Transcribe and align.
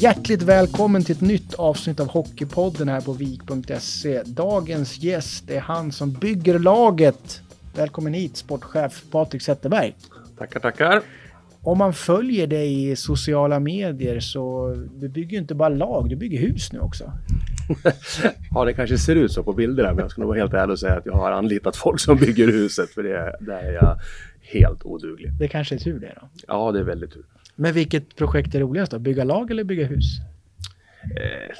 Hjärtligt 0.00 0.42
välkommen 0.42 1.04
till 1.04 1.14
ett 1.14 1.20
nytt 1.20 1.54
avsnitt 1.54 2.00
av 2.00 2.08
Hockeypodden 2.08 2.88
här 2.88 3.00
på 3.00 3.12
vik.se. 3.12 4.22
Dagens 4.22 4.98
gäst 4.98 5.50
är 5.50 5.60
han 5.60 5.92
som 5.92 6.12
bygger 6.12 6.58
laget. 6.58 7.42
Välkommen 7.76 8.14
hit 8.14 8.36
sportchef 8.36 9.02
Patrik 9.10 9.42
Zetterberg. 9.42 9.94
Tackar, 10.38 10.60
tackar. 10.60 11.02
Om 11.62 11.78
man 11.78 11.92
följer 11.92 12.46
dig 12.46 12.90
i 12.90 12.96
sociala 12.96 13.60
medier 13.60 14.20
så 14.20 14.74
du 14.94 15.08
bygger 15.08 15.32
ju 15.32 15.38
inte 15.38 15.54
bara 15.54 15.68
lag, 15.68 16.08
du 16.08 16.16
bygger 16.16 16.38
hus 16.38 16.72
nu 16.72 16.78
också. 16.78 17.12
ja, 18.54 18.64
det 18.64 18.72
kanske 18.72 18.98
ser 18.98 19.16
ut 19.16 19.32
så 19.32 19.42
på 19.42 19.52
bilderna, 19.52 19.88
men 19.88 19.98
jag 19.98 20.10
ska 20.10 20.20
nog 20.20 20.28
vara 20.28 20.38
helt 20.38 20.54
ärlig 20.54 20.72
och 20.72 20.78
säga 20.78 20.94
att 20.94 21.06
jag 21.06 21.12
har 21.12 21.32
anlitat 21.32 21.76
folk 21.76 22.00
som 22.00 22.16
bygger 22.16 22.46
huset, 22.46 22.90
för 22.90 23.02
det, 23.02 23.36
där 23.40 23.62
är 23.62 23.72
jag 23.72 23.98
helt 24.40 24.84
oduglig. 24.84 25.32
Det 25.38 25.48
kanske 25.48 25.74
är 25.74 25.78
tur 25.78 26.00
det 26.00 26.12
då? 26.20 26.28
Ja, 26.48 26.72
det 26.72 26.78
är 26.78 26.84
väldigt 26.84 27.12
tur. 27.12 27.24
Men 27.60 27.72
vilket 27.72 28.16
projekt 28.16 28.54
är 28.54 28.60
roligast 28.60 28.92
då? 28.92 28.98
Bygga 28.98 29.24
lag 29.24 29.50
eller 29.50 29.64
bygga 29.64 29.86
hus? 29.86 30.04
Eh, 31.16 31.56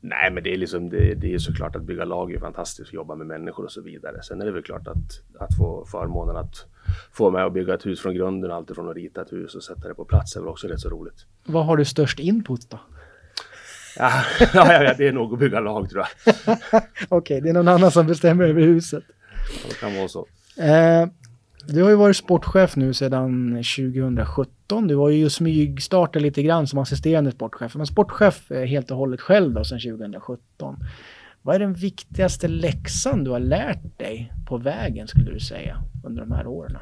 nej, 0.00 0.30
men 0.30 0.42
det 0.42 0.54
är 0.54 0.56
liksom 0.56 0.90
det, 0.90 1.14
det 1.14 1.34
är 1.34 1.38
såklart 1.38 1.76
att 1.76 1.82
bygga 1.82 2.04
lag 2.04 2.32
är 2.32 2.38
fantastiskt, 2.38 2.92
jobba 2.92 3.14
med 3.14 3.26
människor 3.26 3.64
och 3.64 3.72
så 3.72 3.82
vidare. 3.82 4.22
Sen 4.22 4.40
är 4.40 4.44
det 4.44 4.52
väl 4.52 4.62
klart 4.62 4.88
att, 4.88 5.40
att 5.40 5.56
få 5.58 5.84
förmånen 5.86 6.36
att 6.36 6.66
få 7.12 7.30
med 7.30 7.44
och 7.44 7.52
bygga 7.52 7.74
ett 7.74 7.86
hus 7.86 8.00
från 8.00 8.14
grunden, 8.14 8.50
alltifrån 8.50 8.88
att 8.88 8.96
rita 8.96 9.22
ett 9.22 9.32
hus 9.32 9.54
och 9.54 9.62
sätta 9.62 9.88
det 9.88 9.94
på 9.94 10.04
plats 10.04 10.36
är 10.36 10.40
väl 10.40 10.48
också 10.48 10.68
rätt 10.68 10.80
så 10.80 10.88
roligt. 10.88 11.26
Vad 11.44 11.66
har 11.66 11.76
du 11.76 11.84
störst 11.84 12.18
input 12.18 12.70
då? 12.70 12.80
Ja, 13.96 14.12
ja, 14.54 14.82
ja 14.82 14.94
det 14.98 15.08
är 15.08 15.12
nog 15.12 15.32
att 15.32 15.38
bygga 15.38 15.60
lag 15.60 15.90
tror 15.90 16.04
jag. 16.04 16.34
Okej, 16.72 16.84
okay, 17.08 17.40
det 17.40 17.48
är 17.48 17.52
någon 17.52 17.68
annan 17.68 17.90
som 17.90 18.06
bestämmer 18.06 18.44
över 18.44 18.62
huset. 18.62 19.04
Ja, 19.08 19.68
det 19.68 19.74
kan 19.74 19.96
vara 19.96 20.08
så. 20.08 20.26
Eh, 20.56 21.06
du 21.72 21.82
har 21.82 21.90
ju 21.90 21.96
varit 21.96 22.16
sportchef 22.16 22.76
nu 22.76 22.94
sedan 22.94 23.50
2017. 23.54 24.86
Du 24.88 24.94
var 24.94 25.10
ju 25.10 25.30
smygstartat 25.30 26.22
lite 26.22 26.42
grann 26.42 26.66
som 26.66 26.78
assisterande 26.78 27.30
sportchef. 27.30 27.74
Men 27.74 27.86
sportchef 27.86 28.50
helt 28.50 28.90
och 28.90 28.96
hållet 28.96 29.20
själv 29.20 29.54
då 29.54 29.64
sedan 29.64 29.80
2017. 29.80 30.76
Vad 31.42 31.54
är 31.54 31.58
den 31.58 31.74
viktigaste 31.74 32.48
läxan 32.48 33.24
du 33.24 33.30
har 33.30 33.40
lärt 33.40 33.98
dig 33.98 34.32
på 34.48 34.56
vägen 34.56 35.08
skulle 35.08 35.30
du 35.30 35.40
säga 35.40 35.82
under 36.04 36.20
de 36.20 36.32
här 36.32 36.46
åren? 36.46 36.76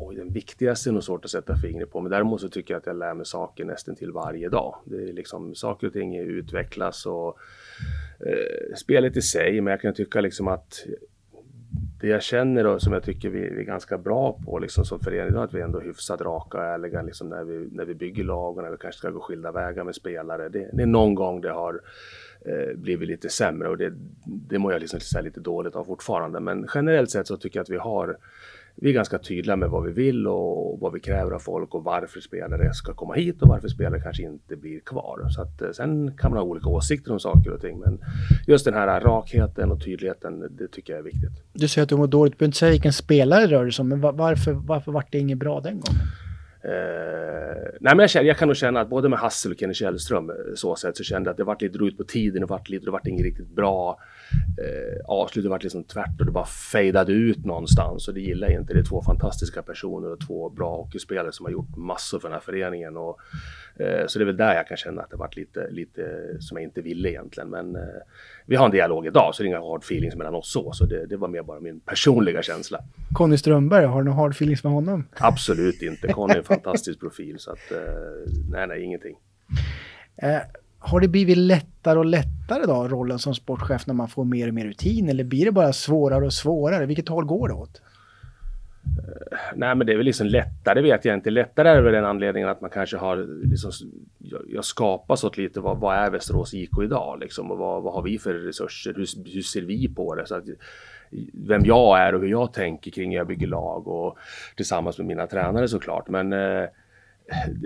Oj, 0.00 0.16
den 0.16 0.32
viktigaste 0.32 0.90
är 0.90 0.92
nog 0.92 1.04
svårt 1.04 1.24
att 1.24 1.30
sätta 1.30 1.56
fingret 1.56 1.90
på, 1.90 2.00
men 2.00 2.10
däremot 2.10 2.40
så 2.40 2.48
tycker 2.48 2.74
jag 2.74 2.78
att 2.78 2.86
jag 2.86 2.98
lär 2.98 3.14
mig 3.14 3.26
saker 3.26 3.64
nästan 3.64 3.96
till 3.96 4.12
varje 4.12 4.48
dag. 4.48 4.76
Det 4.84 4.96
är 4.96 5.12
liksom 5.12 5.54
saker 5.54 5.86
och 5.86 5.92
ting 5.92 6.16
utvecklas 6.16 7.06
och 7.06 7.38
eh, 8.20 8.74
spelet 8.76 9.16
i 9.16 9.22
sig, 9.22 9.60
men 9.60 9.70
jag 9.70 9.80
kan 9.80 9.94
tycka 9.94 10.20
liksom 10.20 10.48
att 10.48 10.86
det 12.00 12.08
jag 12.08 12.22
känner 12.22 12.66
och 12.66 12.82
som 12.82 12.92
jag 12.92 13.02
tycker 13.02 13.30
vi, 13.30 13.38
vi, 13.38 13.60
är 13.60 13.64
ganska 13.64 13.98
bra 13.98 14.38
på 14.44 14.58
liksom 14.58 14.84
som 14.84 15.00
förening, 15.00 15.36
att 15.36 15.54
vi 15.54 15.60
är 15.60 15.64
ändå 15.64 15.80
hyfsat 15.80 16.20
raka 16.20 16.58
och 16.58 16.64
ärliga 16.64 17.02
liksom 17.02 17.28
när, 17.28 17.44
vi, 17.44 17.68
när 17.72 17.84
vi 17.84 17.94
bygger 17.94 18.24
lag 18.24 18.56
och 18.56 18.62
när 18.62 18.70
vi 18.70 18.76
kanske 18.76 18.98
ska 18.98 19.10
gå 19.10 19.20
skilda 19.20 19.52
vägar 19.52 19.84
med 19.84 19.94
spelare. 19.94 20.48
Det, 20.48 20.70
det 20.72 20.82
är 20.82 20.86
någon 20.86 21.14
gång 21.14 21.40
det 21.40 21.50
har 21.50 21.80
eh, 22.40 22.76
blivit 22.76 23.08
lite 23.08 23.28
sämre 23.28 23.68
och 23.68 23.76
det, 23.76 23.92
det 24.24 24.58
mår 24.58 24.72
jag 24.72 24.80
liksom 24.80 25.00
lite 25.22 25.40
dåligt 25.40 25.76
av 25.76 25.84
fortfarande. 25.84 26.40
Men 26.40 26.68
generellt 26.74 27.10
sett 27.10 27.26
så 27.26 27.36
tycker 27.36 27.58
jag 27.58 27.62
att 27.62 27.70
vi 27.70 27.76
har 27.76 28.18
vi 28.78 28.88
är 28.88 28.94
ganska 28.94 29.18
tydliga 29.18 29.56
med 29.56 29.70
vad 29.70 29.84
vi 29.84 29.92
vill 29.92 30.26
och 30.26 30.80
vad 30.80 30.92
vi 30.92 31.00
kräver 31.00 31.32
av 31.32 31.38
folk 31.38 31.74
och 31.74 31.84
varför 31.84 32.20
spelare 32.20 32.74
ska 32.74 32.94
komma 32.94 33.14
hit 33.14 33.42
och 33.42 33.48
varför 33.48 33.68
spelare 33.68 34.00
kanske 34.00 34.22
inte 34.22 34.56
blir 34.56 34.80
kvar. 34.80 35.28
Så 35.28 35.42
att, 35.42 35.62
eh, 35.62 35.70
sen 35.70 36.16
kan 36.16 36.30
man 36.30 36.38
ha 36.38 36.44
olika 36.44 36.68
åsikter 36.68 37.12
om 37.12 37.20
saker 37.20 37.50
och 37.50 37.60
ting 37.60 37.78
men 37.78 37.98
just 38.46 38.64
den 38.64 38.74
här 38.74 39.00
rakheten 39.00 39.72
och 39.72 39.84
tydligheten 39.84 40.56
det 40.58 40.68
tycker 40.68 40.92
jag 40.92 41.00
är 41.00 41.04
viktigt. 41.04 41.30
Du 41.52 41.68
säger 41.68 41.82
att 41.82 41.88
du 41.88 41.96
mår 41.96 42.06
dåligt, 42.06 42.32
du 42.32 42.38
behöver 42.38 42.48
inte 42.48 42.58
säga 42.58 42.70
vilken 42.70 42.92
spelare 42.92 43.46
det 43.46 43.46
rör 43.46 43.70
sig 43.70 43.82
om 43.82 43.88
men 43.88 44.00
varför, 44.00 44.52
varför 44.52 44.92
vart 44.92 45.12
det 45.12 45.18
inget 45.18 45.38
bra 45.38 45.60
den 45.60 45.80
gången? 45.80 46.00
Nej 47.80 47.94
men 47.94 47.98
jag, 47.98 48.10
känner, 48.10 48.26
jag 48.26 48.38
kan 48.38 48.48
nog 48.48 48.56
känna 48.56 48.80
att 48.80 48.88
både 48.88 49.08
med 49.08 49.18
Hassel 49.18 49.52
och 49.52 49.58
Kenny 49.58 49.74
Källström 49.74 50.30
eh, 50.30 50.36
så 50.54 50.76
sätt 50.76 50.96
så 50.96 51.04
kände 51.04 51.28
jag 51.28 51.32
att 51.32 51.36
det 51.36 51.44
vart 51.44 51.62
lite 51.62 51.78
ut 51.78 51.96
på 51.96 52.04
tiden, 52.04 52.40
det 52.40 52.46
vart 52.46 52.68
lite, 52.68 52.84
det 52.84 52.90
vart 52.90 53.06
inget 53.06 53.24
riktigt 53.24 53.48
bra 53.48 53.98
eh, 54.58 55.04
avslutet 55.04 55.50
vart 55.50 55.62
liksom 55.62 55.84
tvärt 55.84 56.20
och 56.20 56.26
det 56.26 56.32
bara 56.32 56.46
fejdade 56.46 57.12
ut 57.12 57.44
någonstans 57.44 58.08
och 58.08 58.14
det 58.14 58.20
gillar 58.20 58.48
jag 58.48 58.60
inte. 58.60 58.74
Det 58.74 58.80
är 58.80 58.84
två 58.84 59.02
fantastiska 59.02 59.62
personer 59.62 60.12
och 60.12 60.20
två 60.20 60.50
bra 60.50 60.76
hockeyspelare 60.76 61.32
som 61.32 61.46
har 61.46 61.52
gjort 61.52 61.76
massor 61.76 62.18
för 62.18 62.28
den 62.28 62.32
här 62.32 62.40
föreningen. 62.40 62.96
Och, 62.96 63.20
eh, 63.76 64.06
så 64.06 64.18
det 64.18 64.22
är 64.22 64.26
väl 64.26 64.36
där 64.36 64.54
jag 64.54 64.68
kan 64.68 64.76
känna 64.76 65.02
att 65.02 65.10
det 65.10 65.16
varit 65.16 65.36
lite, 65.36 65.70
lite 65.70 66.02
som 66.40 66.56
jag 66.56 66.64
inte 66.64 66.80
ville 66.80 67.10
egentligen. 67.10 67.50
Men 67.50 67.76
eh, 67.76 67.82
vi 68.46 68.56
har 68.56 68.64
en 68.64 68.70
dialog 68.70 69.06
idag 69.06 69.34
så 69.34 69.42
det 69.42 69.46
är 69.46 69.48
inga 69.48 69.60
hard 69.60 69.82
feelings 69.82 70.16
mellan 70.16 70.34
oss 70.34 70.52
så. 70.52 70.72
Så 70.72 70.86
det, 70.86 71.06
det 71.06 71.16
var 71.16 71.28
mer 71.28 71.42
bara 71.42 71.60
min 71.60 71.80
personliga 71.80 72.42
känsla. 72.42 72.80
Conny 73.12 73.36
Strömberg, 73.36 73.84
har 73.84 73.98
du 73.98 74.04
några 74.04 74.16
hard 74.16 74.32
feelings 74.32 74.64
med 74.64 74.72
honom? 74.72 75.08
Absolut 75.16 75.82
inte. 75.82 76.08
Conny 76.08 76.34
är 76.34 76.38
en 76.38 76.44
fantastisk 76.44 77.00
profil 77.00 77.38
så 77.38 77.50
att 77.50 77.65
eh, 77.72 78.32
nej, 78.50 78.66
nej, 78.66 78.82
ingenting. 78.82 79.16
Eh, 80.16 80.38
har 80.78 81.00
det 81.00 81.08
blivit 81.08 81.38
lättare 81.38 81.98
och 81.98 82.04
lättare 82.04 82.66
då, 82.66 82.88
rollen 82.88 83.18
som 83.18 83.34
sportchef 83.34 83.86
när 83.86 83.94
man 83.94 84.08
får 84.08 84.24
mer 84.24 84.48
och 84.48 84.54
mer 84.54 84.64
rutin? 84.64 85.08
Eller 85.08 85.24
blir 85.24 85.44
det 85.44 85.52
bara 85.52 85.72
svårare 85.72 86.24
och 86.24 86.32
svårare? 86.32 86.86
Vilket 86.86 87.08
håll 87.08 87.24
går 87.24 87.48
det 87.48 87.54
åt? 87.54 87.82
Uh, 88.86 89.38
nej 89.54 89.74
men 89.74 89.86
det 89.86 89.92
är 89.92 89.96
väl 89.96 90.06
liksom 90.06 90.26
lättare 90.26 90.82
vet 90.82 91.04
jag 91.04 91.14
inte. 91.14 91.30
Lättare 91.30 91.68
är 91.68 91.82
väl 91.82 91.92
den 91.92 92.04
anledningen 92.04 92.48
att 92.48 92.60
man 92.60 92.70
kanske 92.70 92.96
har 92.96 93.46
liksom, 93.46 93.70
jag, 94.18 94.42
jag 94.48 94.64
skapas 94.64 95.24
åt 95.24 95.38
lite 95.38 95.60
vad, 95.60 95.78
vad 95.80 95.96
är 95.96 96.10
Västerås 96.10 96.54
IK 96.54 96.70
idag 96.84 97.20
liksom 97.20 97.50
och 97.50 97.58
vad, 97.58 97.82
vad 97.82 97.94
har 97.94 98.02
vi 98.02 98.18
för 98.18 98.34
resurser? 98.34 98.94
Hur, 98.94 99.34
hur 99.34 99.42
ser 99.42 99.62
vi 99.62 99.94
på 99.94 100.14
det? 100.14 100.26
Så 100.26 100.34
att, 100.34 100.44
vem 101.32 101.64
jag 101.64 102.00
är 102.00 102.14
och 102.14 102.20
hur 102.20 102.28
jag 102.28 102.52
tänker 102.52 102.90
kring 102.90 103.10
hur 103.10 103.16
jag 103.16 103.26
bygger 103.26 103.46
lag 103.46 103.88
och 103.88 104.18
tillsammans 104.56 104.98
med 104.98 105.06
mina 105.06 105.26
tränare 105.26 105.68
såklart. 105.68 106.08
Men 106.08 106.32
uh, 106.32 106.68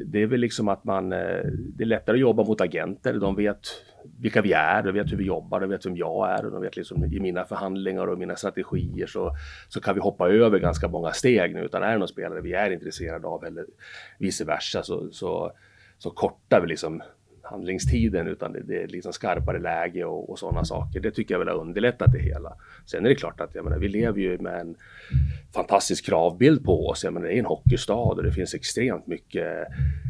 det 0.07 0.23
är 0.23 0.27
väl 0.27 0.41
liksom 0.41 0.69
att 0.69 0.85
man, 0.85 1.13
eh, 1.13 1.45
det 1.45 1.85
är 1.85 1.87
lättare 1.87 2.17
att 2.17 2.21
jobba 2.21 2.45
mot 2.45 2.61
agenter. 2.61 3.13
De 3.15 3.37
vet 3.37 3.59
vilka 4.21 4.43
vi 4.43 4.53
är, 4.53 4.83
de 4.83 4.93
vet 4.93 5.13
hur 5.13 5.17
vi 5.17 5.25
jobbar, 5.25 5.61
de 5.61 5.71
vet 5.71 5.87
vem 5.87 5.97
jag 5.97 6.31
är 6.31 6.45
och 6.45 6.53
de 6.53 6.63
vet 6.63 6.77
liksom 6.77 7.05
i 7.05 7.21
mina 7.21 7.45
förhandlingar 7.45 8.07
och 8.07 8.19
mina 8.19 8.37
strategier 8.37 9.07
så, 9.07 9.33
så 9.69 9.81
kan 9.81 9.95
vi 9.95 10.01
hoppa 10.01 10.29
över 10.29 10.59
ganska 10.59 10.89
många 10.89 11.13
steg 11.13 11.55
nu. 11.55 11.61
Utan 11.61 11.83
är 11.83 11.93
det 11.93 11.99
någon 11.99 12.09
spelare 12.09 12.41
vi 12.41 12.53
är 12.53 12.71
intresserade 12.71 13.27
av 13.27 13.45
eller 13.45 13.67
vice 14.19 14.45
versa 14.45 14.83
så, 14.83 15.11
så, 15.11 15.53
så 15.99 16.11
kortar 16.11 16.61
vi 16.61 16.67
liksom 16.67 17.03
handlingstiden 17.51 18.27
utan 18.27 18.53
det, 18.53 18.61
det 18.61 18.83
är 18.83 18.87
liksom 18.89 19.13
skarpare 19.13 19.59
läge 19.59 20.05
och, 20.05 20.31
och 20.31 20.39
sådana 20.39 20.65
saker. 20.65 21.01
Det 21.01 21.11
tycker 21.11 21.35
jag 21.35 21.39
väl 21.39 21.49
har 21.49 21.61
underlättat 21.61 22.13
det 22.13 22.19
hela. 22.19 22.53
Sen 22.87 23.05
är 23.05 23.09
det 23.09 23.15
klart 23.15 23.41
att 23.41 23.55
jag 23.55 23.65
menar, 23.65 23.79
vi 23.79 23.89
lever 23.89 24.21
ju 24.21 24.39
med 24.39 24.61
en 24.61 24.75
fantastisk 25.55 26.07
kravbild 26.07 26.65
på 26.65 26.89
oss. 26.89 27.05
Jag 27.05 27.13
menar, 27.13 27.27
det 27.27 27.35
är 27.35 27.39
en 27.39 27.45
hockeystad 27.45 27.95
och 27.95 28.23
det 28.23 28.33
finns 28.33 28.55
extremt 28.55 29.07
mycket 29.07 29.67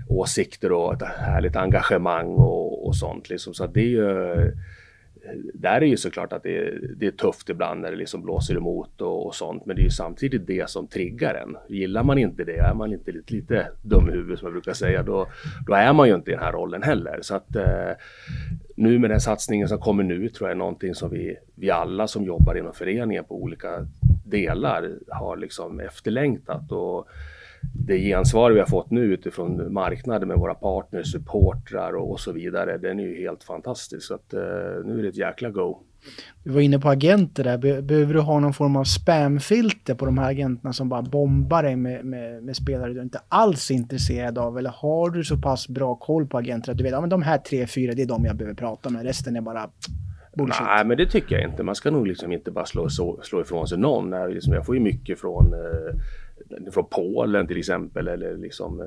åsikter 0.08 0.72
och 0.72 0.94
ett 0.94 1.02
härligt 1.02 1.56
engagemang 1.56 2.26
och, 2.26 2.86
och 2.86 2.96
sånt. 2.96 3.30
Liksom. 3.30 3.54
Så 3.54 3.66
det 3.66 3.80
är 3.80 3.84
ju 3.84 4.52
där 5.54 5.80
är 5.80 5.86
ju 5.86 5.96
såklart 5.96 6.32
att 6.32 6.42
det 6.42 6.56
är, 6.58 6.80
det 6.96 7.06
är 7.06 7.10
tufft 7.10 7.48
ibland 7.48 7.80
när 7.80 7.90
det 7.90 7.96
liksom 7.96 8.22
blåser 8.22 8.56
emot 8.56 9.00
och, 9.00 9.26
och, 9.26 9.34
sånt. 9.34 9.66
Men 9.66 9.76
det 9.76 9.82
är 9.82 9.84
ju 9.84 9.90
samtidigt 9.90 10.46
det 10.46 10.70
som 10.70 10.86
triggar 10.86 11.34
en. 11.34 11.56
Gillar 11.68 12.02
man 12.02 12.18
inte 12.18 12.44
det, 12.44 12.56
är 12.56 12.74
man 12.74 12.92
inte 12.92 13.12
lite, 13.12 13.34
lite 13.34 13.66
dum 13.82 14.08
i 14.08 14.12
huvudet 14.12 14.38
som 14.38 14.46
jag 14.46 14.52
brukar 14.52 14.72
säga, 14.72 15.02
då, 15.02 15.26
då 15.66 15.74
är 15.74 15.92
man 15.92 16.08
ju 16.08 16.14
inte 16.14 16.30
i 16.30 16.34
den 16.34 16.42
här 16.42 16.52
rollen 16.52 16.82
heller. 16.82 17.18
Så 17.22 17.34
att 17.34 17.56
eh, 17.56 17.90
nu 18.76 18.98
med 18.98 19.10
den 19.10 19.20
satsningen 19.20 19.68
som 19.68 19.78
kommer 19.78 20.02
nu 20.02 20.28
tror 20.28 20.48
jag 20.48 20.54
är 20.54 20.58
någonting 20.58 20.94
som 20.94 21.10
vi, 21.10 21.36
vi 21.54 21.70
alla 21.70 22.08
som 22.08 22.24
jobbar 22.24 22.54
inom 22.54 22.74
föreningen 22.74 23.24
på 23.24 23.42
olika 23.42 23.86
delar 24.24 24.90
har 25.08 25.36
liksom 25.36 25.80
efterlängtat. 25.80 26.72
Och, 26.72 27.08
det 27.86 27.98
gensvar 27.98 28.50
vi 28.50 28.58
har 28.58 28.66
fått 28.66 28.90
nu 28.90 29.00
utifrån 29.00 29.72
marknaden 29.72 30.28
med 30.28 30.38
våra 30.38 30.54
partners, 30.54 31.12
supportrar 31.12 31.96
och, 31.96 32.10
och 32.10 32.20
så 32.20 32.32
vidare, 32.32 32.78
den 32.78 33.00
är 33.00 33.04
ju 33.04 33.20
helt 33.20 33.44
fantastisk. 33.44 34.06
Så 34.06 34.14
att, 34.14 34.34
eh, 34.34 34.40
nu 34.84 34.98
är 34.98 35.02
det 35.02 35.08
ett 35.08 35.16
jäkla 35.16 35.50
go. 35.50 35.78
Du 36.44 36.50
var 36.50 36.60
inne 36.60 36.78
på 36.78 36.88
agenter 36.88 37.44
där. 37.44 37.58
Be 37.58 37.82
behöver 37.82 38.14
du 38.14 38.20
ha 38.20 38.40
någon 38.40 38.52
form 38.52 38.76
av 38.76 38.84
spamfilter 38.84 39.94
på 39.94 40.06
de 40.06 40.18
här 40.18 40.30
agenterna 40.30 40.72
som 40.72 40.88
bara 40.88 41.02
bombar 41.02 41.62
dig 41.62 41.76
med, 41.76 42.04
med, 42.04 42.42
med, 42.42 42.56
spelare 42.56 42.92
du 42.92 43.02
inte 43.02 43.20
alls 43.28 43.70
är 43.70 43.74
intresserad 43.74 44.38
av? 44.38 44.58
Eller 44.58 44.70
har 44.70 45.10
du 45.10 45.24
så 45.24 45.36
pass 45.36 45.68
bra 45.68 45.94
koll 45.94 46.26
på 46.26 46.38
agenter 46.38 46.72
att 46.72 46.78
du 46.78 46.84
vet 46.84 46.94
att 46.94 47.02
ja, 47.02 47.06
de 47.06 47.22
här 47.22 47.38
tre, 47.38 47.66
fyra, 47.66 47.94
det 47.94 48.02
är 48.02 48.06
de 48.06 48.24
jag 48.24 48.36
behöver 48.36 48.54
prata 48.54 48.90
med. 48.90 49.02
Resten 49.02 49.36
är 49.36 49.40
bara 49.40 49.70
bullshit. 50.36 50.66
Nej, 50.66 50.84
men 50.84 50.96
det 50.96 51.06
tycker 51.06 51.38
jag 51.38 51.50
inte. 51.50 51.62
Man 51.62 51.74
ska 51.74 51.90
nog 51.90 52.06
liksom 52.06 52.32
inte 52.32 52.50
bara 52.50 52.66
slå, 52.66 52.88
slå 53.22 53.40
ifrån 53.40 53.68
sig 53.68 53.78
någon. 53.78 54.12
Jag 54.44 54.66
får 54.66 54.74
ju 54.74 54.80
mycket 54.80 55.20
från 55.20 55.52
eh, 55.52 56.00
från 56.72 56.86
Polen 56.90 57.46
till 57.46 57.58
exempel 57.58 58.08
eller 58.08 58.36
liksom, 58.36 58.80
eh, 58.80 58.86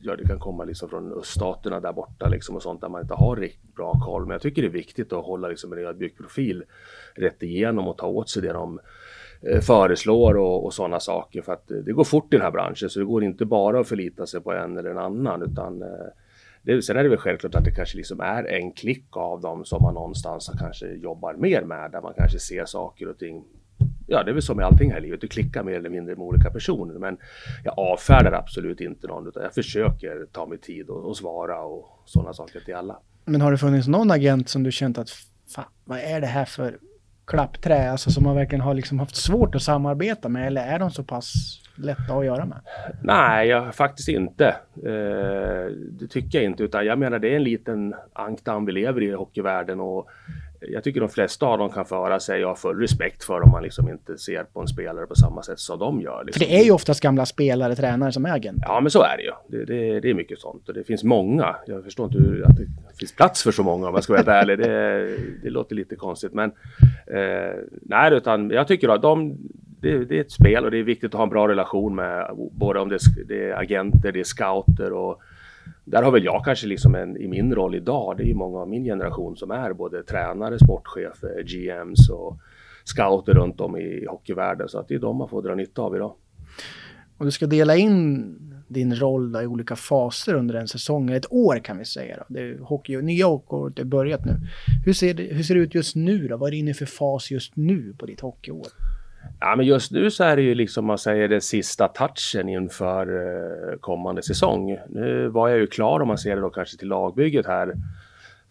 ja 0.00 0.16
det 0.16 0.24
kan 0.24 0.38
komma 0.38 0.64
liksom 0.64 0.88
från 0.88 1.12
öststaterna 1.12 1.80
där 1.80 1.92
borta 1.92 2.28
liksom 2.28 2.56
och 2.56 2.62
sånt 2.62 2.80
där 2.80 2.88
man 2.88 3.02
inte 3.02 3.14
har 3.14 3.36
riktigt 3.36 3.74
bra 3.74 4.00
koll. 4.04 4.22
Men 4.22 4.30
jag 4.30 4.42
tycker 4.42 4.62
det 4.62 4.68
är 4.68 4.72
viktigt 4.72 5.12
att 5.12 5.24
hålla 5.24 5.48
liksom 5.48 5.72
en 5.72 5.78
ödmjuk 5.78 6.16
profil 6.16 6.64
rätt 7.14 7.42
igenom 7.42 7.88
och 7.88 7.98
ta 7.98 8.06
åt 8.06 8.28
sig 8.28 8.42
det 8.42 8.52
de 8.52 8.80
eh, 9.42 9.60
föreslår 9.60 10.36
och, 10.36 10.64
och 10.64 10.74
sådana 10.74 11.00
saker 11.00 11.42
för 11.42 11.52
att 11.52 11.70
eh, 11.70 11.76
det 11.76 11.92
går 11.92 12.04
fort 12.04 12.34
i 12.34 12.36
den 12.36 12.44
här 12.44 12.52
branschen 12.52 12.90
så 12.90 12.98
det 12.98 13.04
går 13.04 13.24
inte 13.24 13.44
bara 13.44 13.80
att 13.80 13.88
förlita 13.88 14.26
sig 14.26 14.40
på 14.40 14.52
en 14.52 14.78
eller 14.78 14.90
en 14.90 14.98
annan 14.98 15.42
utan 15.42 15.82
det, 16.62 16.82
sen 16.82 16.96
är 16.96 17.02
det 17.02 17.08
väl 17.08 17.18
självklart 17.18 17.54
att 17.54 17.64
det 17.64 17.70
kanske 17.70 17.96
liksom 17.96 18.20
är 18.20 18.44
en 18.44 18.72
klick 18.72 19.16
av 19.16 19.40
dem 19.40 19.64
som 19.64 19.82
man 19.82 19.94
någonstans 19.94 20.50
kanske 20.58 20.86
jobbar 20.86 21.34
mer 21.34 21.62
med 21.62 21.90
där 21.90 22.00
man 22.00 22.14
kanske 22.16 22.38
ser 22.38 22.64
saker 22.64 23.08
och 23.08 23.18
ting 23.18 23.44
ja, 24.06 24.22
det 24.22 24.30
är 24.30 24.32
väl 24.32 24.42
som 24.42 24.56
med 24.56 24.66
allting 24.66 24.90
här 24.90 24.98
i 24.98 25.02
livet, 25.02 25.20
du 25.20 25.28
klickar 25.28 25.62
mer 25.62 25.74
eller 25.74 25.90
mindre 25.90 26.16
med 26.16 26.24
olika 26.24 26.50
personer. 26.50 26.94
Men 26.94 27.16
jag 27.64 27.78
avfärdar 27.78 28.32
absolut 28.32 28.80
inte 28.80 29.06
någon, 29.06 29.28
utan 29.28 29.42
jag 29.42 29.54
försöker 29.54 30.26
ta 30.32 30.46
mig 30.46 30.58
tid 30.58 30.88
och, 30.88 31.08
och 31.08 31.16
svara 31.16 31.60
och 31.60 32.02
sådana 32.04 32.32
saker 32.32 32.60
till 32.60 32.74
alla. 32.74 32.98
Men 33.24 33.40
har 33.40 33.52
det 33.52 33.58
funnits 33.58 33.88
någon 33.88 34.10
agent 34.10 34.48
som 34.48 34.62
du 34.62 34.72
känt 34.72 34.98
att, 34.98 35.10
fan, 35.54 35.64
vad 35.84 35.98
är 35.98 36.20
det 36.20 36.26
här 36.26 36.44
för 36.44 36.78
klappträ, 37.26 37.90
alltså 37.90 38.10
som 38.10 38.24
man 38.24 38.36
verkligen 38.36 38.60
har 38.60 38.74
liksom 38.74 38.98
haft 38.98 39.16
svårt 39.16 39.54
att 39.54 39.62
samarbeta 39.62 40.28
med, 40.28 40.46
eller 40.46 40.66
är 40.66 40.78
de 40.78 40.90
så 40.90 41.04
pass 41.04 41.32
lätta 41.76 42.14
att 42.14 42.24
göra 42.24 42.46
med? 42.46 42.58
Nej, 43.02 43.48
jag, 43.48 43.74
faktiskt 43.74 44.08
inte. 44.08 44.46
Eh, 44.76 45.72
det 45.90 46.06
tycker 46.10 46.38
jag 46.38 46.44
inte, 46.44 46.62
utan 46.62 46.86
jag 46.86 46.98
menar 46.98 47.18
det 47.18 47.28
är 47.28 47.36
en 47.36 47.44
liten 47.44 47.94
ankdamm 48.12 48.64
vi 48.64 48.72
lever 48.72 49.02
i 49.02 49.12
hockeyvärlden 49.12 49.80
och 49.80 50.08
jag 50.68 50.84
tycker 50.84 51.00
de 51.00 51.08
flesta 51.08 51.46
av 51.46 51.58
dem 51.58 51.70
kan 51.70 51.84
föra 51.84 52.20
sig. 52.20 52.40
Jag 52.40 52.48
har 52.48 52.54
full 52.54 52.80
respekt 52.80 53.24
för 53.24 53.40
om 53.40 53.50
man 53.50 53.62
liksom 53.62 53.88
inte 53.88 54.18
ser 54.18 54.44
på 54.44 54.60
en 54.60 54.68
spelare 54.68 55.06
på 55.06 55.14
samma 55.14 55.42
sätt 55.42 55.58
som 55.58 55.78
de 55.78 56.00
gör. 56.00 56.24
Liksom. 56.24 56.40
För 56.40 56.46
det 56.46 56.60
är 56.60 56.64
ju 56.64 56.70
oftast 56.70 57.00
gamla 57.00 57.26
spelare, 57.26 57.76
tränare 57.76 58.12
som 58.12 58.26
är 58.26 58.30
agenter. 58.30 58.66
Ja, 58.68 58.80
men 58.80 58.90
så 58.90 59.02
är 59.02 59.16
det 59.16 59.22
ju. 59.22 59.32
Det, 59.48 59.64
det, 59.64 60.00
det, 60.00 60.10
är 60.10 60.14
mycket 60.14 60.38
sånt 60.38 60.68
och 60.68 60.74
det 60.74 60.84
finns 60.84 61.04
många. 61.04 61.56
Jag 61.66 61.84
förstår 61.84 62.06
inte 62.06 62.18
hur 62.18 62.44
att 62.44 62.56
det 62.56 62.66
finns 62.98 63.16
plats 63.16 63.42
för 63.42 63.52
så 63.52 63.62
många 63.62 63.88
om 63.88 63.94
jag 63.94 64.04
ska 64.04 64.12
vara 64.12 64.18
helt 64.18 64.28
ärlig. 64.28 64.58
Det, 64.58 65.16
det 65.42 65.50
låter 65.50 65.76
lite 65.76 65.96
konstigt, 65.96 66.32
men 66.32 66.52
eh, 67.06 67.54
nej, 67.82 68.14
utan 68.14 68.50
jag 68.50 68.68
tycker 68.68 68.88
att 68.88 69.02
de 69.02 69.38
det, 69.80 70.04
det, 70.04 70.16
är 70.16 70.20
ett 70.20 70.32
spel 70.32 70.64
och 70.64 70.70
det 70.70 70.78
är 70.78 70.82
viktigt 70.82 71.14
att 71.14 71.18
ha 71.18 71.22
en 71.22 71.30
bra 71.30 71.48
relation 71.48 71.94
med 71.94 72.30
både 72.52 72.80
om 72.80 72.88
det, 72.88 72.98
det 73.28 73.50
är 73.50 73.54
agenter, 73.54 74.12
det 74.12 74.20
är 74.20 74.24
scouter 74.24 74.92
och 74.92 75.22
där 75.84 76.02
har 76.02 76.10
väl 76.10 76.24
jag 76.24 76.44
kanske 76.44 76.66
liksom 76.66 76.94
en, 76.94 77.16
i 77.16 77.28
min 77.28 77.54
roll 77.54 77.74
idag, 77.74 78.16
det 78.16 78.22
är 78.22 78.26
ju 78.26 78.34
många 78.34 78.58
av 78.58 78.68
min 78.68 78.84
generation 78.84 79.36
som 79.36 79.50
är 79.50 79.72
både 79.72 80.02
tränare, 80.02 80.58
sportchefer, 80.58 81.38
eh, 81.38 81.44
GMs 81.44 82.10
och 82.10 82.38
scouter 82.84 83.34
runt 83.34 83.60
om 83.60 83.76
i 83.76 84.06
hockeyvärlden. 84.08 84.68
Så 84.68 84.78
att 84.78 84.88
det 84.88 84.94
är 84.94 84.98
de 84.98 85.16
man 85.16 85.28
får 85.28 85.42
dra 85.42 85.54
nytta 85.54 85.82
av 85.82 85.96
idag. 85.96 86.14
Om 87.18 87.26
du 87.26 87.32
ska 87.32 87.46
dela 87.46 87.76
in 87.76 88.36
din 88.68 88.94
roll 88.94 89.32
då, 89.32 89.42
i 89.42 89.46
olika 89.46 89.76
faser 89.76 90.34
under 90.34 90.54
en 90.54 90.68
säsong, 90.68 91.10
ett 91.10 91.32
år 91.32 91.58
kan 91.58 91.78
vi 91.78 91.84
säga. 91.84 92.16
Då. 92.16 92.24
Det 92.28 92.40
är 92.40 92.58
hockey, 92.58 93.02
nya 93.02 93.26
hockeyåret 93.26 93.78
har 93.78 93.84
börjat 93.84 94.24
nu. 94.24 94.32
Hur 94.84 94.92
ser, 94.92 95.14
det, 95.14 95.22
hur 95.22 95.42
ser 95.42 95.54
det 95.54 95.60
ut 95.60 95.74
just 95.74 95.96
nu 95.96 96.28
då? 96.28 96.36
Vad 96.36 96.48
är 96.48 96.50
du 96.50 96.58
inne 96.58 96.74
för 96.74 96.86
fas 96.86 97.30
just 97.30 97.56
nu 97.56 97.94
på 97.98 98.06
ditt 98.06 98.20
hockeyår? 98.20 98.66
Ja, 99.40 99.56
men 99.56 99.66
just 99.66 99.92
nu 99.92 100.10
så 100.10 100.24
är 100.24 100.36
det 100.36 100.42
ju 100.42 100.54
liksom 100.54 100.84
man 100.84 100.98
säger 100.98 101.28
den 101.28 101.40
sista 101.40 101.88
touchen 101.88 102.48
inför 102.48 103.06
eh, 103.06 103.78
kommande 103.78 104.22
säsong. 104.22 104.78
Nu 104.88 105.28
var 105.28 105.48
jag 105.48 105.58
ju 105.58 105.66
klar 105.66 106.00
om 106.00 106.08
man 106.08 106.18
ser 106.18 106.36
det 106.36 106.42
då 106.42 106.50
kanske 106.50 106.78
till 106.78 106.88
lagbygget 106.88 107.46
här 107.46 107.74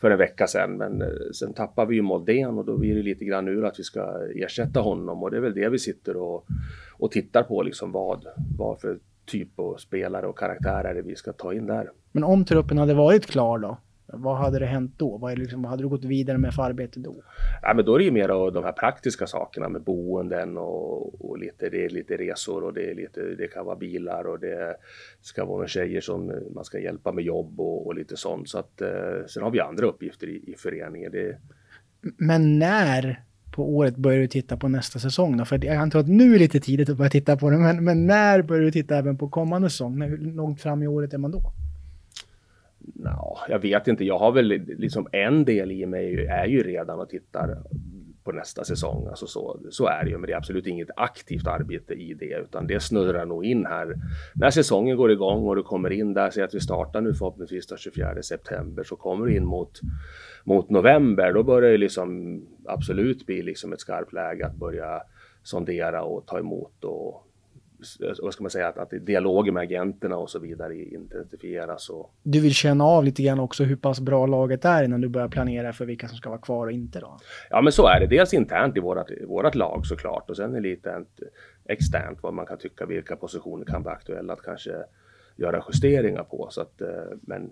för 0.02 0.12
en 0.12 0.18
vecka 0.18 0.48
sedan. 0.48 0.78
Men 0.78 1.02
eh, 1.02 1.08
sen 1.34 1.54
tappar 1.54 1.86
vi 1.86 1.96
ju 1.96 2.02
Moldén 2.02 2.58
och 2.58 2.66
då 2.66 2.78
blir 2.78 2.96
det 2.96 3.02
lite 3.02 3.25
grann 3.25 3.46
nu 3.46 3.68
att 3.68 3.80
vi 3.80 3.84
ska 3.84 4.28
ersätta 4.36 4.80
honom 4.80 5.24
och 5.24 5.31
det 5.31 5.38
är 5.38 5.42
väl 5.42 5.54
det 5.54 5.70
vi 5.70 5.80
sitter 5.80 6.18
och, 6.18 6.46
och 6.92 7.12
tittar 7.12 7.44
på 7.44 7.64
liksom 7.64 7.92
vad, 7.92 8.26
vad 8.58 8.80
för 8.80 8.98
typ 9.26 9.60
av 9.60 9.76
spelare 9.78 10.28
och 10.28 10.38
karaktärer 10.38 11.02
vi 11.02 11.16
ska 11.16 11.34
ta 11.34 11.54
in 11.54 11.66
där. 11.66 11.92
Men 12.12 12.24
om 12.24 12.46
truppen 12.46 12.78
hade 12.78 12.94
varit 12.94 13.26
klar 13.26 13.60
då? 13.60 13.78
Vad 14.15 14.38
hade 14.38 14.60
det 14.60 14.65
hänt 14.65 14.94
då? 14.98 15.18
Vad, 15.18 15.31
är 15.31 15.36
liksom, 15.36 15.62
vad 15.62 15.69
hade 15.69 15.83
du 15.83 15.89
gått 15.89 16.06
vidare 16.06 16.38
med 16.38 16.54
för 16.54 16.63
arbete 16.63 17.00
då? 17.00 17.24
Ja, 17.62 17.74
men 17.74 17.86
då 17.86 17.95
är 17.95 18.00
det 18.00 18.06
ju 18.06 18.12
mer 18.12 18.30
av 18.30 18.54
de 18.54 18.63
här 18.63 18.71
praktiska 18.71 19.27
sakerna 19.27 19.69
med 19.69 19.81
boenden 19.81 20.57
och, 20.57 21.25
och 21.30 21.38
lite, 21.38 21.69
det 21.69 21.86
är 21.86 21.89
lite 21.89 22.18
resor 22.18 22.63
och 22.63 22.74
det, 22.74 22.92
är 22.92 22.95
lite, 22.95 23.21
det 23.21 23.48
kan 23.48 23.65
vara 23.65 23.75
bilar 23.75 24.27
och 24.27 24.39
det 24.39 24.77
ska 25.21 25.45
vara 25.45 25.68
tjejer 25.68 26.01
som 26.01 26.31
man 26.56 26.65
ska 26.65 26.80
hjälpa 26.80 27.12
med 27.12 27.24
jobb 27.24 27.60
och, 27.60 27.88
och 27.88 27.95
lite 27.95 28.18
sånt. 28.18 28.50
Så 28.50 28.57
att, 28.57 28.81
eh, 28.81 29.25
sen 29.27 29.44
har 29.44 29.51
vi 29.51 29.60
andra 29.60 29.86
uppgifter 29.86 30.27
i, 30.27 30.51
i 30.51 30.56
föreningen. 30.57 31.12
Det... 31.12 31.38
Men 32.18 32.59
när 32.59 33.24
på 33.56 33.75
året 33.75 33.95
börjar 33.95 34.19
du 34.19 34.27
titta 34.27 34.57
på 34.57 34.68
nästa 34.68 35.00
säsong 35.00 35.38
då? 35.38 35.45
För 35.45 35.66
jag 35.66 35.75
antar 35.75 36.00
att 36.00 36.07
nu 36.07 36.36
är 36.36 36.39
lite 36.39 36.59
tidigt 36.59 36.89
att 36.89 36.98
börja 36.98 37.09
titta 37.09 37.38
på 37.38 37.50
det, 37.50 37.57
men, 37.57 37.83
men 37.83 38.07
när 38.07 38.42
börjar 38.42 38.63
du 38.63 38.71
titta 38.71 38.98
även 38.98 39.18
på 39.18 39.30
kommande 39.30 39.69
säsong? 39.69 40.01
Hur 40.01 40.18
långt 40.18 40.62
fram 40.62 40.83
i 40.83 40.88
året 40.88 41.13
är 41.13 41.18
man 41.18 41.31
då? 41.31 41.42
No, 43.04 43.38
jag 43.50 43.60
vet 43.60 43.88
inte. 43.88 44.06
Jag 44.06 44.18
har 44.18 44.32
väl 44.32 44.48
liksom 44.78 45.08
en 45.12 45.46
del 45.46 45.72
i 45.72 45.86
mig 45.86 46.26
är 46.26 46.46
ju 46.46 46.64
redan 46.64 47.00
och 47.00 47.10
tittar 47.10 47.58
på 48.24 48.32
nästa 48.32 48.64
säsong. 48.64 49.08
Alltså 49.08 49.28
så, 49.28 49.60
så 49.70 49.88
är 49.88 50.04
det 50.04 50.10
ju, 50.10 50.18
men 50.18 50.28
det 50.28 50.34
är 50.34 50.38
absolut 50.38 50.68
inget 50.68 50.90
aktivt 50.96 51.48
arbete 51.48 51.94
i 51.94 52.14
det, 52.14 52.40
utan 52.44 52.68
det 52.68 52.80
snurrar 52.80 53.26
nog 53.26 53.46
in 53.46 53.66
här. 53.66 53.96
När 54.36 54.50
säsongen 54.50 54.98
går 54.98 55.12
igång 55.12 55.48
och 55.48 55.56
du 55.56 55.64
kommer 55.64 55.90
in 55.90 56.14
där, 56.14 56.30
säg 56.30 56.44
att 56.44 56.54
vi 56.54 56.60
startar 56.60 57.02
nu 57.02 57.14
förhoppningsvis 57.14 57.68
den 57.68 57.78
24 57.78 58.22
september, 58.22 58.84
så 58.84 58.96
kommer 58.96 59.26
du 59.26 59.36
in 59.36 59.46
mot, 59.46 59.80
mot 60.44 60.70
november, 60.70 61.34
då 61.34 61.44
börjar 61.44 61.72
det 61.72 61.78
liksom 61.78 62.42
absolut 62.66 63.26
bli 63.26 63.42
liksom 63.42 63.74
ett 63.74 63.80
skarpt 63.80 64.14
läge 64.14 64.46
att 64.46 64.56
börja 64.56 65.02
sondera 65.44 66.04
och 66.04 66.26
ta 66.26 66.40
emot 66.40 66.84
och 66.84 67.28
vad 68.21 68.33
ska 68.33 68.44
man 68.44 68.51
säga, 68.51 68.68
att, 68.68 68.77
att 68.77 69.06
dialogen 69.06 69.53
med 69.53 69.63
agenterna 69.63 70.18
och 70.18 70.30
så 70.30 70.39
vidare 70.39 70.75
intensifieras. 70.75 71.89
Och... 71.89 72.13
Du 72.24 72.39
vill 72.39 72.53
känna 72.53 72.83
av 72.83 73.03
lite 73.03 73.24
grann 73.24 73.39
också 73.39 73.63
hur 73.63 73.75
pass 73.75 74.00
bra 74.00 74.25
laget 74.25 74.65
är 74.65 74.83
innan 74.83 75.01
du 75.01 75.09
börjar 75.09 75.27
planera 75.27 75.74
för 75.74 75.85
vilka 75.85 76.07
som 76.07 76.18
ska 76.18 76.30
vara 76.30 76.41
kvar 76.41 76.68
och 76.68 76.71
inte 76.71 77.00
då? 77.00 77.19
Ja, 77.50 77.62
men 77.62 77.74
så 77.74 77.88
är 77.88 78.00
det. 78.00 78.07
Dels 78.07 78.33
internt 78.33 78.77
i 78.77 78.80
vårat, 78.80 79.12
vårat 79.27 79.56
lag 79.56 79.85
såklart 79.85 80.30
och 80.30 80.38
sen 80.38 80.56
är 80.56 80.62
det 80.62 80.69
lite 80.69 81.03
externt 81.65 82.19
vad 82.21 82.33
man 82.33 82.45
kan 82.45 82.57
tycka 82.57 82.85
vilka 82.85 83.15
positioner 83.15 83.65
kan 83.65 83.83
vara 83.83 83.95
aktuella 83.95 84.33
att 84.33 84.41
kanske 84.41 84.71
göra 85.35 85.63
justeringar 85.74 86.24
på. 86.24 86.47
Så 86.50 86.62
att, 86.62 86.81
eh, 86.81 86.88
men 87.21 87.51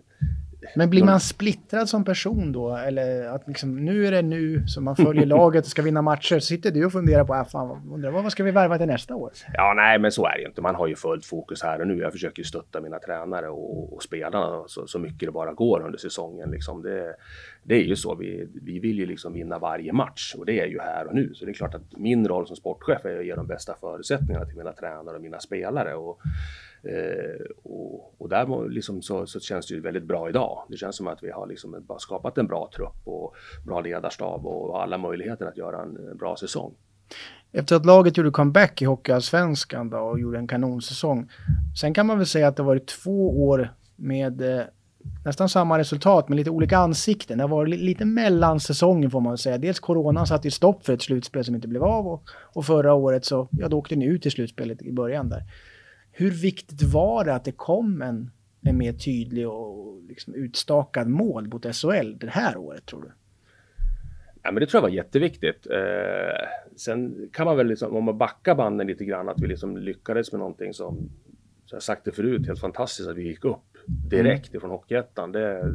men 0.76 0.90
blir 0.90 1.04
man 1.04 1.20
splittrad 1.20 1.90
som 1.90 2.04
person 2.06 2.52
då? 2.52 2.76
Eller 2.76 3.26
att 3.26 3.48
liksom, 3.48 3.86
nu 3.86 4.08
är 4.08 4.12
det 4.12 4.22
nu 4.22 4.68
som 4.68 4.84
man 4.84 4.96
följer 4.96 5.26
laget 5.38 5.66
och 5.66 5.72
ska 5.72 5.82
vinna 5.82 6.02
matcher. 6.02 6.40
Så 6.40 6.46
sitter 6.46 6.72
du 6.72 6.86
och 6.86 6.92
funderar 6.92 7.24
på, 7.24 7.34
ah, 7.34 7.46
fan, 7.46 7.92
undrar 7.94 8.12
vad 8.12 8.32
ska 8.32 8.44
vi 8.44 8.52
värva 8.52 8.78
till 8.78 8.88
nästa 8.88 9.16
år? 9.16 9.32
Ja, 9.54 9.74
nej, 9.76 10.00
men 10.00 10.12
så 10.12 10.26
är 10.26 10.36
det 10.36 10.42
ju 10.42 10.48
inte. 10.48 10.62
Man 10.62 10.76
har 10.76 10.88
ju 10.88 10.96
fullt 10.96 11.26
fokus 11.26 11.64
här 11.64 11.82
och 11.82 11.88
nu. 11.88 11.98
Jag 11.98 12.12
försöker 12.12 12.44
stötta 12.44 12.82
mina 12.82 13.00
tränare 13.00 13.50
och, 13.50 13.94
och 13.94 14.04
spelarna 14.04 14.64
så, 14.68 14.88
så, 14.88 15.00
mycket 15.00 15.28
det 15.28 15.32
bara 15.32 15.54
går 15.54 15.86
under 15.86 15.98
säsongen. 15.98 16.52
Liksom 16.52 16.82
det, 16.82 17.16
det 17.64 17.76
är 17.76 17.84
ju 17.84 17.96
så. 17.96 18.16
Vi, 18.16 18.48
vi 18.62 18.80
vill 18.80 19.00
ju 19.00 19.06
liksom 19.06 19.34
vinna 19.34 19.60
varje 19.60 19.94
match 19.94 20.36
och 20.38 20.46
det 20.46 20.60
är 20.60 20.68
ju 20.68 20.80
här 20.80 21.08
och 21.08 21.16
nu. 21.16 21.34
Så 21.34 21.46
det 21.46 21.52
är 21.52 21.54
klart 21.54 21.76
att 21.76 21.98
min 21.98 22.28
roll 22.28 22.48
som 22.48 22.56
sportchef 22.56 23.06
är 23.06 23.20
att 23.20 23.26
ge 23.26 23.36
de 23.36 23.48
bästa 23.48 23.76
förutsättningarna 23.82 24.46
till 24.46 24.58
mina 24.58 24.74
tränare 24.74 25.16
och 25.16 25.22
mina 25.22 25.40
spelare. 25.40 25.96
Och, 25.96 26.22
Eh, 26.84 27.46
och, 27.64 28.22
och, 28.22 28.30
där 28.30 28.70
liksom 28.70 29.02
så, 29.02 29.26
så, 29.26 29.40
känns 29.40 29.68
det 29.68 29.74
ju 29.74 29.82
väldigt 29.82 30.04
bra 30.04 30.30
idag. 30.30 30.66
Det 30.70 30.78
känns 30.78 30.96
som 30.96 31.08
att 31.08 31.24
vi 31.24 31.32
har 31.32 31.48
liksom 31.48 31.76
bara 31.88 32.00
skapat 32.00 32.38
en 32.38 32.48
bra 32.48 32.70
trupp 32.76 33.02
och 33.04 33.36
bra 33.66 33.82
ledarstab 33.82 34.46
och 34.46 34.84
alla 34.84 34.98
möjligheter 34.98 35.46
att 35.46 35.58
göra 35.58 35.82
en, 35.82 35.98
en 36.12 36.18
bra 36.18 36.36
säsong. 36.36 36.74
Efter 37.52 37.76
att 37.76 37.86
laget 37.86 38.18
gjorde 38.18 38.32
comeback 38.32 38.82
i 38.82 38.86
Hockeyallsvenskan 38.86 39.90
då 39.90 39.98
och 39.98 40.20
gjorde 40.20 40.38
en 40.38 40.48
kanonsäsong. 40.48 41.30
Sen 41.82 41.94
kan 41.94 42.06
man 42.06 42.18
väl 42.18 42.28
säga 42.28 42.48
att 42.48 42.56
det 42.56 42.64
varit 42.64 42.88
två 42.88 43.48
år 43.48 43.74
med 43.96 44.42
eh, 44.42 44.66
nästan 45.26 45.50
samma 45.50 45.78
resultat 45.80 46.30
men 46.30 46.38
lite 46.38 46.50
olika 46.50 46.78
ansikten. 46.78 47.38
Det 47.38 47.44
har 47.44 47.50
varit 47.50 47.80
lite 47.80 48.06
mellansäsongen 48.06 49.12
får 49.12 49.22
man 49.22 49.38
säga. 49.38 49.58
Dels 49.58 49.80
coronan 49.80 50.28
satte 50.28 50.48
ju 50.48 50.52
stopp 50.52 50.86
för 50.86 50.94
ett 50.94 51.02
slutspel 51.02 51.46
som 51.46 51.56
inte 51.56 51.68
blev 51.68 51.84
av 51.84 52.08
och, 52.08 52.24
och 52.54 52.66
förra 52.66 52.94
året 52.94 53.26
så, 53.26 53.48
ja 53.52 53.68
då 53.68 53.78
åkte 53.78 53.96
ni 53.96 54.06
ut 54.06 54.26
i 54.26 54.32
slutspelet 54.32 54.82
i 54.82 54.92
början 54.92 55.30
där. 55.30 55.44
Hur 56.12 56.32
viktigt 56.32 56.82
var 56.82 57.26
det 57.26 57.36
att 57.36 57.46
det 57.46 57.52
kom 57.52 58.02
en, 58.02 58.32
en 58.62 58.78
mer 58.78 58.94
tydlig 58.94 59.50
och 59.50 60.02
liksom 60.08 60.34
utstakad 60.36 61.08
mål 61.08 61.48
mot 61.48 61.76
SHL 61.76 62.18
det 62.18 62.30
här 62.30 62.58
året 62.58 62.86
tror 62.86 63.02
du? 63.02 63.12
Ja, 64.44 64.52
men 64.52 64.62
det 64.62 64.66
tror 64.66 64.78
jag 64.78 64.82
var 64.82 64.96
jätteviktigt. 64.96 65.68
Eh, 65.68 66.48
sen 66.76 67.30
kan 67.34 67.46
man 67.46 67.58
väl, 67.58 67.68
liksom, 67.68 67.96
om 67.96 68.04
man 68.04 68.18
backar 68.18 68.56
banden 68.56 68.88
lite 68.88 69.06
grann, 69.06 69.30
att 69.30 69.42
vi 69.42 69.48
liksom 69.48 69.78
lyckades 69.78 70.32
med 70.32 70.40
någonting 70.40 70.74
som, 70.74 71.10
så 71.66 71.76
jag 71.76 71.84
sagt 71.84 72.06
det 72.06 72.12
förut, 72.12 72.48
helt 72.48 72.60
fantastiskt 72.60 73.10
att 73.10 73.18
vi 73.18 73.28
gick 73.28 73.46
upp 73.46 73.78
direkt 73.86 74.50
mm. 74.50 74.58
ifrån 74.58 74.72
Hockeyettan. 74.72 75.32
Det, 75.32 75.74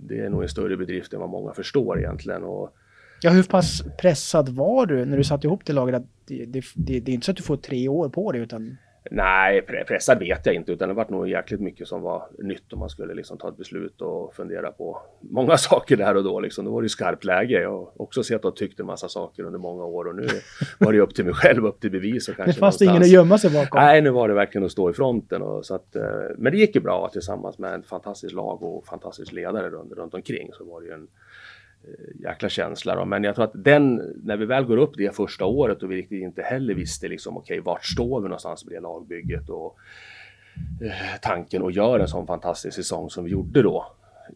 det 0.00 0.20
är 0.20 0.28
nog 0.28 0.42
en 0.42 0.48
större 0.48 0.76
bedrift 0.76 1.12
än 1.12 1.20
vad 1.20 1.28
många 1.28 1.52
förstår 1.52 1.98
egentligen. 1.98 2.44
Och, 2.44 2.76
Ja, 3.22 3.30
hur 3.30 3.42
pass 3.42 3.82
pressad 3.98 4.48
var 4.48 4.86
du 4.86 5.04
när 5.04 5.16
du 5.16 5.24
satte 5.24 5.46
ihop 5.46 5.64
det 5.64 5.72
laget? 5.72 5.94
Att 5.94 6.06
det, 6.26 6.44
det, 6.44 6.64
det, 6.74 7.00
det 7.00 7.12
är 7.12 7.14
inte 7.14 7.24
så 7.24 7.30
att 7.30 7.36
du 7.36 7.42
får 7.42 7.56
tre 7.56 7.88
år 7.88 8.08
på 8.08 8.32
dig 8.32 8.40
utan 8.40 8.76
Nej, 9.10 9.62
pressad 9.62 10.18
vet 10.18 10.46
jag 10.46 10.54
inte, 10.54 10.72
utan 10.72 10.88
det 10.88 10.94
var 10.94 11.06
nog 11.08 11.28
jäkligt 11.28 11.60
mycket 11.60 11.88
som 11.88 12.02
var 12.02 12.28
nytt 12.38 12.72
om 12.72 12.78
man 12.78 12.88
skulle 12.88 13.14
liksom 13.14 13.38
ta 13.38 13.48
ett 13.48 13.56
beslut 13.56 14.00
och 14.00 14.34
fundera 14.34 14.70
på 14.70 15.02
många 15.20 15.56
saker 15.56 15.96
där 15.96 16.16
och 16.16 16.24
då. 16.24 16.40
Liksom. 16.40 16.64
Då 16.64 16.70
var 16.70 16.82
det 16.82 16.84
ju 16.84 16.88
skarpt 16.88 17.24
läge. 17.24 17.60
Jag 17.60 17.70
har 17.70 18.02
också 18.02 18.22
sett 18.22 18.44
och 18.44 18.56
tyckt 18.56 18.80
en 18.80 18.86
massa 18.86 19.08
saker 19.08 19.42
under 19.42 19.58
många 19.58 19.84
år 19.84 20.04
och 20.04 20.16
nu 20.16 20.26
var 20.78 20.92
det 20.92 21.00
upp 21.00 21.14
till 21.14 21.24
mig 21.24 21.34
själv, 21.34 21.66
upp 21.66 21.80
till 21.80 21.90
bevis. 21.90 22.28
Och 22.28 22.36
kanske 22.36 22.52
det 22.52 22.58
fanns 22.58 22.82
ingen 22.82 23.02
att 23.02 23.08
gömma 23.08 23.38
sig 23.38 23.50
bakom. 23.50 23.80
Nej, 23.80 24.02
nu 24.02 24.10
var 24.10 24.28
det 24.28 24.34
verkligen 24.34 24.64
att 24.64 24.72
stå 24.72 24.90
i 24.90 24.92
fronten. 24.92 25.42
Och 25.42 25.66
så 25.66 25.74
att, 25.74 25.96
eh, 25.96 26.02
men 26.38 26.52
det 26.52 26.58
gick 26.58 26.74
ju 26.74 26.80
bra 26.80 27.08
tillsammans 27.12 27.58
med 27.58 27.74
en 27.74 27.82
fantastisk 27.82 28.34
lag 28.34 28.62
och 28.62 28.86
fantastisk 28.86 29.32
ledare 29.32 29.70
runt, 29.70 29.92
runt 29.92 30.14
omkring. 30.14 30.50
Så 30.52 30.64
var 30.64 30.80
det 30.80 30.86
ju 30.86 30.92
en 30.92 31.08
Eh, 31.88 32.22
jäkla 32.22 32.48
känsla. 32.48 32.94
Då. 32.94 33.04
Men 33.04 33.24
jag 33.24 33.34
tror 33.34 33.44
att 33.44 33.64
den, 33.64 34.14
när 34.22 34.36
vi 34.36 34.46
väl 34.46 34.64
går 34.64 34.76
upp 34.76 34.92
det 34.96 35.16
första 35.16 35.44
året 35.44 35.82
och 35.82 35.90
vi 35.90 35.96
riktigt 35.96 36.22
inte 36.22 36.42
heller 36.42 36.74
visste 36.74 37.08
liksom, 37.08 37.36
okej, 37.36 37.60
okay, 37.60 37.64
vart 37.72 37.84
står 37.84 38.20
vi 38.20 38.28
någonstans 38.28 38.64
med 38.64 38.74
det 38.74 38.80
lagbygget 38.80 39.48
och 39.48 39.76
eh, 40.82 41.20
tanken 41.22 41.62
och 41.62 41.72
gör 41.72 42.00
en 42.00 42.08
sån 42.08 42.26
fantastisk 42.26 42.76
säsong 42.76 43.10
som 43.10 43.24
vi 43.24 43.30
gjorde 43.30 43.62
då. 43.62 43.86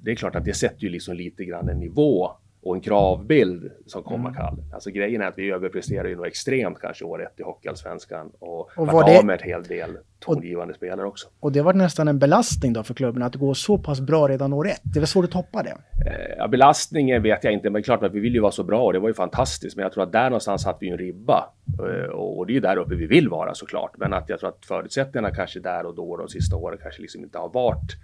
Det 0.00 0.11
är 0.11 0.14
klart 0.14 0.35
att 0.35 0.45
det 0.45 0.55
sätter 0.55 0.83
ju 0.83 0.88
liksom 0.88 1.17
lite 1.17 1.45
grann 1.45 1.69
en 1.69 1.81
nivå 1.81 2.31
och 2.62 2.75
en 2.75 2.81
kravbild 2.81 3.71
som 3.87 4.03
komma 4.03 4.35
kall. 4.35 4.55
Mm. 4.55 4.75
Alltså 4.75 4.91
grejen 4.91 5.23
är 5.23 5.27
att 5.27 5.38
vi 5.38 5.50
överpresterar 5.50 6.09
ju 6.09 6.17
nog 6.17 6.27
extremt 6.27 6.79
kanske 6.81 7.05
år 7.05 7.23
ett 7.23 7.41
i 7.41 7.43
Hockeyallsvenskan 7.43 8.31
och, 8.38 8.71
och 8.77 8.87
varit 8.87 9.07
det... 9.07 9.19
av 9.19 9.25
med 9.25 9.35
ett 9.35 9.43
hel 9.43 9.62
del 9.62 9.99
tongivande 10.21 10.75
spelare 10.75 11.07
också. 11.07 11.29
Och 11.41 11.53
det 11.53 11.62
var 11.62 11.75
nästan 11.75 12.09
en 12.09 12.19
belastning 12.19 12.73
då 12.73 12.83
för 12.83 12.95
klubben 12.95 13.23
att 13.23 13.33
det 13.33 13.38
går 13.38 13.55
så 13.55 13.79
pass 13.79 14.00
bra 14.00 14.29
redan 14.29 14.53
år 14.53 14.69
ett. 14.69 14.81
Det 14.95 14.99
var 14.99 15.07
svårt 15.07 15.25
att 15.25 15.31
toppa 15.31 15.62
det. 15.62 15.77
Eh, 16.41 16.49
belastningen 16.49 17.23
vet 17.23 17.45
jag 17.45 17.53
inte, 17.53 17.71
men 17.71 17.83
klart 17.83 18.03
att 18.03 18.12
vi 18.12 18.21
vill 18.21 18.35
ju 18.35 18.41
vara 18.41 18.53
så 18.53 18.65
bra 18.65 18.85
och 18.85 18.93
det 18.93 18.99
var 18.99 19.09
ju 19.09 19.15
fantastiskt. 19.15 19.77
Men 19.77 19.83
jag 19.83 19.93
tror 19.93 20.05
att 20.05 20.12
där 20.12 20.31
någonstans 20.31 20.62
satt 20.62 20.77
vi 20.81 20.88
en 20.88 20.99
ribba 20.99 21.50
eh, 21.79 22.11
och 22.11 22.47
det 22.47 22.53
är 22.53 22.55
ju 22.55 22.61
där 22.61 22.77
uppe 22.77 22.95
vi 22.95 23.07
vill 23.07 23.29
vara 23.29 23.55
såklart. 23.55 23.95
Men 23.97 24.12
att 24.12 24.29
jag 24.29 24.41
tror 24.41 24.49
att 24.49 24.67
förutsättningarna 24.67 25.35
kanske 25.35 25.61
där 25.61 25.87
och 25.87 25.95
då 25.95 26.17
de 26.17 26.29
sista 26.29 26.57
åren 26.57 26.79
kanske 26.83 27.03
liksom 27.03 27.25
inte 27.25 27.38
har 27.38 27.49
varit 27.49 27.97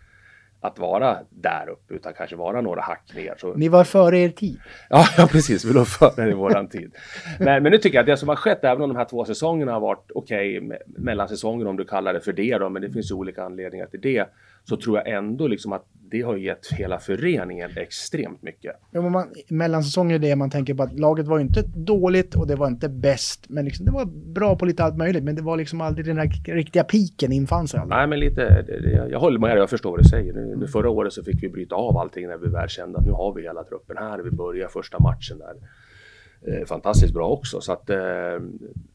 att 0.65 0.79
vara 0.79 1.19
där 1.31 1.69
uppe 1.69 1.95
utan 1.95 2.13
kanske 2.15 2.37
vara 2.37 2.61
några 2.61 2.81
hack 2.81 3.13
ner. 3.15 3.35
Så... 3.39 3.55
Ni 3.55 3.69
var 3.69 3.85
före 3.85 4.19
er 4.19 4.29
tid. 4.29 4.61
Ja, 4.91 5.05
ja 5.17 5.27
precis. 5.27 5.65
Vi 5.65 5.73
låg 5.73 5.87
före 5.87 6.31
i 6.31 6.35
våran 6.35 6.69
tid. 6.69 6.95
Men, 7.39 7.63
men 7.63 7.73
nu 7.73 7.79
tycker 7.79 7.99
jag 7.99 8.03
att 8.03 8.07
det 8.07 8.17
som 8.17 8.29
har 8.29 8.37
skett, 8.37 8.65
även 8.65 8.83
om 8.83 8.89
de 8.89 8.97
här 8.97 9.05
två 9.05 9.25
säsongerna 9.25 9.73
har 9.73 9.81
varit 9.81 10.11
okej, 10.15 10.61
okay, 10.61 10.79
mellansäsonger 10.87 11.67
om 11.67 11.77
du 11.77 11.85
kallar 11.85 12.13
det 12.13 12.21
för 12.21 12.33
det 12.33 12.59
då, 12.59 12.69
men 12.69 12.83
det 12.83 12.91
finns 12.91 13.11
ju 13.11 13.15
olika 13.15 13.45
anledningar 13.45 13.87
till 13.87 14.01
det, 14.01 14.29
så 14.65 14.77
tror 14.77 14.97
jag 14.97 15.09
ändå 15.09 15.47
liksom 15.47 15.73
att 15.73 15.87
det 16.11 16.23
har 16.23 16.37
gett 16.37 16.73
hela 16.73 16.99
föreningen 16.99 17.71
extremt 17.77 18.43
mycket. 18.43 18.73
Ja, 18.91 19.03
men 19.03 19.13
man, 19.13 19.29
mellansäsong 19.49 20.13
är 20.13 20.19
det 20.19 20.37
man 20.37 20.51
tänker 20.51 20.75
på 20.75 20.83
att 20.83 20.99
laget 20.99 21.27
var 21.27 21.39
inte 21.39 21.63
dåligt 21.75 22.35
och 22.35 22.47
det 22.47 22.57
var 22.57 22.67
inte 22.67 22.89
bäst, 22.89 23.45
men 23.49 23.65
liksom, 23.65 23.87
det 23.87 23.93
var 23.93 24.05
bra 24.35 24.57
på 24.57 24.67
lite 24.67 24.85
allt 24.85 24.97
möjligt, 24.97 25.25
men 25.25 25.35
det 25.35 25.43
var 25.43 25.57
liksom 25.57 25.81
aldrig 25.81 26.07
den 26.07 26.19
här 26.19 26.55
riktiga 26.55 26.85
piken 26.85 27.33
infann 27.33 27.69
sig. 27.69 27.81
Nej, 27.87 28.07
men 28.07 28.21
lite, 28.21 28.63
det, 28.63 29.09
jag 29.11 29.21
håller 29.21 29.39
med 29.39 29.51
dig, 29.51 29.59
jag 29.59 29.71
förstår 29.71 29.91
vad 29.91 30.01
du 30.01 30.09
säger. 30.09 30.33
Nu, 30.33 30.57
nu, 30.57 30.67
förra 30.67 30.91
året 30.91 31.13
så 31.13 31.25
fick 31.25 31.43
vi 31.43 31.49
bryta 31.49 31.75
av 31.75 31.97
allting 31.97 32.27
när 32.27 32.39
vi 32.39 32.49
väl 32.49 32.69
kände 32.69 32.99
att 32.99 33.07
nu 33.07 33.13
har 33.13 33.35
vi 33.35 33.43
hela 33.43 33.65
truppen 33.65 33.97
här, 33.97 34.19
vi 34.19 34.31
börjar 34.31 34.69
första 34.69 34.99
matchen 34.99 35.39
där 35.39 35.55
fantastiskt 36.67 37.15
bra 37.15 37.29
också. 37.29 37.61
Så 37.61 37.73
att, 37.73 37.91
eh, 37.91 38.39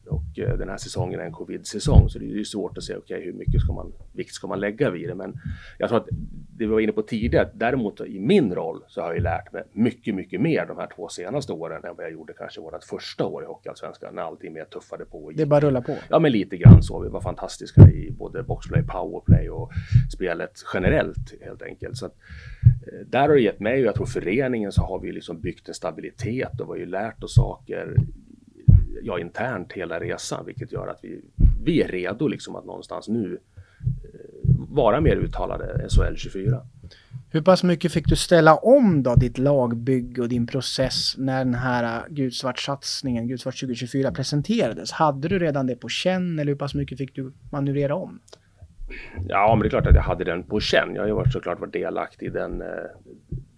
och 0.06 0.38
eh, 0.38 0.58
den 0.58 0.68
här 0.68 0.76
säsongen 0.76 1.20
är 1.20 1.24
en 1.24 1.32
covid-säsong 1.32 2.08
så 2.08 2.18
det 2.18 2.24
är 2.24 2.28
ju 2.28 2.44
svårt 2.44 2.78
att 2.78 2.84
säga 2.84 2.98
okay, 2.98 3.24
hur 3.24 3.32
mycket 3.32 3.60
ska 3.60 3.72
man, 3.72 3.92
vikt 4.12 4.34
ska 4.34 4.46
man 4.46 4.60
lägga 4.60 4.90
vid 4.90 5.08
det. 5.08 5.14
Men 5.14 5.40
jag 5.78 5.88
tror 5.88 5.98
att 5.98 6.08
det 6.56 6.66
vi 6.66 6.66
var 6.66 6.80
inne 6.80 6.92
på 6.92 7.02
tidigare, 7.02 7.50
däremot 7.54 8.00
i 8.00 8.20
min 8.20 8.54
roll 8.54 8.84
så 8.88 9.00
har 9.00 9.14
jag 9.14 9.22
lärt 9.22 9.52
mig 9.52 9.62
mycket, 9.72 10.14
mycket 10.14 10.40
mer 10.40 10.66
de 10.66 10.76
här 10.76 10.88
två 10.96 11.08
senaste 11.08 11.52
åren 11.52 11.84
än 11.84 11.96
vad 11.96 12.04
jag 12.04 12.12
gjorde 12.12 12.32
kanske 12.32 12.60
vårt 12.60 12.84
första 12.84 13.26
år 13.26 13.42
i 13.42 13.46
Hockeyallsvenskan 13.46 14.14
när 14.14 14.22
allting 14.22 14.52
mer 14.52 14.64
tuffade 14.64 15.04
på. 15.04 15.30
Det 15.34 15.46
bara 15.46 15.60
rullar 15.60 15.80
på? 15.80 15.96
Ja, 16.08 16.18
men 16.18 16.32
lite 16.32 16.56
grann 16.56 16.82
så. 16.82 17.00
Vi 17.00 17.08
var 17.08 17.20
fantastiska 17.20 17.82
i 17.82 18.10
både 18.10 18.42
boxplay, 18.42 18.82
powerplay 18.82 19.50
och 19.50 19.70
spelet 20.12 20.52
generellt 20.74 21.34
helt 21.40 21.62
enkelt. 21.62 21.96
Så 21.96 22.06
att, 22.06 22.14
eh, 22.62 23.06
där 23.06 23.20
har 23.20 23.34
det 23.34 23.40
gett 23.40 23.60
mig 23.60 23.80
och 23.80 23.86
jag 23.86 23.94
tror 23.94 24.06
föreningen 24.06 24.72
så 24.72 24.82
har 24.82 25.00
vi 25.00 25.12
liksom 25.12 25.40
byggt 25.40 25.68
en 25.68 25.74
stabilitet 25.74 26.60
och 26.60 26.66
vi 26.66 26.70
har 26.70 26.76
ju 26.76 26.86
lärt 26.86 27.22
oss 27.22 27.34
saker 27.40 27.96
ja, 29.02 29.18
internt 29.18 29.72
hela 29.72 30.00
resan, 30.00 30.46
vilket 30.46 30.72
gör 30.72 30.88
att 30.88 30.98
vi, 31.02 31.20
vi 31.64 31.82
är 31.82 31.88
redo 31.88 32.28
liksom 32.28 32.56
att 32.56 32.64
någonstans 32.64 33.08
nu 33.08 33.38
eh, 33.78 34.20
vara 34.68 35.00
mer 35.00 35.16
uttalade 35.16 35.88
SHL 35.88 36.14
24. 36.16 36.60
Hur 37.32 37.42
pass 37.42 37.62
mycket 37.62 37.92
fick 37.92 38.08
du 38.08 38.16
ställa 38.16 38.56
om 38.56 39.02
då 39.02 39.14
ditt 39.14 39.38
lagbygge 39.38 40.22
och 40.22 40.28
din 40.28 40.46
process 40.46 41.14
när 41.18 41.44
den 41.44 41.54
här 41.54 41.84
äh, 41.84 42.14
Gudsvart-satsningen, 42.14 43.28
Gudsvart 43.28 43.60
2024 43.60 44.12
presenterades? 44.12 44.92
Hade 44.92 45.28
du 45.28 45.38
redan 45.38 45.66
det 45.66 45.76
på 45.76 45.88
känn 45.88 46.38
eller 46.38 46.52
hur 46.52 46.58
pass 46.58 46.74
mycket 46.74 46.98
fick 46.98 47.14
du 47.14 47.32
manövrera 47.50 47.94
om? 47.94 48.20
Ja, 49.28 49.54
men 49.54 49.62
det 49.62 49.68
är 49.68 49.70
klart 49.70 49.86
att 49.86 49.94
jag 49.94 50.02
hade 50.02 50.24
den 50.24 50.42
på 50.42 50.60
känn. 50.60 50.94
Jag 50.94 51.02
har 51.02 51.24
ju 51.24 51.30
såklart 51.30 51.60
varit 51.60 51.72
delaktig 51.72 52.26
i 52.26 52.30
den, 52.30 52.62
äh, 52.62 52.68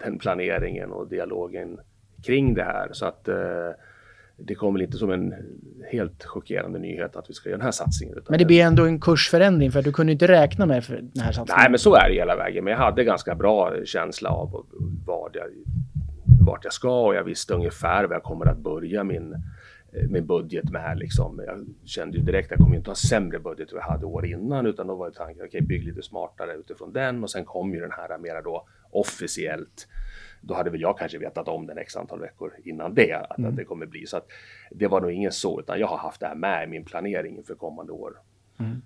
den 0.05 0.19
planeringen 0.19 0.93
och 0.93 1.09
dialogen 1.09 1.79
kring 2.23 2.55
det 2.55 2.65
här. 2.65 2.89
Så 2.93 3.07
att 3.07 3.29
eh, 3.29 3.35
det 4.37 4.55
kommer 4.55 4.83
inte 4.83 4.97
som 4.97 5.11
en 5.11 5.35
helt 5.93 6.25
chockerande 6.25 6.79
nyhet 6.79 7.17
att 7.17 7.31
vi 7.31 7.35
ska 7.35 7.49
göra 7.49 7.59
den 7.59 7.65
här 7.65 7.73
satsningen. 7.73 8.19
Men 8.29 8.39
det 8.39 8.45
blir 8.45 8.63
ändå 8.63 8.87
en 8.87 9.01
kursförändring 9.01 9.73
för 9.73 9.83
du 9.83 9.93
kunde 9.93 10.13
inte 10.13 10.29
räkna 10.29 10.67
med 10.67 10.85
för 10.85 10.95
den 10.95 11.23
här 11.23 11.33
satsningen. 11.33 11.59
Nej, 11.59 11.71
men 11.71 11.79
så 11.79 11.95
är 11.95 12.09
det 12.09 12.15
hela 12.15 12.37
vägen. 12.37 12.65
Men 12.65 12.71
jag 12.71 12.79
hade 12.79 13.05
ganska 13.05 13.35
bra 13.35 13.75
känsla 13.85 14.31
av 14.31 14.67
vad 15.07 15.37
jag, 15.37 15.47
vart 16.47 16.65
jag 16.65 16.73
ska 16.73 17.07
och 17.07 17.15
jag 17.15 17.25
visste 17.25 17.55
ungefär 17.55 18.05
var 18.05 18.15
jag 18.15 18.23
kommer 18.23 18.47
att 18.47 18.59
börja 18.59 19.05
min, 19.05 19.35
min 20.09 20.27
budget 20.27 20.71
med. 20.71 20.99
Liksom. 20.99 21.43
Jag 21.47 21.67
kände 21.85 22.19
ju 22.19 22.25
direkt 22.25 22.53
att 22.53 22.59
jag 22.59 22.65
kommer 22.65 22.77
inte 22.77 22.91
ha 22.91 22.95
sämre 22.95 23.39
budget 23.39 23.73
än 23.73 23.79
jag 23.79 23.93
hade 23.93 24.07
år 24.07 24.27
innan 24.27 24.67
utan 24.67 24.87
då 24.87 24.95
var 24.95 25.11
tanken 25.11 25.45
okej, 25.45 25.49
okay, 25.49 25.61
bygg 25.61 25.85
lite 25.85 26.03
smartare 26.03 26.55
utifrån 26.55 26.93
den 26.93 27.23
och 27.23 27.31
sen 27.31 27.45
kom 27.45 27.75
ju 27.75 27.81
den 27.81 27.93
här 27.93 28.19
mera 28.19 28.43
då 28.43 28.67
officiellt 28.91 29.89
då 30.43 30.55
hade 30.55 30.71
väl 30.71 30.81
jag 30.81 30.99
kanske 30.99 31.19
vetat 31.19 31.49
om 31.49 31.67
den 31.67 31.79
x 31.79 31.97
antal 31.97 32.21
veckor 32.21 32.53
innan 32.65 32.95
det, 32.95 33.13
att, 33.13 33.39
mm. 33.39 33.51
att 33.51 33.57
det 33.57 33.65
kommer 33.65 33.87
bli. 33.87 34.07
Så 34.07 34.17
att 34.17 34.29
det 34.71 34.87
var 34.87 35.01
nog 35.01 35.13
ingen 35.13 35.33
så, 35.33 35.61
utan 35.61 35.81
jag 35.81 35.87
har 35.87 35.99
haft 35.99 36.21
det 36.21 36.27
här 36.27 36.35
med 36.35 36.65
i 36.65 36.67
min 36.67 36.85
planering 36.85 37.37
inför 37.37 37.55
kommande 37.55 37.93
år. 37.93 38.19
Mm. 38.59 38.83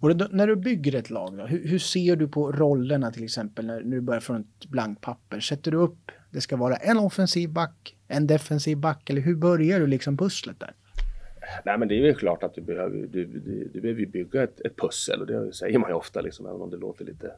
Då, 0.00 0.28
när 0.30 0.46
du 0.46 0.56
bygger 0.56 0.94
ett 0.94 1.10
lag, 1.10 1.36
då, 1.36 1.46
hur, 1.46 1.68
hur, 1.68 1.78
ser 1.78 2.16
du 2.16 2.28
på 2.28 2.52
rollerna 2.52 3.10
till 3.10 3.24
exempel 3.24 3.66
när, 3.66 3.80
när 3.80 3.96
du 3.96 4.00
börjar 4.00 4.20
från 4.20 4.40
ett 4.40 4.66
blankt 4.66 5.00
papper? 5.00 5.40
Sätter 5.40 5.70
du 5.70 5.76
upp, 5.76 6.10
det 6.30 6.40
ska 6.40 6.56
vara 6.56 6.76
en 6.76 6.98
offensiv 6.98 7.50
back, 7.50 7.96
en 8.08 8.26
defensiv 8.26 8.78
back, 8.78 9.10
eller 9.10 9.20
hur 9.20 9.36
börjar 9.36 9.80
du 9.80 9.86
liksom 9.86 10.16
pusslet 10.16 10.60
där? 10.60 10.74
Nej 11.64 11.78
men 11.78 11.88
det 11.88 11.94
är 11.94 11.98
ju 11.98 12.14
klart 12.14 12.42
att 12.42 12.54
du 12.54 12.60
behöver, 12.60 12.96
du, 12.96 13.24
du, 13.24 13.70
du 13.74 13.80
behöver 13.80 14.06
bygga 14.06 14.42
ett, 14.42 14.60
ett 14.60 14.76
pussel 14.76 15.20
och 15.20 15.26
det 15.26 15.52
säger 15.52 15.78
man 15.78 15.90
ju 15.90 15.94
ofta 15.94 16.20
liksom, 16.20 16.46
även 16.46 16.60
om 16.60 16.70
det 16.70 16.76
låter 16.76 17.04
lite 17.04 17.32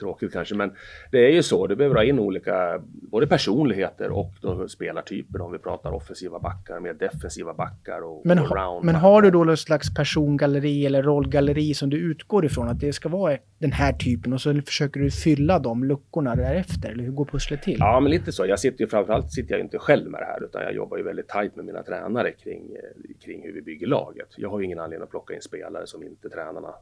tråkigt 0.00 0.32
kanske, 0.32 0.54
men 0.54 0.72
det 1.10 1.18
är 1.18 1.30
ju 1.30 1.42
så. 1.42 1.66
Du 1.66 1.76
behöver 1.76 1.96
ha 1.96 2.04
in 2.04 2.18
olika, 2.18 2.82
både 3.10 3.26
personligheter 3.26 4.10
och 4.10 4.32
då 4.40 4.68
spelartyper 4.68 5.40
om 5.40 5.52
vi 5.52 5.58
pratar 5.58 5.92
offensiva 5.92 6.38
backar, 6.38 6.80
mer 6.80 6.94
defensiva 6.94 7.54
backar 7.54 8.00
och 8.00 8.22
Men, 8.24 8.38
ha, 8.38 8.80
men 8.82 8.94
har 8.94 9.22
du 9.22 9.30
då 9.30 9.44
något 9.44 9.58
slags 9.58 9.94
persongalleri 9.94 10.86
eller 10.86 11.02
rollgalleri 11.02 11.74
som 11.74 11.90
du 11.90 11.96
utgår 11.96 12.44
ifrån 12.44 12.68
att 12.68 12.80
det 12.80 12.92
ska 12.92 13.08
vara 13.08 13.38
den 13.58 13.72
här 13.72 13.92
typen 13.92 14.32
och 14.32 14.40
så 14.40 14.62
försöker 14.66 15.00
du 15.00 15.10
fylla 15.10 15.58
de 15.58 15.84
luckorna 15.84 16.36
därefter? 16.36 16.90
Eller 16.90 17.04
hur 17.04 17.12
går 17.12 17.24
pusslet 17.24 17.62
till? 17.62 17.76
Ja, 17.78 18.00
men 18.00 18.10
lite 18.10 18.32
så. 18.32 18.46
Jag 18.46 18.58
sitter 18.58 18.80
ju 18.80 18.88
framförallt 18.88 19.32
sitter 19.32 19.54
jag 19.54 19.60
inte 19.60 19.78
själv 19.78 20.10
med 20.10 20.20
det 20.20 20.26
här 20.26 20.44
utan 20.44 20.62
jag 20.62 20.74
jobbar 20.74 20.96
ju 20.96 21.02
väldigt 21.02 21.28
tajt 21.28 21.56
med 21.56 21.64
mina 21.64 21.82
tränare 21.82 22.32
kring, 22.32 22.76
kring 23.24 23.42
hur 23.42 23.52
vi 23.52 23.62
bygger 23.62 23.86
laget. 23.86 24.28
Jag 24.36 24.50
har 24.50 24.58
ju 24.58 24.64
ingen 24.64 24.78
anledning 24.78 25.04
att 25.04 25.10
plocka 25.10 25.34
in 25.34 25.42
spelare 25.42 25.86
som 25.86 26.02
inte 26.02 26.28
tränarna 26.28 26.74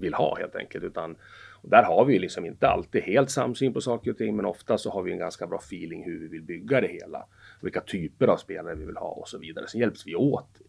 vill 0.00 0.14
ha 0.14 0.38
helt 0.38 0.56
enkelt 0.56 0.84
utan 0.84 1.16
och 1.62 1.70
där 1.70 1.82
har 1.82 2.04
vi 2.04 2.12
ju 2.12 2.18
liksom 2.18 2.44
inte 2.44 2.68
alltid 2.68 3.02
helt 3.02 3.30
samsyn 3.30 3.72
på 3.72 3.80
saker 3.80 4.10
och 4.10 4.18
ting, 4.18 4.36
men 4.36 4.44
ofta 4.44 4.78
så 4.78 4.90
har 4.90 5.02
vi 5.02 5.12
en 5.12 5.18
ganska 5.18 5.46
bra 5.46 5.58
feeling 5.58 6.04
hur 6.04 6.20
vi 6.20 6.28
vill 6.28 6.42
bygga 6.42 6.80
det 6.80 6.88
hela. 6.88 7.26
Vilka 7.60 7.80
typer 7.80 8.26
av 8.26 8.36
spelare 8.36 8.74
vi 8.74 8.84
vill 8.84 8.96
ha 8.96 9.08
och 9.08 9.28
så 9.28 9.38
vidare. 9.38 9.68
Sen 9.68 9.80
hjälps 9.80 10.06
vi 10.06 10.14
åt 10.14 10.60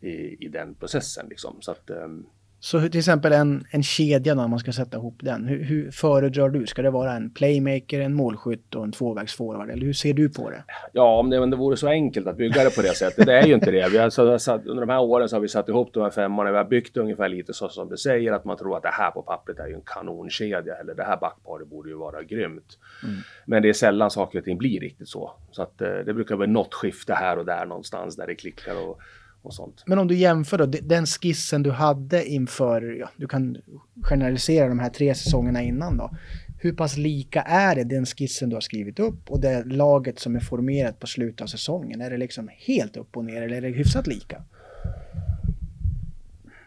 i, 0.00 0.44
i 0.44 0.48
den 0.48 0.74
processen 0.74 1.26
liksom. 1.28 1.56
Så 1.60 1.70
att, 1.70 1.90
um, 1.90 2.26
så 2.60 2.80
till 2.80 2.98
exempel 2.98 3.32
en, 3.32 3.64
en 3.70 3.82
kedja 3.82 4.32
om 4.32 4.50
man 4.50 4.58
ska 4.58 4.72
sätta 4.72 4.96
ihop 4.96 5.18
den. 5.22 5.44
Hur, 5.44 5.64
hur 5.64 5.90
föredrar 5.90 6.48
du? 6.48 6.66
Ska 6.66 6.82
det 6.82 6.90
vara 6.90 7.12
en 7.12 7.30
playmaker, 7.30 8.00
en 8.00 8.14
målskytt 8.14 8.74
och 8.74 8.84
en 8.84 8.92
tvåvägsforward? 8.92 9.70
Eller 9.70 9.86
hur 9.86 9.92
ser 9.92 10.14
du 10.14 10.28
på 10.28 10.50
det? 10.50 10.64
Ja, 10.92 11.18
om 11.18 11.30
det, 11.30 11.38
om 11.38 11.50
det 11.50 11.56
vore 11.56 11.76
så 11.76 11.88
enkelt 11.88 12.26
att 12.26 12.36
bygga 12.36 12.64
det 12.64 12.76
på 12.76 12.82
det 12.82 12.94
sättet. 12.94 13.26
Det 13.26 13.38
är 13.38 13.46
ju 13.46 13.54
inte 13.54 13.70
det. 13.70 13.88
Vi 13.88 13.98
har, 13.98 14.10
så, 14.10 14.38
satt, 14.38 14.66
under 14.66 14.86
de 14.86 14.92
här 14.92 15.00
åren 15.00 15.28
så 15.28 15.36
har 15.36 15.40
vi 15.40 15.48
satt 15.48 15.68
ihop 15.68 15.90
de 15.92 16.02
här 16.02 16.10
femmorna. 16.10 16.50
Vi 16.50 16.56
har 16.56 16.64
byggt 16.64 16.96
ungefär 16.96 17.28
lite 17.28 17.52
så 17.52 17.68
som 17.68 17.88
du 17.88 17.96
säger, 17.96 18.32
att 18.32 18.44
man 18.44 18.56
tror 18.56 18.76
att 18.76 18.82
det 18.82 18.92
här 18.92 19.10
på 19.10 19.22
pappret 19.22 19.58
är 19.58 19.66
ju 19.66 19.74
en 19.74 19.82
kanonkedja. 19.86 20.74
Eller 20.74 20.94
det 20.94 21.04
här 21.04 21.16
backparet 21.16 21.68
borde 21.68 21.88
ju 21.88 21.96
vara 21.96 22.22
grymt. 22.22 22.78
Mm. 23.02 23.16
Men 23.46 23.62
det 23.62 23.68
är 23.68 23.72
sällan 23.72 24.10
saker 24.10 24.38
och 24.38 24.44
ting 24.44 24.58
blir 24.58 24.80
riktigt 24.80 25.08
så. 25.08 25.32
Så 25.50 25.62
att 25.62 25.82
eh, 25.82 25.98
det 26.06 26.14
brukar 26.14 26.36
vara 26.36 26.48
något 26.48 26.74
skifte 26.74 27.14
här 27.14 27.38
och 27.38 27.46
där 27.46 27.66
någonstans 27.66 28.16
där 28.16 28.26
det 28.26 28.34
klickar. 28.34 28.88
Och, 28.88 29.00
och 29.46 29.54
sånt. 29.54 29.82
Men 29.86 29.98
om 29.98 30.08
du 30.08 30.16
jämför 30.16 30.58
då, 30.58 30.66
den 30.66 31.06
skissen 31.06 31.62
du 31.62 31.70
hade 31.70 32.28
inför, 32.28 32.96
ja, 33.00 33.08
du 33.16 33.26
kan 33.26 33.56
generalisera 34.02 34.68
de 34.68 34.78
här 34.78 34.90
tre 34.90 35.14
säsongerna 35.14 35.62
innan 35.62 35.96
då. 35.96 36.10
Hur 36.58 36.72
pass 36.72 36.96
lika 36.96 37.42
är 37.42 37.74
det 37.74 37.84
den 37.84 38.06
skissen 38.06 38.48
du 38.48 38.56
har 38.56 38.60
skrivit 38.60 38.98
upp 38.98 39.30
och 39.30 39.40
det 39.40 39.64
laget 39.64 40.18
som 40.18 40.36
är 40.36 40.40
formerat 40.40 40.98
på 40.98 41.06
slutet 41.06 41.40
av 41.40 41.46
säsongen? 41.46 42.00
Är 42.00 42.10
det 42.10 42.16
liksom 42.16 42.50
helt 42.66 42.96
upp 42.96 43.16
och 43.16 43.24
ner 43.24 43.42
eller 43.42 43.56
är 43.56 43.60
det 43.60 43.68
hyfsat 43.68 44.06
lika? 44.06 44.42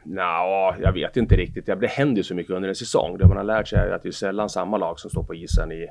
Nja, 0.03 0.75
jag 0.81 0.93
vet 0.93 1.17
inte 1.17 1.35
riktigt. 1.35 1.65
Det 1.65 1.87
händer 1.87 2.17
ju 2.17 2.23
så 2.23 2.35
mycket 2.35 2.51
under 2.51 2.69
en 2.69 2.75
säsong. 2.75 3.17
Det 3.17 3.27
man 3.27 3.37
har 3.37 3.43
lärt 3.43 3.67
sig 3.67 3.79
är 3.79 3.91
att 3.91 4.03
det 4.03 4.09
är 4.09 4.11
sällan 4.11 4.49
samma 4.49 4.77
lag 4.77 4.99
som 4.99 5.09
står 5.09 5.23
på 5.23 5.35
isen 5.35 5.71
i, 5.71 5.87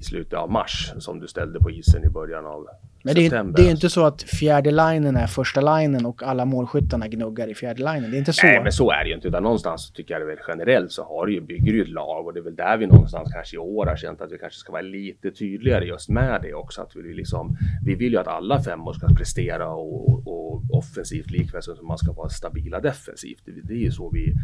i 0.00 0.02
slutet 0.02 0.32
av 0.32 0.50
mars 0.50 0.92
som 0.98 1.20
du 1.20 1.26
ställde 1.26 1.60
på 1.60 1.70
isen 1.70 2.04
i 2.04 2.08
början 2.08 2.46
av 2.46 2.66
Men 3.06 3.14
det 3.14 3.26
är, 3.26 3.44
det 3.44 3.62
är 3.62 3.70
inte 3.70 3.88
så 3.88 4.04
att 4.06 4.22
fjärde 4.22 4.70
linen 4.70 5.16
är 5.16 5.26
första 5.26 5.60
linen 5.60 6.06
och 6.06 6.22
alla 6.22 6.44
målskyttarna 6.44 7.08
gnuggar 7.08 7.48
i 7.48 7.54
fjärde 7.54 7.78
linen. 7.78 8.10
Det 8.10 8.16
är 8.16 8.18
inte 8.18 8.32
så. 8.32 8.46
Nej, 8.46 8.60
men 8.62 8.72
så 8.72 8.90
är 8.90 9.04
det 9.04 9.08
ju 9.08 9.14
inte. 9.14 9.28
Utan 9.28 9.42
någonstans 9.42 9.90
tycker 9.90 10.14
jag 10.14 10.20
det 10.22 10.26
väl 10.26 10.38
generellt 10.48 10.92
så 10.92 11.04
har 11.04 11.26
ju, 11.26 11.40
bygger 11.40 11.72
du 11.72 11.82
ett 11.82 11.88
lag 11.88 12.26
och 12.26 12.34
det 12.34 12.40
är 12.40 12.42
väl 12.42 12.56
där 12.56 12.76
vi 12.76 12.86
någonstans 12.86 13.32
kanske 13.32 13.56
i 13.56 13.58
år 13.58 13.86
har 13.86 13.96
känt 13.96 14.20
att 14.20 14.32
vi 14.32 14.38
kanske 14.38 14.58
ska 14.58 14.72
vara 14.72 14.82
lite 14.82 15.30
tydligare 15.30 15.84
just 15.84 16.08
med 16.08 16.42
det 16.42 16.54
också. 16.54 16.82
Att 16.82 16.96
vi, 16.96 17.14
liksom, 17.14 17.56
vi 17.84 17.94
vill 17.94 18.12
ju 18.12 18.18
att 18.18 18.28
alla 18.28 18.62
femmor 18.62 18.92
ska 18.92 19.06
prestera 19.06 19.68
och, 19.68 20.08
och, 20.08 20.28
och 20.28 20.62
offensivt 20.70 21.30
likväl 21.30 21.62
som 21.62 21.86
man 21.86 21.98
ska 21.98 22.12
vara 22.12 22.28
stabila 22.28 22.80
defensivt. 22.80 23.42
Det, 23.44 23.52
det 23.62 23.74
är 23.74 23.84
ju 23.84 23.90
så 23.90 24.10
vi, 24.10 24.34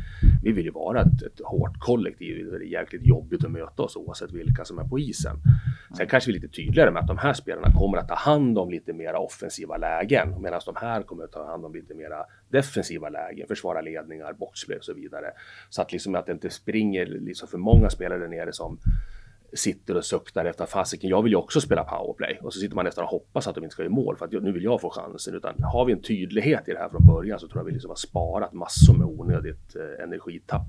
vi 0.42 0.52
vill 0.52 0.64
ju 0.64 0.70
vara 0.70 1.00
ett, 1.00 1.22
ett 1.22 1.40
hårt 1.44 1.78
kollektiv. 1.78 2.46
Det 2.50 2.56
är 2.56 2.80
jäkligt 2.80 3.06
jobbigt 3.06 3.44
att 3.44 3.50
möta 3.50 3.82
oss 3.82 3.96
oavsett 3.96 4.32
vilka 4.32 4.64
som 4.64 4.78
är 4.78 4.84
på 4.84 4.98
isen. 4.98 5.36
Sen 5.96 6.06
kanske 6.06 6.30
vi 6.30 6.36
är 6.36 6.40
lite 6.40 6.54
tydligare 6.54 6.90
med 6.90 7.00
att 7.00 7.08
de 7.08 7.18
här 7.18 7.32
spelarna 7.32 7.72
kommer 7.72 7.98
att 7.98 8.08
ta 8.08 8.14
hand 8.14 8.51
om 8.60 8.70
lite 8.70 8.92
mera 8.92 9.18
offensiva 9.18 9.76
lägen 9.76 10.42
medan 10.42 10.60
de 10.66 10.76
här 10.76 11.02
kommer 11.02 11.24
att 11.24 11.32
ta 11.32 11.46
hand 11.46 11.64
om 11.64 11.74
lite 11.74 11.94
mera 11.94 12.26
defensiva 12.48 13.08
lägen, 13.08 13.48
försvara 13.48 13.80
ledningar, 13.80 14.32
boxplay 14.32 14.78
och 14.78 14.84
så 14.84 14.94
vidare. 14.94 15.26
Så 15.70 15.82
att 15.82 15.92
liksom 15.92 16.14
att 16.14 16.26
det 16.26 16.32
inte 16.32 16.50
springer 16.50 17.06
liksom 17.06 17.48
för 17.48 17.58
många 17.58 17.90
spelare 17.90 18.18
där 18.18 18.28
nere 18.28 18.52
som 18.52 18.78
sitter 19.52 19.96
och 19.96 20.04
suktar 20.04 20.44
efter 20.44 20.66
fasiken, 20.66 21.10
jag 21.10 21.22
vill 21.22 21.32
ju 21.32 21.36
också 21.36 21.60
spela 21.60 21.84
powerplay. 21.84 22.38
Och 22.42 22.54
så 22.54 22.60
sitter 22.60 22.76
man 22.76 22.84
nästan 22.84 23.04
och 23.04 23.10
hoppas 23.10 23.46
att 23.46 23.54
de 23.54 23.64
inte 23.64 23.72
ska 23.72 23.82
göra 23.82 23.92
mål 23.92 24.16
för 24.16 24.24
att 24.24 24.32
nu 24.32 24.52
vill 24.52 24.64
jag 24.64 24.80
få 24.80 24.90
chansen. 24.90 25.34
Utan 25.34 25.62
har 25.62 25.84
vi 25.84 25.92
en 25.92 26.02
tydlighet 26.02 26.68
i 26.68 26.72
det 26.72 26.78
här 26.78 26.88
från 26.88 27.06
början 27.06 27.38
så 27.38 27.48
tror 27.48 27.60
jag 27.60 27.64
vi 27.64 27.72
liksom 27.72 27.90
har 27.90 27.96
sparat 27.96 28.52
massor 28.52 28.94
med 28.98 29.06
onödigt 29.06 29.76
eh, 29.76 30.04
energitapp. 30.04 30.66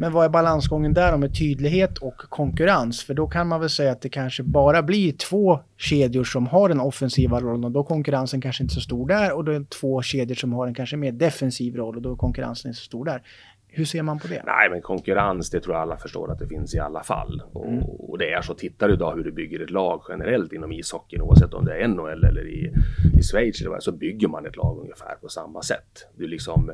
Men 0.00 0.12
vad 0.12 0.24
är 0.24 0.28
balansgången 0.28 0.94
där 0.94 1.16
med 1.16 1.38
tydlighet 1.38 1.98
och 1.98 2.16
konkurrens? 2.16 3.04
För 3.04 3.14
då 3.14 3.26
kan 3.26 3.48
man 3.48 3.60
väl 3.60 3.70
säga 3.70 3.92
att 3.92 4.00
det 4.00 4.08
kanske 4.08 4.42
bara 4.42 4.82
blir 4.82 5.12
två 5.12 5.60
kedjor 5.76 6.24
som 6.24 6.46
har 6.46 6.68
den 6.68 6.80
offensiva 6.80 7.40
rollen 7.40 7.64
och 7.64 7.70
då 7.70 7.80
är 7.80 7.84
konkurrensen 7.84 8.40
kanske 8.40 8.62
inte 8.62 8.74
så 8.74 8.80
stor 8.80 9.08
där 9.08 9.32
och 9.32 9.44
då 9.44 9.52
är 9.52 9.58
det 9.58 9.70
två 9.70 10.02
kedjor 10.02 10.34
som 10.34 10.52
har 10.52 10.66
en 10.66 10.74
kanske 10.74 10.96
mer 10.96 11.12
defensiv 11.12 11.76
roll 11.76 11.96
och 11.96 12.02
då 12.02 12.12
är 12.12 12.16
konkurrensen 12.16 12.68
inte 12.68 12.80
så 12.80 12.84
stor 12.84 13.04
där. 13.04 13.22
Hur 13.68 13.84
ser 13.84 14.02
man 14.02 14.18
på 14.18 14.28
det? 14.28 14.42
Nej, 14.46 14.70
men 14.70 14.82
konkurrens, 14.82 15.50
det 15.50 15.60
tror 15.60 15.74
jag 15.74 15.82
alla 15.82 15.96
förstår 15.96 16.32
att 16.32 16.38
det 16.38 16.46
finns 16.46 16.74
i 16.74 16.78
alla 16.78 17.02
fall. 17.02 17.42
Och, 17.52 17.66
mm. 17.66 17.82
och 17.82 18.18
det 18.18 18.32
är 18.32 18.42
så, 18.42 18.54
tittar 18.54 18.88
du 18.88 18.94
idag 18.94 19.16
hur 19.16 19.24
du 19.24 19.32
bygger 19.32 19.60
ett 19.60 19.70
lag 19.70 20.02
generellt 20.08 20.52
inom 20.52 20.72
ishockeyn, 20.72 21.22
oavsett 21.22 21.54
om 21.54 21.64
det 21.64 21.82
är 21.82 21.88
NHL 21.88 22.24
eller 22.24 22.48
i, 22.48 22.72
i 23.18 23.22
Schweiz, 23.22 23.62
så 23.80 23.92
bygger 23.92 24.28
man 24.28 24.46
ett 24.46 24.56
lag 24.56 24.78
ungefär 24.78 25.14
på 25.20 25.28
samma 25.28 25.62
sätt. 25.62 26.08
Du 26.16 26.26
liksom, 26.26 26.70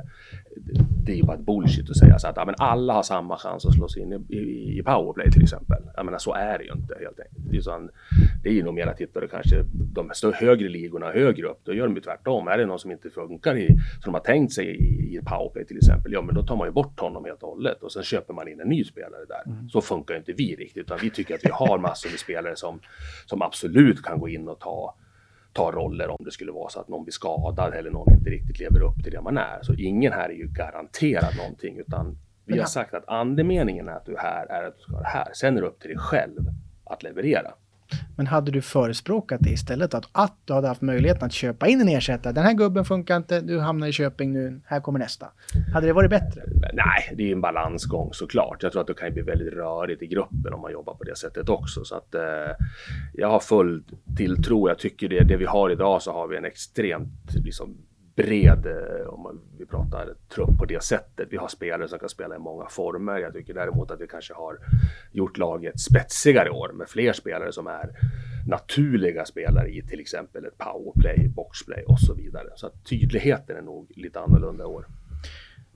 det 1.04 1.12
är 1.12 1.16
ju 1.16 1.22
bara 1.22 1.36
bullshit 1.36 1.90
att 1.90 1.96
säga 1.96 2.18
så 2.18 2.28
att 2.28 2.36
ja, 2.36 2.44
men 2.44 2.54
alla 2.58 2.92
har 2.92 3.02
samma 3.02 3.38
chans 3.38 3.66
att 3.66 3.74
slå 3.74 3.88
sig 3.88 4.02
in 4.02 4.12
i, 4.12 4.36
i, 4.36 4.78
i 4.78 4.82
powerplay 4.82 5.30
till 5.30 5.42
exempel. 5.42 5.82
Jag 5.96 6.04
menar, 6.04 6.18
så 6.18 6.34
är 6.34 6.58
det 6.58 6.64
ju 6.64 6.72
inte 6.72 6.94
helt 7.00 7.20
enkelt. 7.20 7.50
Det 7.50 7.56
är, 7.56 7.60
så, 7.60 7.88
det 8.42 8.48
är 8.48 8.52
ju 8.52 8.62
nog 8.62 8.74
mera 8.74 8.94
tittare 8.94 9.28
kanske 9.28 9.64
de 9.72 10.10
högre 10.34 10.68
ligorna 10.68 11.10
högre 11.10 11.46
upp, 11.46 11.60
då 11.64 11.74
gör 11.74 11.86
de 11.86 11.94
ju 11.94 12.00
tvärtom. 12.00 12.48
Är 12.48 12.58
det 12.58 12.66
någon 12.66 12.78
som 12.78 12.90
inte 12.90 13.10
funkar 13.10 13.56
i, 13.56 13.66
som 13.66 14.12
de 14.12 14.14
har 14.14 14.20
tänkt 14.20 14.52
sig 14.52 14.66
i, 14.66 15.16
i 15.16 15.20
powerplay 15.24 15.64
till 15.64 15.76
exempel, 15.76 16.12
ja 16.12 16.22
men 16.22 16.34
då 16.34 16.42
tar 16.42 16.56
man 16.56 16.68
ju 16.68 16.72
bort 16.72 17.00
honom 17.00 17.24
helt 17.24 17.42
och 17.42 17.48
hållet 17.48 17.82
och 17.82 17.92
sen 17.92 18.02
köper 18.02 18.34
man 18.34 18.48
in 18.48 18.60
en 18.60 18.68
ny 18.68 18.84
spelare 18.84 19.24
där. 19.28 19.52
Mm. 19.52 19.68
Så 19.68 19.80
funkar 19.80 20.16
inte 20.16 20.32
vi 20.32 20.56
riktigt, 20.56 20.82
utan 20.82 20.98
vi 21.02 21.10
tycker 21.10 21.34
att 21.34 21.44
vi 21.44 21.50
har 21.50 21.78
massor 21.78 22.10
med 22.10 22.18
spelare 22.18 22.56
som, 22.56 22.80
som 23.26 23.42
absolut 23.42 24.02
kan 24.02 24.18
gå 24.18 24.28
in 24.28 24.48
och 24.48 24.58
ta 24.58 24.94
ta 25.54 25.72
roller 25.72 26.08
om 26.08 26.24
det 26.24 26.30
skulle 26.30 26.52
vara 26.52 26.68
så 26.68 26.80
att 26.80 26.88
någon 26.88 27.04
blir 27.04 27.12
skadad 27.12 27.74
eller 27.74 27.90
någon 27.90 28.14
inte 28.14 28.30
riktigt 28.30 28.58
lever 28.58 28.82
upp 28.82 29.02
till 29.02 29.12
det 29.12 29.20
man 29.20 29.38
är. 29.38 29.62
Så 29.62 29.74
ingen 29.74 30.12
här 30.12 30.28
är 30.28 30.34
ju 30.34 30.46
garanterad 30.46 31.36
någonting 31.36 31.78
utan 31.78 32.18
vi 32.46 32.58
har 32.58 32.66
sagt 32.66 32.94
att 32.94 33.08
andemeningen 33.08 33.88
är 33.88 33.92
att 33.92 34.06
du 34.06 34.14
är 34.14 34.18
här 34.18 34.46
är 34.46 34.68
att 34.68 34.76
du 34.76 34.82
ska 34.82 34.92
vara 34.92 35.04
här. 35.04 35.28
Sen 35.34 35.56
är 35.56 35.60
det 35.60 35.66
upp 35.66 35.80
till 35.80 35.90
dig 35.90 35.98
själv 35.98 36.40
att 36.84 37.02
leverera. 37.02 37.54
Men 38.16 38.26
hade 38.26 38.50
du 38.50 38.62
förespråkat 38.62 39.40
det 39.42 39.50
istället? 39.50 39.94
Att, 39.94 40.08
att 40.12 40.36
du 40.44 40.52
hade 40.52 40.68
haft 40.68 40.82
möjligheten 40.82 41.26
att 41.26 41.32
köpa 41.32 41.66
in 41.66 41.80
en 41.80 41.88
ersättare. 41.88 42.32
Den 42.32 42.44
här 42.44 42.52
gubben 42.52 42.84
funkar 42.84 43.16
inte, 43.16 43.40
du 43.40 43.60
hamnar 43.60 43.86
i 43.86 43.92
Köping 43.92 44.32
nu, 44.32 44.60
här 44.66 44.80
kommer 44.80 44.98
nästa. 44.98 45.26
Hade 45.74 45.86
det 45.86 45.92
varit 45.92 46.10
bättre? 46.10 46.42
Nej, 46.72 47.14
det 47.16 47.28
är 47.28 47.32
en 47.32 47.40
balansgång 47.40 48.12
såklart. 48.12 48.62
Jag 48.62 48.72
tror 48.72 48.80
att 48.80 48.86
det 48.86 48.94
kan 48.94 49.12
bli 49.12 49.22
väldigt 49.22 49.52
rörigt 49.52 50.02
i 50.02 50.06
gruppen 50.06 50.52
om 50.54 50.60
man 50.60 50.72
jobbar 50.72 50.94
på 50.94 51.04
det 51.04 51.16
sättet 51.16 51.48
också. 51.48 51.84
Så 51.84 51.96
att 51.96 52.14
eh, 52.14 52.20
jag 53.12 53.28
har 53.30 53.40
full 53.40 53.82
tilltro. 54.16 54.68
Jag 54.68 54.78
tycker 54.78 55.08
det, 55.08 55.24
det 55.24 55.36
vi 55.36 55.44
har 55.44 55.70
idag 55.70 56.02
så 56.02 56.12
har 56.12 56.28
vi 56.28 56.36
en 56.36 56.44
extremt 56.44 57.34
liksom, 57.44 57.76
bred, 58.16 58.66
eh, 58.66 59.06
om 59.06 59.26
om 59.26 59.40
vi 59.58 59.66
pratar 59.66 60.14
trupp 60.34 60.58
på 60.58 60.64
det 60.64 60.82
sättet. 60.82 61.28
Vi 61.30 61.36
har 61.36 61.48
spelare 61.48 61.88
som 61.88 61.98
kan 61.98 62.08
spela 62.08 62.36
i 62.36 62.38
många 62.38 62.66
former. 62.68 63.18
Jag 63.18 63.32
tycker 63.32 63.54
däremot 63.54 63.90
att 63.90 64.00
vi 64.00 64.06
kanske 64.06 64.34
har 64.34 64.58
gjort 65.12 65.38
laget 65.38 65.80
spetsigare 65.80 66.46
i 66.46 66.50
år 66.50 66.72
med 66.72 66.88
fler 66.88 67.12
spelare 67.12 67.52
som 67.52 67.66
är 67.66 67.90
naturliga 68.46 69.24
spelare 69.24 69.68
i 69.68 69.82
till 69.82 70.00
exempel 70.00 70.44
ett 70.44 70.58
powerplay, 70.58 71.28
boxplay 71.28 71.84
och 71.84 72.00
så 72.00 72.14
vidare. 72.14 72.48
Så 72.56 72.66
att 72.66 72.84
tydligheten 72.84 73.56
är 73.56 73.62
nog 73.62 73.86
lite 73.96 74.20
annorlunda 74.20 74.64
i 74.64 74.66
år. 74.66 74.86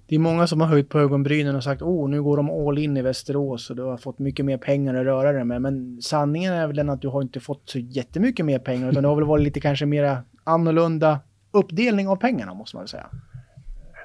Det 0.07 0.15
är 0.15 0.19
många 0.19 0.47
som 0.47 0.61
har 0.61 0.69
höjt 0.69 0.89
på 0.89 0.99
ögonbrynen 0.99 1.57
och 1.57 1.65
sagt 1.65 1.83
oh, 1.83 2.09
nu 2.09 2.23
går 2.23 2.37
de 2.37 2.51
all 2.51 2.79
in 2.79 2.97
i 2.97 3.03
Västerås 3.03 3.71
och 3.71 3.77
du 3.77 3.83
har 3.83 3.97
fått 3.97 4.19
mycket 4.19 4.45
mer 4.45 4.59
pengar 4.59 4.95
att 4.95 5.05
röra 5.05 5.33
dig 5.33 5.45
med. 5.45 5.63
Men 5.63 6.03
sanningen 6.03 6.55
är 6.55 6.67
väl 6.67 6.77
den 6.77 6.91
att 6.91 7.03
du 7.03 7.09
har 7.09 7.23
inte 7.23 7.41
fått 7.41 7.71
så 7.71 7.79
jättemycket 7.79 8.47
mer 8.47 8.59
pengar 8.59 8.91
utan 8.91 9.03
det 9.03 9.09
har 9.09 9.17
väl 9.17 9.25
varit 9.25 9.45
lite 9.45 9.61
kanske 9.61 9.87
mera 9.87 10.23
annorlunda 10.45 11.19
uppdelning 11.51 12.09
av 12.09 12.17
pengarna 12.17 12.55
måste 12.55 12.77
man 12.77 12.89
säga. 12.89 13.07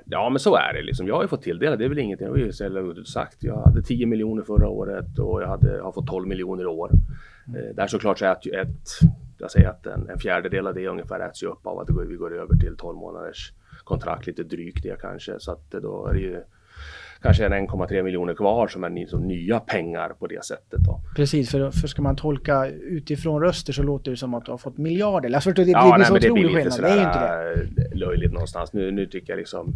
Ja, 0.05 0.29
men 0.29 0.39
så 0.39 0.55
är 0.55 0.73
det 0.73 0.81
liksom. 0.81 1.07
Jag 1.07 1.15
har 1.15 1.21
ju 1.21 1.27
fått 1.27 1.41
tilldelat, 1.41 1.79
det 1.79 1.85
är 1.85 1.89
väl 1.89 1.99
ingenting, 1.99 2.27
jag 2.27 2.33
har 2.33 2.37
ju 2.37 3.03
sagt. 3.05 3.43
Jag 3.43 3.61
hade 3.61 3.81
10 3.81 4.05
miljoner 4.05 4.43
förra 4.43 4.67
året 4.67 5.19
och 5.19 5.41
jag 5.41 5.47
hade, 5.47 5.81
har 5.81 5.91
fått 5.91 6.07
12 6.07 6.27
miljoner 6.27 6.63
i 6.63 6.67
år. 6.67 6.91
Mm. 7.47 7.75
Där 7.75 7.87
såklart 7.87 8.19
så 8.19 8.35
ju 8.43 8.51
ett, 8.51 8.87
jag 9.37 9.51
säger 9.51 9.69
att 9.69 9.85
en, 9.85 10.09
en 10.09 10.19
fjärdedel 10.19 10.67
av 10.67 10.73
det 10.73 10.87
ungefär 10.87 11.19
äts 11.19 11.43
ju 11.43 11.47
upp 11.47 11.67
av 11.67 11.79
att 11.79 11.89
vi 12.09 12.15
går 12.15 12.35
över 12.35 12.55
till 12.55 12.75
12 12.77 12.97
månaders 12.97 13.53
kontrakt, 13.83 14.27
lite 14.27 14.43
drygt 14.43 14.83
det 14.83 15.01
kanske. 15.01 15.39
Så 15.39 15.51
att 15.51 15.71
då 15.71 16.07
är 16.07 16.13
det 16.13 16.19
ju 16.19 16.43
kanske 17.23 17.45
en 17.45 17.53
1,3 17.53 18.03
miljoner 18.03 18.33
kvar 18.33 18.67
som 18.67 18.83
är 18.83 18.89
liksom 18.89 19.27
nya 19.27 19.59
pengar 19.59 20.09
på 20.09 20.27
det 20.27 20.45
sättet. 20.45 20.79
Då. 20.79 21.01
Precis, 21.15 21.51
för, 21.51 21.71
för 21.71 21.87
ska 21.87 22.01
man 22.01 22.15
tolka 22.15 22.67
utifrån 22.67 23.41
röster 23.41 23.73
så 23.73 23.83
låter 23.83 24.11
det 24.11 24.17
som 24.17 24.33
att 24.33 24.45
du 24.45 24.51
har 24.51 24.57
fått 24.57 24.77
miljarder. 24.77 25.33
Alltså, 25.33 25.51
det, 25.51 25.63
det, 25.63 25.71
ja, 25.71 25.83
det 25.83 25.89
blir 25.89 25.97
nej, 25.97 26.21
så 26.21 26.27
otrolig 26.27 26.55
skillnad. 26.55 26.81
Det 26.81 26.87
är 26.87 27.07
inte 27.07 27.81
det. 27.81 27.95
löjligt 27.95 28.33
någonstans. 28.33 28.73
Nu, 28.73 28.91
nu 28.91 29.05
tycker 29.05 29.33
jag 29.33 29.37
liksom 29.37 29.73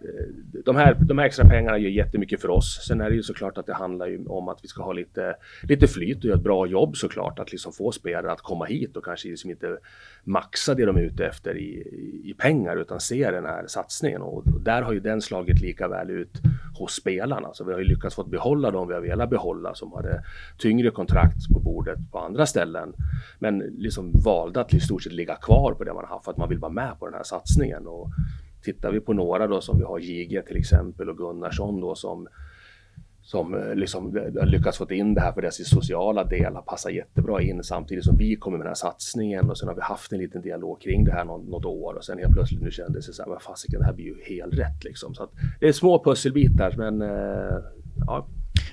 Eh, 0.00 0.62
de 0.64 0.76
här, 0.76 0.94
de 0.94 1.18
här 1.18 1.26
extra 1.26 1.48
pengarna 1.48 1.78
gör 1.78 1.90
jättemycket 1.90 2.40
för 2.40 2.50
oss. 2.50 2.84
Sen 2.88 3.00
är 3.00 3.10
det 3.10 3.16
ju 3.16 3.22
såklart 3.22 3.58
att 3.58 3.66
det 3.66 3.74
handlar 3.74 4.06
ju 4.06 4.26
om 4.26 4.48
att 4.48 4.58
vi 4.62 4.68
ska 4.68 4.82
ha 4.82 4.92
lite, 4.92 5.36
lite 5.62 5.86
flyt 5.86 6.18
och 6.18 6.24
göra 6.24 6.36
ett 6.36 6.44
bra 6.44 6.66
jobb 6.66 6.96
såklart. 6.96 7.38
Att 7.38 7.52
liksom 7.52 7.72
få 7.72 7.92
spelare 7.92 8.32
att 8.32 8.40
komma 8.40 8.64
hit 8.64 8.96
och 8.96 9.04
kanske 9.04 9.28
liksom 9.28 9.50
inte 9.50 9.78
maxa 10.24 10.74
det 10.74 10.84
de 10.84 10.96
är 10.96 11.00
ute 11.00 11.26
efter 11.26 11.56
i, 11.56 11.70
i 12.24 12.34
pengar 12.38 12.76
utan 12.76 13.00
se 13.00 13.30
den 13.30 13.44
här 13.44 13.66
satsningen. 13.66 14.22
Och, 14.22 14.36
och 14.36 14.60
där 14.60 14.82
har 14.82 14.92
ju 14.92 15.00
den 15.00 15.22
slagit 15.22 15.60
lika 15.60 15.88
väl 15.88 16.10
ut 16.10 16.40
hos 16.78 16.92
spelarna. 16.92 17.48
Så 17.54 17.64
vi 17.64 17.72
har 17.72 17.78
ju 17.78 17.84
lyckats 17.84 18.14
få 18.14 18.24
behålla 18.24 18.70
dem 18.70 18.88
vi 18.88 18.94
har 18.94 19.00
velat 19.00 19.30
behålla 19.30 19.74
som 19.74 19.92
hade 19.92 20.12
eh, 20.12 20.20
tyngre 20.58 20.90
kontrakt 20.90 21.48
på 21.52 21.60
bordet 21.60 21.98
på 22.10 22.18
andra 22.18 22.46
ställen. 22.46 22.92
Men 23.38 23.58
liksom 23.58 24.12
valde 24.24 24.60
att 24.60 24.74
i 24.74 24.80
stort 24.80 25.02
sett 25.02 25.12
ligga 25.12 25.36
kvar 25.36 25.74
på 25.74 25.84
det 25.84 25.94
man 25.94 26.04
har 26.04 26.14
haft 26.14 26.24
för 26.24 26.32
att 26.32 26.38
man 26.38 26.48
vill 26.48 26.58
vara 26.58 26.72
med 26.72 26.98
på 26.98 27.06
den 27.06 27.14
här 27.14 27.22
satsningen. 27.22 27.86
Och 27.86 28.08
Tittar 28.64 28.92
vi 28.92 29.00
på 29.00 29.12
några 29.12 29.46
då 29.46 29.60
som 29.60 29.78
vi 29.78 29.84
har 29.84 29.98
Jige 29.98 30.42
till 30.42 30.56
exempel 30.56 31.10
och 31.10 31.16
Gunnarsson 31.16 31.80
då 31.80 31.94
som 31.94 32.28
som 33.22 33.54
eh, 33.54 33.74
liksom 33.74 34.16
eh, 34.16 34.22
har 34.22 34.46
lyckats 34.46 34.78
få 34.78 34.92
in 34.92 35.14
det 35.14 35.20
här 35.20 35.32
för 35.32 35.42
deras 35.42 35.68
sociala 35.68 36.24
del 36.24 36.54
har 36.54 36.62
passat 36.62 36.92
jättebra 36.92 37.42
in 37.42 37.62
samtidigt 37.64 38.04
som 38.04 38.16
vi 38.16 38.36
kommer 38.36 38.58
med 38.58 38.64
den 38.64 38.70
här 38.70 38.74
satsningen 38.74 39.50
och 39.50 39.58
sen 39.58 39.68
har 39.68 39.74
vi 39.74 39.82
haft 39.82 40.12
en 40.12 40.18
liten 40.18 40.42
dialog 40.42 40.80
kring 40.80 41.04
det 41.04 41.12
här 41.12 41.24
något, 41.24 41.48
något 41.48 41.64
år 41.64 41.94
och 41.94 42.04
sen 42.04 42.18
helt 42.18 42.32
plötsligt 42.32 42.62
nu 42.62 42.70
kändes 42.70 43.06
det 43.06 43.12
så 43.12 43.22
här, 43.22 43.30
vad 43.30 43.42
fasiken, 43.42 43.80
det 43.80 43.86
här 43.86 43.92
blir 43.92 44.04
ju 44.04 44.16
helt 44.24 44.54
rätt 44.54 44.84
liksom. 44.84 45.14
Så 45.14 45.22
att 45.22 45.30
det 45.60 45.68
är 45.68 45.72
små 45.72 46.04
pusselbitar 46.04 46.74
men 46.76 47.02
eh, 47.02 47.58
ja. 48.06 48.26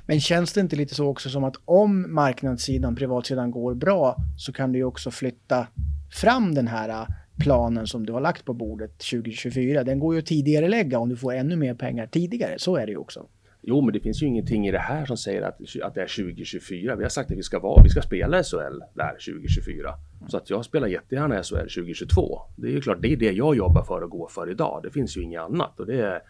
Men 0.06 0.20
känns 0.20 0.54
det 0.54 0.62
inte 0.62 0.76
lite 0.76 0.96
så 0.96 1.08
också 1.08 1.30
som 1.30 1.44
att 1.44 1.56
om 1.66 2.14
marknadssidan, 2.14 2.96
privatsidan 2.96 3.52
går 3.52 3.74
bra 3.74 4.16
så 4.38 4.54
kan 4.54 4.72
du 4.72 4.80
ju 4.80 4.86
också 4.86 5.12
flytta 5.12 5.68
fram 6.12 6.56
den 6.56 6.68
här 6.68 6.90
eh, 6.90 7.08
planen 7.40 7.88
som 7.88 8.06
du 8.06 8.14
har 8.14 8.22
lagt 8.22 8.46
på 8.46 8.54
bordet 8.54 8.98
2024, 8.98 9.84
den 9.84 10.00
går 10.00 10.14
ju 10.14 10.20
att 10.20 10.26
tidigare 10.26 10.70
lägga 10.70 11.00
om 11.00 11.10
du 11.10 11.16
får 11.16 11.34
ännu 11.34 11.56
mer 11.56 11.74
pengar 11.74 12.08
tidigare. 12.08 12.60
Så 12.60 12.76
är 12.76 12.86
det 12.86 12.92
ju 12.92 12.98
också. 12.98 13.26
Jo, 13.62 13.82
men 13.82 13.94
det 13.94 14.00
finns 14.00 14.24
ju 14.24 14.28
ingenting 14.28 14.68
i 14.68 14.72
det 14.72 14.80
här 14.80 15.06
som 15.06 15.18
säger 15.18 15.42
att, 15.42 15.62
att 15.84 15.96
det 15.96 16.02
är 16.02 16.24
2024. 16.24 16.96
Vi 16.96 17.04
har 17.04 17.10
sagt 17.10 17.32
att 17.32 17.38
vi 17.38 17.44
ska 17.44 17.60
vara, 17.60 17.84
vi 17.84 17.90
ska 17.90 18.02
spela 18.02 18.44
SHL 18.44 18.80
där 18.94 19.12
2024. 19.12 19.94
Så 20.28 20.38
att 20.38 20.50
jag 20.50 20.66
spelar 20.66 20.88
jättegärna 20.88 21.44
SHL 21.44 21.56
2022. 21.56 22.42
Det 22.56 22.68
är 22.68 22.72
ju 22.72 22.82
klart, 22.82 23.02
det 23.02 23.14
är 23.14 23.18
det 23.18 23.32
jag 23.32 23.56
jobbar 23.56 23.84
för 23.84 24.02
och 24.02 24.10
går 24.10 24.28
för 24.28 24.52
idag. 24.52 24.80
Det 24.84 24.92
finns 24.92 25.18
ju 25.18 25.22
inget 25.22 25.42
annat 25.42 25.80
och 25.80 25.86
det 25.86 26.02
är, 26.02 26.22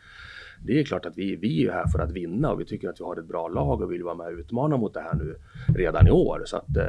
det 0.66 0.80
är 0.80 0.84
klart 0.84 1.06
att 1.06 1.18
vi, 1.18 1.36
vi 1.36 1.68
är 1.68 1.72
här 1.72 1.88
för 1.88 2.00
att 2.00 2.12
vinna 2.12 2.52
och 2.52 2.60
vi 2.60 2.66
tycker 2.66 2.90
att 2.90 3.00
vi 3.00 3.04
har 3.04 3.18
ett 3.18 3.28
bra 3.28 3.48
lag 3.48 3.82
och 3.82 3.92
vill 3.92 4.04
vara 4.04 4.16
med 4.16 4.28
och 4.28 4.40
utmana 4.40 4.78
mot 4.78 4.94
det 4.94 5.02
här 5.02 5.14
nu 5.14 5.36
redan 5.76 6.08
i 6.08 6.12
år. 6.12 6.42
Så 6.46 6.58
att, 6.58 6.78
eh, 6.78 6.84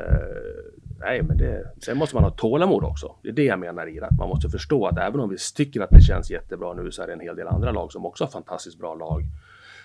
nej, 1.01 1.23
men 1.23 1.37
det, 1.37 1.73
sen 1.85 1.99
måste 1.99 2.17
man 2.17 2.25
ha 2.25 2.31
tålamod 2.31 2.85
också. 2.85 3.15
Det 3.23 3.29
är 3.29 3.33
det 3.33 3.45
jag 3.45 3.59
menar 3.59 3.87
i 3.87 4.01
det, 4.01 4.07
att 4.07 4.19
man 4.19 4.29
måste 4.29 4.49
förstå 4.49 4.87
att 4.87 4.99
även 4.99 5.21
om 5.21 5.29
vi 5.29 5.37
tycker 5.57 5.81
att 5.81 5.91
det 5.91 6.01
känns 6.01 6.31
jättebra 6.31 6.73
nu 6.73 6.91
så 6.91 7.03
är 7.03 7.07
det 7.07 7.13
en 7.13 7.21
hel 7.21 7.37
del 7.37 7.49
andra 7.49 7.73
lag 7.73 7.93
som 7.93 8.07
också 8.07 8.25
har 8.25 8.31
fantastiskt 8.31 8.79
bra 8.79 8.95
lag 8.95 9.23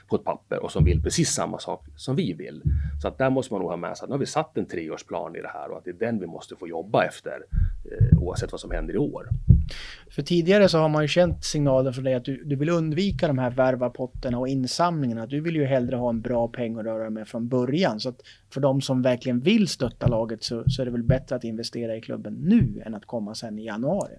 på 0.07 0.15
ett 0.15 0.23
papper 0.23 0.63
och 0.63 0.71
som 0.71 0.83
vill 0.83 1.01
precis 1.01 1.29
samma 1.29 1.59
sak 1.59 1.85
som 1.95 2.15
vi 2.15 2.33
vill. 2.33 2.61
Så 3.01 3.07
att 3.07 3.17
där 3.17 3.29
måste 3.29 3.53
man 3.53 3.61
nog 3.61 3.69
ha 3.69 3.77
med 3.77 3.97
sig 3.97 4.03
att 4.03 4.09
nu 4.09 4.13
har 4.13 4.19
vi 4.19 4.25
satt 4.25 4.57
en 4.57 4.65
treårsplan 4.65 5.35
i 5.35 5.41
det 5.41 5.51
här 5.53 5.71
och 5.71 5.77
att 5.77 5.83
det 5.83 5.89
är 5.89 5.93
den 5.93 6.19
vi 6.19 6.27
måste 6.27 6.55
få 6.55 6.67
jobba 6.67 7.03
efter 7.03 7.45
eh, 7.91 8.19
oavsett 8.19 8.51
vad 8.51 8.61
som 8.61 8.71
händer 8.71 8.93
i 8.93 8.97
år. 8.97 9.29
För 10.09 10.21
tidigare 10.21 10.69
så 10.69 10.77
har 10.77 10.89
man 10.89 11.01
ju 11.01 11.07
känt 11.07 11.43
signalen 11.43 11.93
från 11.93 12.03
dig 12.03 12.13
att 12.13 12.25
du, 12.25 12.43
du 12.43 12.55
vill 12.55 12.69
undvika 12.69 13.27
de 13.27 13.37
här 13.37 13.51
värvapotterna 13.51 14.39
och 14.39 14.47
insamlingarna. 14.47 15.25
Du 15.25 15.41
vill 15.41 15.55
ju 15.55 15.65
hellre 15.65 15.95
ha 15.95 16.09
en 16.09 16.21
bra 16.21 16.47
peng 16.47 16.77
att 16.77 16.85
röra 16.85 17.03
dig 17.03 17.11
med 17.11 17.27
från 17.27 17.47
början. 17.47 17.99
Så 17.99 18.09
att 18.09 18.21
för 18.53 18.61
de 18.61 18.81
som 18.81 19.01
verkligen 19.01 19.39
vill 19.39 19.67
stötta 19.67 20.07
laget 20.07 20.43
så, 20.43 20.63
så 20.67 20.81
är 20.81 20.85
det 20.85 20.91
väl 20.91 21.03
bättre 21.03 21.35
att 21.35 21.43
investera 21.43 21.95
i 21.95 22.01
klubben 22.01 22.33
nu 22.33 22.81
än 22.85 22.95
att 22.95 23.05
komma 23.05 23.35
sen 23.35 23.59
i 23.59 23.65
januari. 23.65 24.15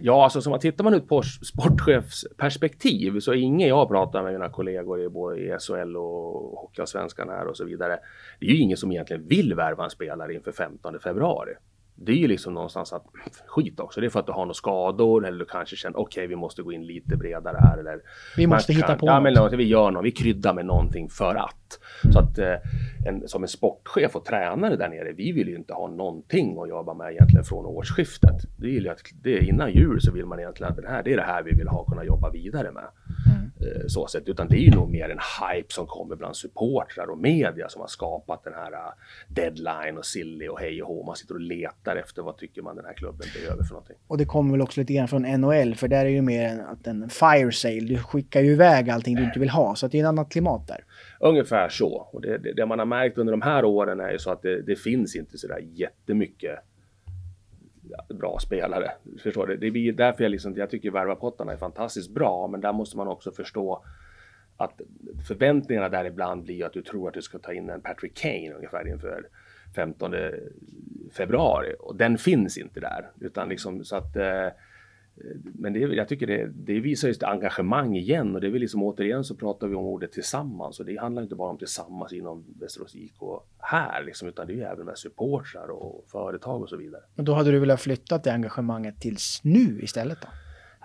Ja, 0.00 0.24
alltså 0.24 0.40
så 0.40 0.58
tittar 0.58 0.84
man 0.84 0.94
ut 0.94 1.08
på 1.08 1.22
sportchefsperspektiv 1.22 3.20
så 3.20 3.32
är 3.32 3.36
ingen 3.36 3.68
jag 3.68 3.88
pratar 3.88 4.22
med 4.22 4.32
mina 4.32 4.48
kollegor 4.48 5.02
i 5.02 5.08
både 5.08 5.40
i 5.40 5.56
SHL 5.58 5.96
och 5.96 6.58
Hockeyallsvenskan 6.58 7.28
här 7.28 7.46
och 7.46 7.56
så 7.56 7.64
vidare. 7.64 7.98
Det 8.40 8.46
är 8.46 8.50
ju 8.50 8.58
ingen 8.58 8.76
som 8.76 8.92
egentligen 8.92 9.28
vill 9.28 9.54
värva 9.54 9.84
en 9.84 9.90
spelare 9.90 10.34
inför 10.34 10.52
15 10.52 11.00
februari 11.00 11.54
det 11.96 12.12
är 12.12 12.16
ju 12.16 12.28
liksom 12.28 12.54
någonstans 12.54 12.92
att 12.92 13.06
skit 13.46 13.80
också. 13.80 14.00
Det 14.00 14.06
är 14.06 14.10
för 14.10 14.20
att 14.20 14.26
du 14.26 14.32
har 14.32 14.44
några 14.44 14.54
skador 14.54 15.26
eller 15.26 15.38
du 15.38 15.44
kanske 15.44 15.76
känner 15.76 15.98
okej, 15.98 16.20
okay, 16.20 16.26
vi 16.26 16.36
måste 16.36 16.62
gå 16.62 16.72
in 16.72 16.86
lite 16.86 17.16
bredare 17.16 17.56
här 17.60 17.78
eller. 17.78 18.00
Vi 18.36 18.46
måste 18.46 18.72
hitta 18.72 18.86
kan, 18.86 18.98
på 18.98 19.06
ja, 19.06 19.20
något. 19.20 19.50
Men, 19.50 19.58
vi 19.58 19.64
gör 19.64 19.90
något, 19.90 20.04
vi 20.04 20.10
kryddar 20.10 20.54
med 20.54 20.66
någonting 20.66 21.08
för 21.08 21.34
att. 21.34 21.80
Mm. 22.04 22.12
Så 22.12 22.18
att 22.18 22.38
eh, 22.38 22.54
en, 23.06 23.28
som 23.28 23.42
en 23.42 23.48
sportchef 23.48 24.16
och 24.16 24.24
tränare 24.24 24.76
där 24.76 24.88
nere, 24.88 25.12
vi 25.12 25.32
vill 25.32 25.48
ju 25.48 25.56
inte 25.56 25.72
ha 25.72 25.88
någonting 25.88 26.58
att 26.58 26.68
jobba 26.68 26.94
med 26.94 27.12
egentligen 27.12 27.44
från 27.44 27.66
årsskiftet. 27.66 28.42
Det 28.56 28.66
är 28.66 28.70
ju 28.70 28.88
att 28.88 29.00
det 29.22 29.38
är 29.38 29.42
innan 29.42 29.72
jul 29.72 30.00
så 30.00 30.12
vill 30.12 30.26
man 30.26 30.38
egentligen 30.38 30.72
att 30.72 30.82
det 30.82 30.88
här, 30.88 31.02
det 31.02 31.12
är 31.12 31.16
det 31.16 31.22
här 31.22 31.42
vi 31.42 31.54
vill 31.54 31.68
ha 31.68 31.84
kunna 31.84 32.04
jobba 32.04 32.30
vidare 32.30 32.72
med. 32.72 32.84
Mm. 33.26 33.50
Eh, 33.60 33.86
så 33.86 34.06
sätt, 34.06 34.28
utan 34.28 34.48
det 34.48 34.56
är 34.56 34.60
ju 34.60 34.70
nog 34.70 34.90
mer 34.90 35.08
en 35.08 35.18
hype 35.40 35.74
som 35.74 35.86
kommer 35.86 36.16
bland 36.16 36.36
supportrar 36.36 37.10
och 37.10 37.18
media 37.18 37.68
som 37.68 37.80
har 37.80 37.88
skapat 37.88 38.44
den 38.44 38.52
här 38.54 38.72
uh, 38.72 38.92
deadline 39.28 39.98
och 39.98 40.06
silly 40.06 40.48
och 40.48 40.60
hej 40.60 40.82
och 40.82 40.88
hå. 40.88 41.06
Man 41.06 41.16
sitter 41.16 41.34
och 41.34 41.40
letar 41.40 41.96
efter 41.96 42.22
vad 42.22 42.36
tycker 42.36 42.62
man 42.62 42.76
den 42.76 42.84
här 42.84 42.94
klubben 42.94 43.26
behöver 43.34 43.64
för 43.64 43.74
någonting. 43.74 43.96
Och 44.06 44.18
det 44.18 44.24
kommer 44.24 44.52
väl 44.52 44.62
också 44.62 44.80
lite 44.80 44.92
grann 44.92 45.08
från 45.08 45.22
NHL, 45.22 45.74
för 45.74 45.88
där 45.88 46.04
är 46.04 46.10
ju 46.10 46.22
mer 46.22 46.58
att 46.58 46.86
en 46.86 47.08
fire 47.08 47.52
sale. 47.52 47.80
Du 47.80 47.98
skickar 47.98 48.40
ju 48.40 48.52
iväg 48.52 48.90
allting 48.90 49.16
du 49.16 49.24
inte 49.24 49.38
vill 49.38 49.50
ha, 49.50 49.74
så 49.74 49.88
det 49.88 49.98
är 49.98 50.02
ett 50.02 50.08
annat 50.08 50.30
klimat 50.30 50.68
där. 50.68 50.84
Ungefär 51.20 51.68
så. 51.68 52.08
Och 52.12 52.20
det, 52.20 52.38
det, 52.38 52.52
det 52.52 52.66
man 52.66 52.78
har 52.78 52.86
märkt 52.86 53.18
under 53.18 53.30
de 53.30 53.42
här 53.42 53.64
åren 53.64 54.00
är 54.00 54.12
ju 54.12 54.18
så 54.18 54.30
att 54.30 54.42
det, 54.42 54.62
det 54.62 54.76
finns 54.76 55.16
inte 55.16 55.38
så 55.38 55.46
där 55.46 55.60
jättemycket 55.60 56.58
bra 58.08 58.38
spelare. 58.38 58.90
Förstår 59.22 59.46
du? 59.46 59.56
Det 59.56 59.70
blir 59.70 59.92
därför 59.92 60.24
jag, 60.24 60.30
liksom, 60.30 60.56
jag 60.56 60.70
tycker 60.70 60.90
värvapottarna 60.90 61.52
är 61.52 61.56
fantastiskt 61.56 62.10
bra, 62.10 62.46
men 62.46 62.60
där 62.60 62.72
måste 62.72 62.96
man 62.96 63.08
också 63.08 63.32
förstå 63.32 63.84
att 64.56 64.80
förväntningarna 65.28 65.88
där 65.88 66.04
ibland 66.04 66.44
blir 66.44 66.64
att 66.64 66.72
du 66.72 66.82
tror 66.82 67.08
att 67.08 67.14
du 67.14 67.22
ska 67.22 67.38
ta 67.38 67.52
in 67.52 67.70
en 67.70 67.80
Patrick 67.80 68.14
Kane 68.14 68.52
ungefär 68.52 68.88
inför 68.88 69.26
15 69.74 70.14
februari 71.12 71.74
och 71.78 71.96
den 71.96 72.18
finns 72.18 72.58
inte 72.58 72.80
där 72.80 73.10
utan 73.20 73.48
liksom 73.48 73.84
så 73.84 73.96
att 73.96 74.16
eh, 74.16 74.48
men 75.44 75.72
det, 75.72 75.78
jag 75.78 76.08
tycker 76.08 76.26
det, 76.26 76.46
det 76.46 76.80
visar 76.80 77.08
just 77.08 77.22
engagemang 77.22 77.96
igen 77.96 78.34
och 78.34 78.40
det 78.40 78.46
är 78.46 78.50
väl 78.50 78.60
liksom 78.60 78.82
återigen 78.82 79.24
så 79.24 79.34
pratar 79.34 79.66
vi 79.66 79.74
om 79.74 79.84
ordet 79.84 80.12
tillsammans 80.12 80.80
och 80.80 80.86
det 80.86 81.00
handlar 81.00 81.22
inte 81.22 81.34
bara 81.34 81.50
om 81.50 81.58
tillsammans 81.58 82.12
inom 82.12 82.44
Västerås 82.60 82.96
IK 82.96 83.18
här 83.58 84.04
liksom, 84.04 84.28
utan 84.28 84.46
det 84.46 84.52
är 84.52 84.56
ju 84.56 84.62
även 84.62 84.86
med 84.86 84.98
supportrar 84.98 85.68
och 85.70 86.04
företag 86.06 86.62
och 86.62 86.68
så 86.68 86.76
vidare. 86.76 87.02
Men 87.14 87.24
då 87.24 87.34
hade 87.34 87.50
du 87.50 87.58
velat 87.58 87.80
flytta 87.80 88.18
det 88.18 88.32
engagemanget 88.32 89.00
tills 89.00 89.40
nu 89.44 89.80
istället 89.82 90.18
då? 90.22 90.28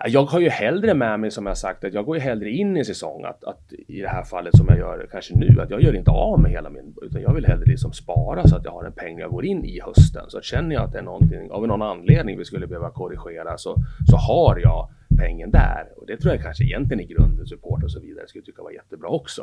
Jag 0.04 0.24
har 0.24 0.40
ju 0.40 0.48
hellre 0.48 0.94
med 0.94 1.20
mig 1.20 1.30
som 1.30 1.46
jag 1.46 1.58
sagt 1.58 1.84
att 1.84 1.94
jag 1.94 2.04
går 2.04 2.16
ju 2.16 2.22
hellre 2.22 2.50
in 2.50 2.76
i 2.76 2.84
säsong 2.84 3.24
att, 3.24 3.44
att 3.44 3.72
i 3.88 4.00
det 4.00 4.08
här 4.08 4.24
fallet 4.24 4.56
som 4.56 4.66
jag 4.68 4.78
gör 4.78 5.08
kanske 5.12 5.34
nu 5.34 5.60
att 5.60 5.70
jag 5.70 5.82
gör 5.82 5.96
inte 5.96 6.10
av 6.10 6.40
med 6.40 6.50
hela 6.50 6.70
min 6.70 6.94
utan 7.02 7.22
jag 7.22 7.34
vill 7.34 7.46
hellre 7.46 7.64
liksom 7.64 7.92
spara 7.92 8.48
så 8.48 8.56
att 8.56 8.64
jag 8.64 8.72
har 8.72 8.84
en 8.84 8.92
peng 8.92 9.14
när 9.14 9.22
jag 9.22 9.30
går 9.30 9.44
in 9.44 9.64
i 9.64 9.80
hösten. 9.80 10.24
Så 10.28 10.40
känner 10.40 10.74
jag 10.74 10.84
att 10.84 10.92
det 10.92 10.98
är 10.98 11.02
någonting 11.02 11.50
av 11.50 11.66
någon 11.66 11.82
anledning 11.82 12.38
vi 12.38 12.44
skulle 12.44 12.66
behöva 12.66 12.90
korrigera 12.90 13.58
så, 13.58 13.76
så 14.10 14.16
har 14.16 14.58
jag 14.58 14.88
pengen 15.18 15.50
där 15.50 15.88
och 15.96 16.06
det 16.06 16.16
tror 16.16 16.34
jag 16.34 16.42
kanske 16.42 16.64
egentligen 16.64 17.00
i 17.00 17.06
grunden 17.06 17.46
support 17.46 17.84
och 17.84 17.92
så 17.92 18.00
vidare 18.00 18.28
skulle 18.28 18.44
tycka 18.44 18.62
var 18.62 18.70
jättebra 18.70 19.08
också. 19.08 19.42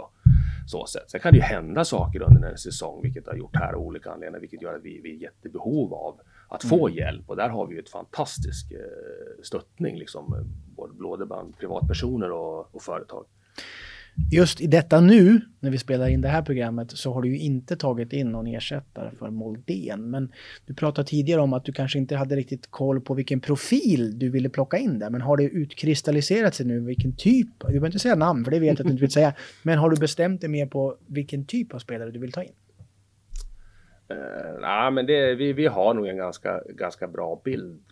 Så 0.68 0.86
sätt. 0.86 1.10
Sen 1.12 1.20
kan 1.20 1.34
det 1.34 1.38
ju 1.38 1.44
hända 1.44 1.86
saker 1.86 2.22
under 2.22 2.50
en 2.50 2.58
säsong 2.58 3.00
vilket 3.04 3.28
har 3.28 3.36
gjort 3.36 3.56
här 3.56 3.74
av 3.74 3.82
olika 3.82 4.12
anledningar 4.12 4.40
vilket 4.40 4.62
gör 4.62 4.76
att 4.76 4.84
vi, 4.84 5.02
vi 5.04 5.16
är 5.16 5.22
jättebehov 5.22 5.94
av 5.94 6.20
att 6.48 6.64
få 6.64 6.88
mm. 6.88 6.98
hjälp 6.98 7.30
och 7.30 7.36
där 7.36 7.50
har 7.50 7.68
vi 7.68 7.76
ju 7.76 7.80
ett 7.80 7.90
fantastisk 7.90 8.72
eh, 8.72 9.44
stöttning 9.44 9.98
liksom 9.98 10.48
både 11.00 11.26
bland 11.26 11.58
privatpersoner 11.58 12.32
och, 12.32 12.76
och 12.76 12.82
företag. 12.82 13.26
Just 14.32 14.62
i 14.62 14.68
detta 14.68 15.02
nu, 15.02 15.42
när 15.60 15.72
vi 15.72 15.78
spelar 15.78 16.08
in 16.08 16.22
det 16.22 16.28
här 16.28 16.42
programmet, 16.42 16.92
så 16.92 17.14
har 17.14 17.22
du 17.22 17.30
ju 17.30 17.40
inte 17.40 17.76
tagit 17.76 18.14
in 18.14 18.32
någon 18.32 18.48
ersättare 18.48 19.12
för 19.20 19.30
Moldén. 19.30 20.10
Men 20.10 20.32
du 20.66 20.74
pratade 20.74 21.08
tidigare 21.08 21.42
om 21.42 21.54
att 21.54 21.66
du 21.66 21.72
kanske 21.72 22.00
inte 22.00 22.16
hade 22.16 22.36
riktigt 22.36 22.72
koll 22.72 23.02
på 23.02 23.14
vilken 23.14 23.40
profil 23.40 24.20
du 24.20 24.30
ville 24.30 24.50
plocka 24.50 24.78
in 24.78 25.00
där. 25.00 25.10
Men 25.10 25.22
har 25.22 25.38
det 25.38 25.44
utkristalliserat 25.44 26.56
sig 26.56 26.66
nu 26.66 26.80
vilken 26.80 27.16
typ, 27.16 27.48
du 27.60 27.68
behöver 27.68 27.88
inte 27.88 28.00
säga 28.00 28.16
namn 28.16 28.44
för 28.44 28.52
det 28.52 28.60
vet 28.60 28.68
jag 28.68 28.80
att 28.80 28.86
du 28.86 28.92
inte 28.92 29.02
vill 29.02 29.12
säga. 29.12 29.34
Men 29.64 29.78
har 29.78 29.90
du 29.90 29.98
bestämt 29.98 30.42
dig 30.42 30.50
mer 30.50 30.66
på 30.66 30.98
vilken 31.08 31.46
typ 31.46 31.74
av 31.74 31.80
spelare 31.80 32.12
du 32.12 32.20
vill 32.20 32.32
ta 32.32 32.44
in? 32.44 32.54
Uh, 34.12 34.60
nej, 34.60 34.92
men 34.92 35.06
det, 35.06 35.36
vi, 35.36 35.54
vi 35.54 35.68
har 35.68 35.94
nog 35.94 36.08
en 36.08 36.18
ganska, 36.18 36.64
ganska 36.68 37.08
bra 37.08 37.42
bild 37.44 37.84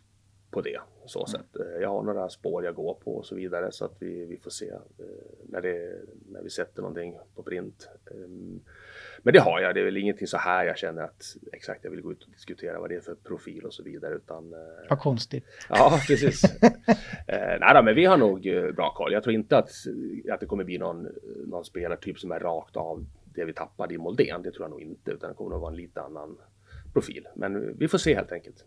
på 0.56 0.62
det. 0.62 0.80
Så 1.06 1.19
mm. 1.19 1.28
sätt. 1.28 1.60
Eh, 1.60 1.82
jag 1.82 1.89
har 1.89 2.04
några 2.04 2.30
spår 2.30 2.65
jag 2.65 2.75
går 2.75 2.93
på 2.93 3.15
och 3.15 3.25
så 3.25 3.36
vidare 3.36 3.71
så 3.71 3.86
att 3.86 3.95
vi, 3.99 4.25
vi 4.25 4.38
får 4.38 4.51
se 4.51 4.71
uh, 4.71 4.80
när, 5.43 5.62
det, 5.62 5.91
när 6.32 6.41
vi 6.41 6.49
sätter 6.49 6.82
någonting 6.82 7.17
på 7.36 7.43
print. 7.43 7.89
Um, 8.12 8.62
men 9.23 9.34
det 9.34 9.39
har 9.39 9.60
jag, 9.60 9.75
det 9.75 9.82
är 9.82 9.86
väl 9.86 9.97
ingenting 9.97 10.28
så 10.28 10.38
här 10.38 10.65
jag 10.65 10.78
känner 10.78 11.01
att 11.01 11.23
exakt 11.54 11.84
jag 11.84 11.91
vill 11.91 12.01
gå 12.01 12.12
ut 12.12 12.23
och 12.23 12.30
diskutera 12.30 12.80
vad 12.80 12.89
det 12.89 12.95
är 12.95 13.01
för 13.01 13.15
profil 13.15 13.65
och 13.65 13.73
så 13.73 13.84
vidare. 13.84 14.15
Utan, 14.15 14.54
uh, 14.54 14.60
vad 14.89 14.99
konstigt. 14.99 15.45
Ja, 15.69 15.99
precis. 16.08 16.43
uh, 16.43 16.69
nej 17.28 17.73
då, 17.73 17.82
men 17.84 17.95
vi 17.95 18.06
har 18.06 18.17
nog 18.17 18.41
bra 18.75 18.93
koll. 18.93 19.13
Jag 19.13 19.23
tror 19.23 19.36
inte 19.36 19.58
att, 19.58 19.69
att 20.32 20.39
det 20.39 20.45
kommer 20.45 20.63
bli 20.63 20.78
någon, 20.78 21.08
någon 21.45 21.65
spelartyp 21.65 22.19
som 22.19 22.32
är 22.32 22.39
rakt 22.39 22.78
av 22.78 23.06
det 23.36 23.45
vi 23.45 23.54
tappade 23.54 23.93
i 23.93 23.98
Moldén. 23.98 24.41
Det 24.41 24.52
tror 24.52 24.63
jag 24.63 24.69
nog 24.69 24.82
inte, 24.82 25.12
utan 25.12 25.30
det 25.30 25.36
kommer 25.36 25.56
att 25.56 25.62
vara 25.62 25.71
en 25.71 25.78
lite 25.78 26.02
annan 26.02 26.38
profil. 26.93 27.28
Men 27.36 27.78
vi 27.78 27.88
får 27.88 27.98
se 27.98 28.15
helt 28.15 28.32
enkelt. 28.32 28.65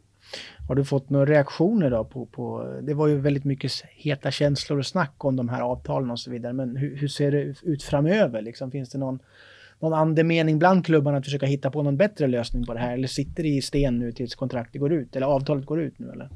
Har 0.69 0.75
du 0.75 0.85
fått 0.85 1.11
några 1.11 1.27
reaktioner 1.27 1.91
då 1.91 2.05
på, 2.05 2.27
på, 2.27 2.79
det 2.83 2.95
var 2.95 3.07
ju 3.07 3.17
väldigt 3.17 3.45
mycket 3.45 3.73
heta 3.91 4.31
känslor 4.31 4.79
och 4.79 4.87
snack 4.87 5.25
om 5.25 5.37
de 5.37 5.49
här 5.49 5.63
avtalen 5.63 6.11
och 6.11 6.21
så 6.21 6.31
vidare, 6.31 6.53
men 6.53 6.77
hur, 6.77 6.97
hur 6.97 7.09
ser 7.09 7.33
det 7.33 7.55
ut 7.63 7.83
framöver? 7.83 8.43
Liksom, 8.43 8.71
finns 8.71 8.91
det 8.91 8.99
någon, 8.99 9.19
någon 9.79 9.93
andemening 9.93 10.59
bland 10.59 10.87
klubbarna 10.87 11.19
att 11.19 11.25
försöka 11.25 11.47
hitta 11.47 11.71
på 11.71 11.83
någon 11.83 11.97
bättre 11.97 12.27
lösning 12.27 12.67
på 12.67 12.75
det 12.75 12.81
här? 12.81 12.95
Eller 12.95 13.09
sitter 13.09 13.43
det 13.43 13.49
i 13.49 13.63
sten 13.63 13.99
nu 13.99 14.13
tills 14.13 14.35
kontraktet 14.35 14.81
går 14.81 14.93
ut? 14.93 15.17
Eller 15.17 15.27
avtalet 15.27 15.67
går 15.67 15.81
ut 15.81 15.99
nu 15.99 16.11
eller? 16.11 16.29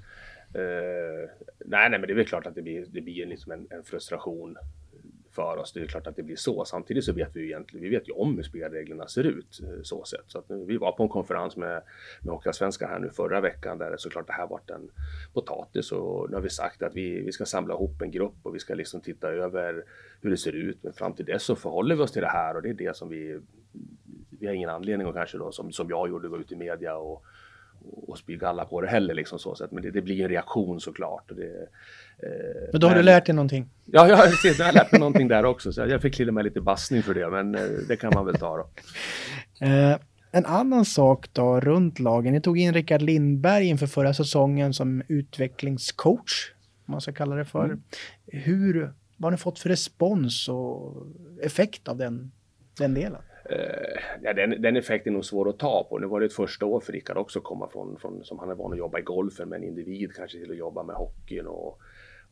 Uh, 0.56 1.28
nej, 1.66 1.90
nej, 1.90 1.98
men 1.98 2.02
det 2.02 2.12
är 2.12 2.16
väl 2.16 2.26
klart 2.26 2.46
att 2.46 2.54
det 2.54 2.62
blir, 2.62 2.86
det 2.90 3.00
blir 3.00 3.26
liksom 3.26 3.52
en, 3.52 3.66
en 3.70 3.82
frustration 3.84 4.56
för 5.32 5.56
oss. 5.56 5.72
Det 5.72 5.80
är 5.80 5.86
klart 5.86 6.06
att 6.06 6.16
det 6.16 6.22
blir 6.22 6.36
så. 6.36 6.64
Samtidigt 6.64 7.04
så 7.04 7.12
vet 7.12 7.36
vi 7.36 7.40
ju 7.40 7.46
egentligen, 7.46 7.84
vi 7.84 7.90
vet 7.90 8.08
ju 8.08 8.12
om 8.12 8.36
hur 8.36 8.42
spelreglerna 8.42 9.06
ser 9.06 9.24
ut 9.24 9.60
eh, 9.62 9.82
så 9.82 10.04
sett. 10.04 10.24
Så 10.26 10.38
att 10.38 10.44
vi 10.48 10.76
var 10.76 10.92
på 10.92 11.02
en 11.02 11.08
konferens 11.08 11.56
med, 11.56 11.82
med 12.20 12.34
Hockeyallsvenskan 12.34 12.90
här 12.90 12.98
nu 12.98 13.10
förra 13.10 13.40
veckan 13.40 13.78
där 13.78 13.90
det 13.90 13.98
såklart 13.98 14.26
det 14.26 14.32
här 14.32 14.46
varit 14.46 14.70
en 14.70 14.90
potatis 15.32 15.92
och 15.92 16.30
nu 16.30 16.36
har 16.36 16.42
vi 16.42 16.50
sagt 16.50 16.82
att 16.82 16.94
vi, 16.94 17.20
vi 17.20 17.32
ska 17.32 17.44
samla 17.44 17.74
ihop 17.74 18.02
en 18.02 18.10
grupp 18.10 18.36
och 18.42 18.54
vi 18.54 18.58
ska 18.58 18.74
liksom 18.74 19.00
titta 19.00 19.28
över 19.28 19.84
hur 20.20 20.30
det 20.30 20.36
ser 20.36 20.52
ut. 20.52 20.78
Men 20.82 20.92
fram 20.92 21.12
till 21.12 21.24
dess 21.24 21.42
så 21.42 21.56
förhåller 21.56 21.94
vi 21.94 22.02
oss 22.02 22.12
till 22.12 22.22
det 22.22 22.28
här 22.28 22.56
och 22.56 22.62
det 22.62 22.68
är 22.68 22.74
det 22.74 22.96
som 22.96 23.08
vi 23.08 23.40
vi 24.42 24.46
har 24.46 24.54
ingen 24.54 24.70
anledning 24.70 25.08
att 25.08 25.14
kanske 25.14 25.38
då 25.38 25.52
som, 25.52 25.72
som 25.72 25.88
jag 25.88 26.08
gjorde 26.08 26.28
gå 26.28 26.38
ut 26.38 26.52
i 26.52 26.56
media 26.56 26.96
och, 26.96 27.24
och 28.12 28.18
spy 28.18 28.36
galla 28.36 28.64
på 28.64 28.80
det 28.80 28.88
heller 28.88 29.14
liksom 29.14 29.38
så 29.38 29.54
sätt. 29.54 29.72
Men 29.72 29.82
det, 29.82 29.90
det 29.90 30.02
blir 30.02 30.22
en 30.22 30.28
reaktion 30.28 30.80
såklart. 30.80 31.30
Och 31.30 31.36
det, 31.36 31.68
eh, 32.18 32.70
men 32.72 32.80
då 32.80 32.86
har 32.86 32.94
men, 32.94 32.98
du 32.98 33.02
lärt 33.02 33.26
dig 33.26 33.34
någonting? 33.34 33.68
Ja, 33.84 34.08
jag, 34.08 34.18
jag 34.58 34.64
har 34.64 34.72
lärt 34.72 34.92
mig 34.92 34.98
någonting 34.98 35.28
där 35.28 35.44
också. 35.44 35.72
Så 35.72 35.80
jag 35.80 36.02
fick 36.02 36.16
till 36.16 36.32
mig 36.32 36.44
lite 36.44 36.60
bassning 36.60 37.02
för 37.02 37.14
det, 37.14 37.30
men 37.30 37.54
eh, 37.54 37.60
det 37.88 37.96
kan 37.96 38.12
man 38.14 38.26
väl 38.26 38.36
ta 38.36 38.56
då. 38.56 38.68
Eh, 39.66 39.96
en 40.32 40.46
annan 40.46 40.84
sak 40.84 41.28
då 41.32 41.60
runt 41.60 41.98
lagen. 41.98 42.32
Ni 42.32 42.40
tog 42.40 42.58
in 42.58 42.74
Rickard 42.74 43.02
Lindberg 43.02 43.66
inför 43.66 43.86
förra 43.86 44.14
säsongen 44.14 44.74
som 44.74 45.02
utvecklingscoach, 45.08 46.52
om 46.86 46.92
man 46.92 47.00
ska 47.00 47.12
kalla 47.12 47.36
det 47.36 47.44
för. 47.44 47.64
Mm. 47.64 47.82
Hur, 48.26 48.92
vad 49.16 49.26
har 49.26 49.30
ni 49.30 49.36
fått 49.36 49.58
för 49.58 49.68
respons 49.68 50.48
och 50.48 51.06
effekt 51.42 51.88
av 51.88 51.96
den, 51.96 52.32
den 52.78 52.94
delen? 52.94 53.22
Uh, 53.50 54.00
ja, 54.22 54.32
den, 54.32 54.62
den 54.62 54.76
effekten 54.76 55.12
är 55.12 55.14
nog 55.14 55.24
svår 55.24 55.48
att 55.48 55.58
ta 55.58 55.84
på. 55.84 55.98
Nu 55.98 56.06
var 56.06 56.20
det 56.20 56.26
ett 56.26 56.32
första 56.32 56.66
år 56.66 56.80
för 56.80 56.92
Rickard 56.92 57.16
också 57.16 57.38
att 57.38 57.44
komma 57.44 57.68
från, 57.68 57.96
från 57.96 58.24
som 58.24 58.38
han 58.38 58.50
är 58.50 58.54
van 58.54 58.72
att 58.72 58.78
jobba 58.78 58.98
i 58.98 59.02
golfen 59.02 59.48
med 59.48 59.56
en 59.56 59.64
individ 59.64 60.12
kanske 60.16 60.38
till 60.38 60.50
att 60.50 60.56
jobba 60.56 60.82
med 60.82 60.96
hockeyn 60.96 61.46
och, 61.46 61.80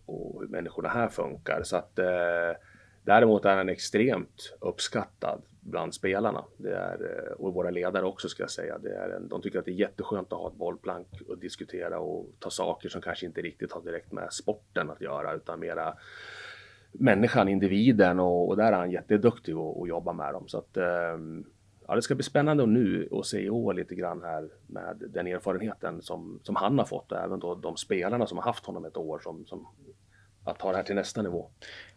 och 0.07 0.41
hur 0.41 0.49
människorna 0.49 0.89
här 0.89 1.09
funkar. 1.09 1.63
Så 1.65 1.77
att 1.77 1.99
uh, 1.99 2.57
däremot 3.03 3.45
är 3.45 3.57
han 3.57 3.69
extremt 3.69 4.57
uppskattad 4.61 5.43
bland 5.61 5.95
spelarna. 5.95 6.45
Det 6.57 6.75
är, 6.75 7.27
eh, 7.29 7.33
och 7.33 7.55
våra 7.55 7.71
ledare 7.71 8.07
också 8.07 8.29
ska 8.29 8.43
jag 8.43 8.51
säga. 8.51 8.79
Det 8.79 8.95
är 8.95 9.09
en, 9.09 9.29
de 9.29 9.43
tycker 9.43 9.59
att 9.59 9.65
det 9.65 9.71
är 9.71 9.75
jätteskönt 9.75 10.33
att 10.33 10.39
ha 10.39 10.49
ett 10.49 10.55
bollplank 10.55 11.07
och 11.29 11.39
diskutera 11.39 11.99
och 11.99 12.27
ta 12.39 12.51
saker 12.51 12.89
som 12.89 13.01
kanske 13.01 13.27
inte 13.27 13.41
riktigt 13.41 13.73
har 13.73 13.81
direkt 13.81 14.13
med 14.13 14.33
sporten 14.33 14.91
att 14.91 15.01
göra 15.01 15.35
utan 15.35 15.61
mera 15.61 15.95
människan, 16.93 17.49
individen 17.49 18.21
och, 18.21 18.49
och 18.49 18.57
där 18.57 18.73
är 18.73 18.77
han 18.77 18.91
jätteduktig 18.91 19.53
att 19.53 19.89
jobba 19.89 20.13
med 20.13 20.35
dem. 20.35 20.49
Så 20.49 20.59
att, 20.59 20.77
ehm, 20.77 21.45
ja, 21.89 21.95
det 21.95 22.03
ska 22.03 22.15
bli 22.15 22.25
spännande 22.25 22.67
nu 22.67 23.09
att 23.13 23.27
se 23.27 23.41
i 23.41 23.51
år 23.51 23.75
lite 23.75 23.95
grann 23.95 24.23
här 24.23 24.49
med 24.67 25.03
den 25.09 25.27
erfarenheten 25.27 26.03
som, 26.03 26.41
som 26.43 26.57
han 26.57 26.79
har 26.79 26.85
fått 26.85 27.13
och 27.13 27.19
även 27.19 27.41
då 27.41 27.55
de 27.55 27.77
spelarna 27.77 28.27
som 28.27 28.39
har 28.39 28.45
haft 28.45 28.67
honom 28.67 28.85
ett 28.85 28.97
år 28.97 29.19
som, 29.19 29.47
som 29.47 29.67
att 30.45 30.59
ta 30.59 30.71
det 30.71 30.77
här 30.77 30.85
till 30.85 30.95
nästa 30.95 31.23
nivå. 31.23 31.51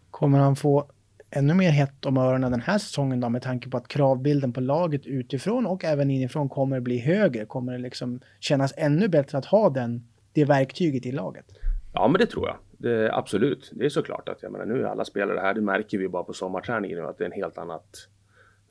Kommer 0.10 0.40
han 0.40 0.56
få 0.56 0.88
ännu 1.30 1.54
mer 1.54 1.72
hett 1.72 2.06
om 2.06 2.18
öronen 2.18 2.52
den 2.52 2.62
här 2.62 2.78
säsongen 2.78 3.20
då 3.20 3.30
med 3.30 3.42
tanke 3.42 3.70
på 3.70 3.78
att 3.78 3.88
kravbilden 3.88 4.54
på 4.54 4.62
laget 4.62 5.06
utifrån 5.06 5.66
och 5.66 5.84
även 5.84 6.12
inifrån 6.12 6.50
kommer 6.50 6.80
bli 6.80 7.00
högre? 7.00 7.46
Kommer 7.46 7.72
det 7.72 7.80
liksom 7.80 8.20
kännas 8.40 8.74
ännu 8.78 9.08
bättre 9.08 9.38
att 9.38 9.46
ha 9.46 9.70
den, 9.70 10.08
det 10.34 10.46
verktyget 10.46 11.06
i 11.06 11.12
laget? 11.12 11.46
Ja, 11.94 12.08
men 12.08 12.20
det 12.20 12.26
tror 12.26 12.48
jag. 12.48 12.58
Det, 12.84 13.14
absolut. 13.14 13.72
Det 13.74 13.86
är 13.86 13.90
såklart 13.90 14.30
att 14.30 14.44
jag 14.44 14.52
menar 14.52 14.66
nu 14.66 14.82
är 14.82 14.86
alla 14.86 15.06
spelare 15.06 15.40
här. 15.40 15.54
Det 15.54 15.62
märker 15.62 15.98
vi 15.98 16.08
bara 16.08 16.24
på 16.24 16.34
sommarträningen 16.34 16.98
nu 16.98 17.06
att 17.06 17.18
det 17.18 17.24
är 17.24 17.26
en 17.26 17.32
helt 17.32 17.58
annat 17.58 18.08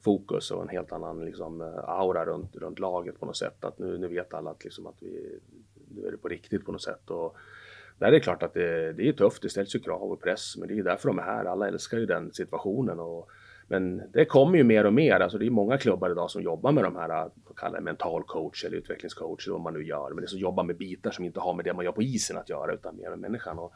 fokus 0.05 0.51
och 0.51 0.63
en 0.63 0.69
helt 0.69 0.93
annan 0.93 1.25
liksom, 1.25 1.61
eh, 1.61 1.89
aura 1.89 2.25
runt, 2.25 2.57
runt 2.57 2.79
laget 2.79 3.21
på 3.21 3.27
något 3.27 3.37
sätt. 3.37 3.65
Att 3.65 3.79
nu, 3.79 3.99
nu 3.99 4.09
vet 4.09 4.35
alla 4.35 4.51
att, 4.51 4.65
liksom, 4.65 4.87
att 4.87 4.95
vi, 5.01 5.39
nu 5.95 6.07
är 6.07 6.11
det 6.11 6.17
på 6.17 6.29
riktigt 6.29 6.65
på 6.65 6.73
något 6.73 6.83
sätt. 6.83 7.11
Och 7.11 7.37
där 7.99 8.07
är 8.07 8.13
det 8.13 8.21
klart 8.21 8.43
att 8.43 8.55
det, 8.55 8.93
det 8.93 9.09
är 9.09 9.13
tufft, 9.13 9.43
det 9.43 9.49
ställs 9.49 9.75
ju 9.75 9.79
krav 9.79 10.03
och 10.03 10.21
press, 10.21 10.57
men 10.57 10.69
det 10.69 10.79
är 10.79 10.83
därför 10.83 11.09
de 11.09 11.19
är 11.19 11.23
här. 11.23 11.45
Alla 11.45 11.69
älskar 11.69 11.99
ju 11.99 12.07
den 12.07 12.33
situationen. 12.33 13.01
Och, 13.01 13.31
men 13.73 14.03
det 14.13 14.25
kommer 14.25 14.59
ju 14.59 14.65
mer 14.65 14.87
och 14.87 14.93
mer, 14.93 15.21
alltså 15.21 15.39
det 15.39 15.47
är 15.47 15.51
många 15.51 15.79
klubbar 15.79 16.11
idag 16.11 16.31
som 16.31 16.43
jobbar 16.43 16.73
med 16.73 16.85
de 16.85 16.97
här, 16.97 17.09
vad 17.09 17.57
kallar 17.57 17.79
det, 17.79 17.85
mental 17.85 18.23
coach 18.23 18.65
eller 18.65 18.77
utvecklingscoach 18.77 19.47
eller 19.47 19.53
vad 19.53 19.63
man 19.63 19.75
nu 19.75 19.85
gör. 19.85 20.09
Men 20.09 20.17
det 20.17 20.25
är 20.25 20.27
som 20.27 20.39
jobbar 20.39 20.65
med 20.65 20.77
bitar 20.77 21.11
som 21.11 21.25
inte 21.25 21.41
har 21.41 21.55
med 21.55 21.65
det 21.65 21.73
man 21.73 21.85
gör 21.85 21.93
på 21.93 22.03
isen 22.03 22.37
att 22.37 22.49
göra 22.49 22.75
utan 22.75 22.97
mer 22.97 23.11
med 23.11 23.19
människan. 23.19 23.59
Och 23.59 23.73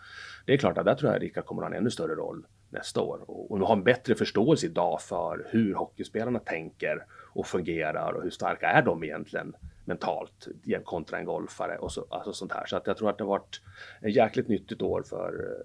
det 0.46 0.52
är 0.52 0.56
klart 0.56 0.78
att 0.78 0.84
där 0.84 0.94
tror 0.94 1.12
jag 1.12 1.22
Rickard 1.22 1.44
kommer 1.44 1.62
att 1.62 1.68
ha 1.68 1.74
en 1.74 1.80
ännu 1.80 1.90
större 1.90 2.14
roll 2.14 2.46
nästa 2.70 3.00
år 3.00 3.24
och, 3.26 3.50
och 3.50 3.58
ha 3.58 3.72
en 3.72 3.84
bättre 3.84 4.14
förståelse 4.14 4.66
idag 4.66 5.00
för 5.00 5.46
hur 5.50 5.74
hockeyspelarna 5.74 6.38
tänker 6.38 7.04
och 7.32 7.46
fungerar 7.46 8.12
och 8.12 8.22
hur 8.22 8.30
starka 8.30 8.66
är 8.66 8.82
de 8.82 9.04
egentligen 9.04 9.56
mentalt 9.84 10.48
kontra 10.84 11.18
en 11.18 11.24
golfare 11.24 11.78
och 11.78 11.92
så, 11.92 12.06
alltså 12.10 12.32
sånt 12.32 12.52
här. 12.52 12.66
Så 12.66 12.76
att 12.76 12.86
jag 12.86 12.96
tror 12.96 13.10
att 13.10 13.18
det 13.18 13.24
har 13.24 13.28
varit 13.28 13.60
ett 14.02 14.14
jäkligt 14.14 14.48
nyttigt 14.48 14.82
år 14.82 15.02
för, 15.02 15.56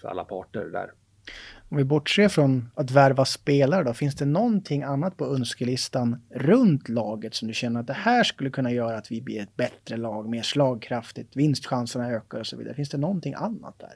för 0.00 0.08
alla 0.08 0.24
parter 0.24 0.64
där. 0.64 0.92
Om 1.70 1.76
vi 1.76 1.84
bortser 1.84 2.28
från 2.28 2.70
att 2.74 2.90
värva 2.90 3.24
spelare 3.24 3.84
då, 3.84 3.94
finns 3.94 4.14
det 4.14 4.24
någonting 4.24 4.82
annat 4.82 5.16
på 5.16 5.24
önskelistan 5.24 6.22
runt 6.30 6.88
laget 6.88 7.34
som 7.34 7.48
du 7.48 7.54
känner 7.54 7.80
att 7.80 7.86
det 7.86 7.92
här 7.92 8.24
skulle 8.24 8.50
kunna 8.50 8.72
göra 8.72 8.96
att 8.96 9.12
vi 9.12 9.20
blir 9.20 9.42
ett 9.42 9.56
bättre 9.56 9.96
lag, 9.96 10.28
mer 10.28 10.42
slagkraftigt, 10.42 11.36
vinstchanserna 11.36 12.10
ökar 12.10 12.40
och 12.40 12.46
så 12.46 12.56
vidare. 12.56 12.74
Finns 12.74 12.88
det 12.88 12.98
någonting 12.98 13.34
annat 13.34 13.78
där? 13.78 13.94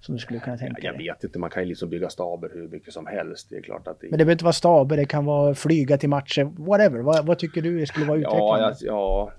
Som 0.00 0.14
du 0.14 0.20
skulle 0.20 0.40
kunna 0.40 0.56
tänka 0.56 0.82
Jag 0.82 0.98
vet 0.98 1.24
inte, 1.24 1.38
man 1.38 1.50
kan 1.50 1.62
ju 1.62 1.68
liksom 1.68 1.90
bygga 1.90 2.10
staber 2.10 2.50
hur 2.54 2.68
mycket 2.68 2.94
som 2.94 3.06
helst. 3.06 3.46
Det 3.50 3.56
är 3.56 3.62
klart 3.62 3.88
att 3.88 4.00
det... 4.00 4.06
Men 4.06 4.18
det 4.18 4.24
behöver 4.24 4.32
inte 4.32 4.44
vara 4.44 4.52
staber, 4.52 4.96
det 4.96 5.04
kan 5.04 5.24
vara 5.24 5.54
flyga 5.54 5.98
till 5.98 6.08
matcher, 6.08 6.44
whatever. 6.44 6.98
Vad, 6.98 7.26
vad 7.26 7.38
tycker 7.38 7.62
du 7.62 7.86
skulle 7.86 8.06
vara 8.06 8.18
utvecklande? 8.18 8.76
Ja, 8.80 8.80
ja. 8.80 9.32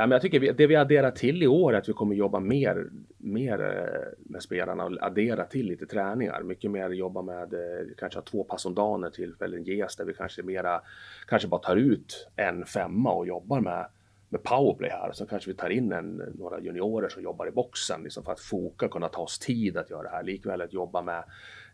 Ja, 0.00 0.06
men 0.06 0.10
jag 0.10 0.22
tycker 0.22 0.52
det 0.52 0.66
vi 0.66 0.76
adderar 0.76 1.10
till 1.10 1.42
i 1.42 1.46
år 1.46 1.74
är 1.74 1.78
att 1.78 1.88
vi 1.88 1.92
kommer 1.92 2.14
jobba 2.14 2.40
mer, 2.40 2.90
mer 3.18 3.60
eh, 3.60 4.30
med 4.30 4.42
spelarna 4.42 4.84
och 4.84 4.96
addera 5.00 5.44
till 5.44 5.66
lite 5.66 5.86
träningar. 5.86 6.42
Mycket 6.42 6.70
mer 6.70 6.90
jobba 6.90 7.22
med, 7.22 7.54
eh, 7.54 7.86
kanske 7.98 8.18
ha 8.18 8.24
två 8.24 8.44
pass 8.44 8.66
om 8.66 8.74
dagen 8.74 9.00
när 9.00 9.42
eller 9.44 9.58
ges 9.58 9.96
där 9.96 10.04
vi 10.04 10.14
kanske 10.14 10.42
mera, 10.42 10.80
kanske 11.26 11.48
bara 11.48 11.60
tar 11.60 11.76
ut 11.76 12.28
en 12.36 12.64
femma 12.64 13.12
och 13.12 13.26
jobbar 13.26 13.60
med 13.60 13.86
med 14.28 14.42
powerplay 14.42 14.90
här. 14.90 15.12
Så 15.12 15.26
kanske 15.26 15.50
vi 15.50 15.56
tar 15.56 15.70
in 15.70 15.92
en, 15.92 16.16
några 16.38 16.60
juniorer 16.60 17.08
som 17.08 17.22
jobbar 17.22 17.48
i 17.48 17.50
boxen 17.50 18.02
liksom 18.02 18.24
för 18.24 18.32
att 18.32 18.40
foka, 18.40 18.88
kunna 18.88 19.08
ta 19.08 19.22
oss 19.22 19.38
tid 19.38 19.76
att 19.76 19.90
göra 19.90 20.02
det 20.02 20.08
här. 20.08 20.22
Likväl 20.22 20.60
att 20.60 20.72
jobba 20.72 21.02
med 21.02 21.24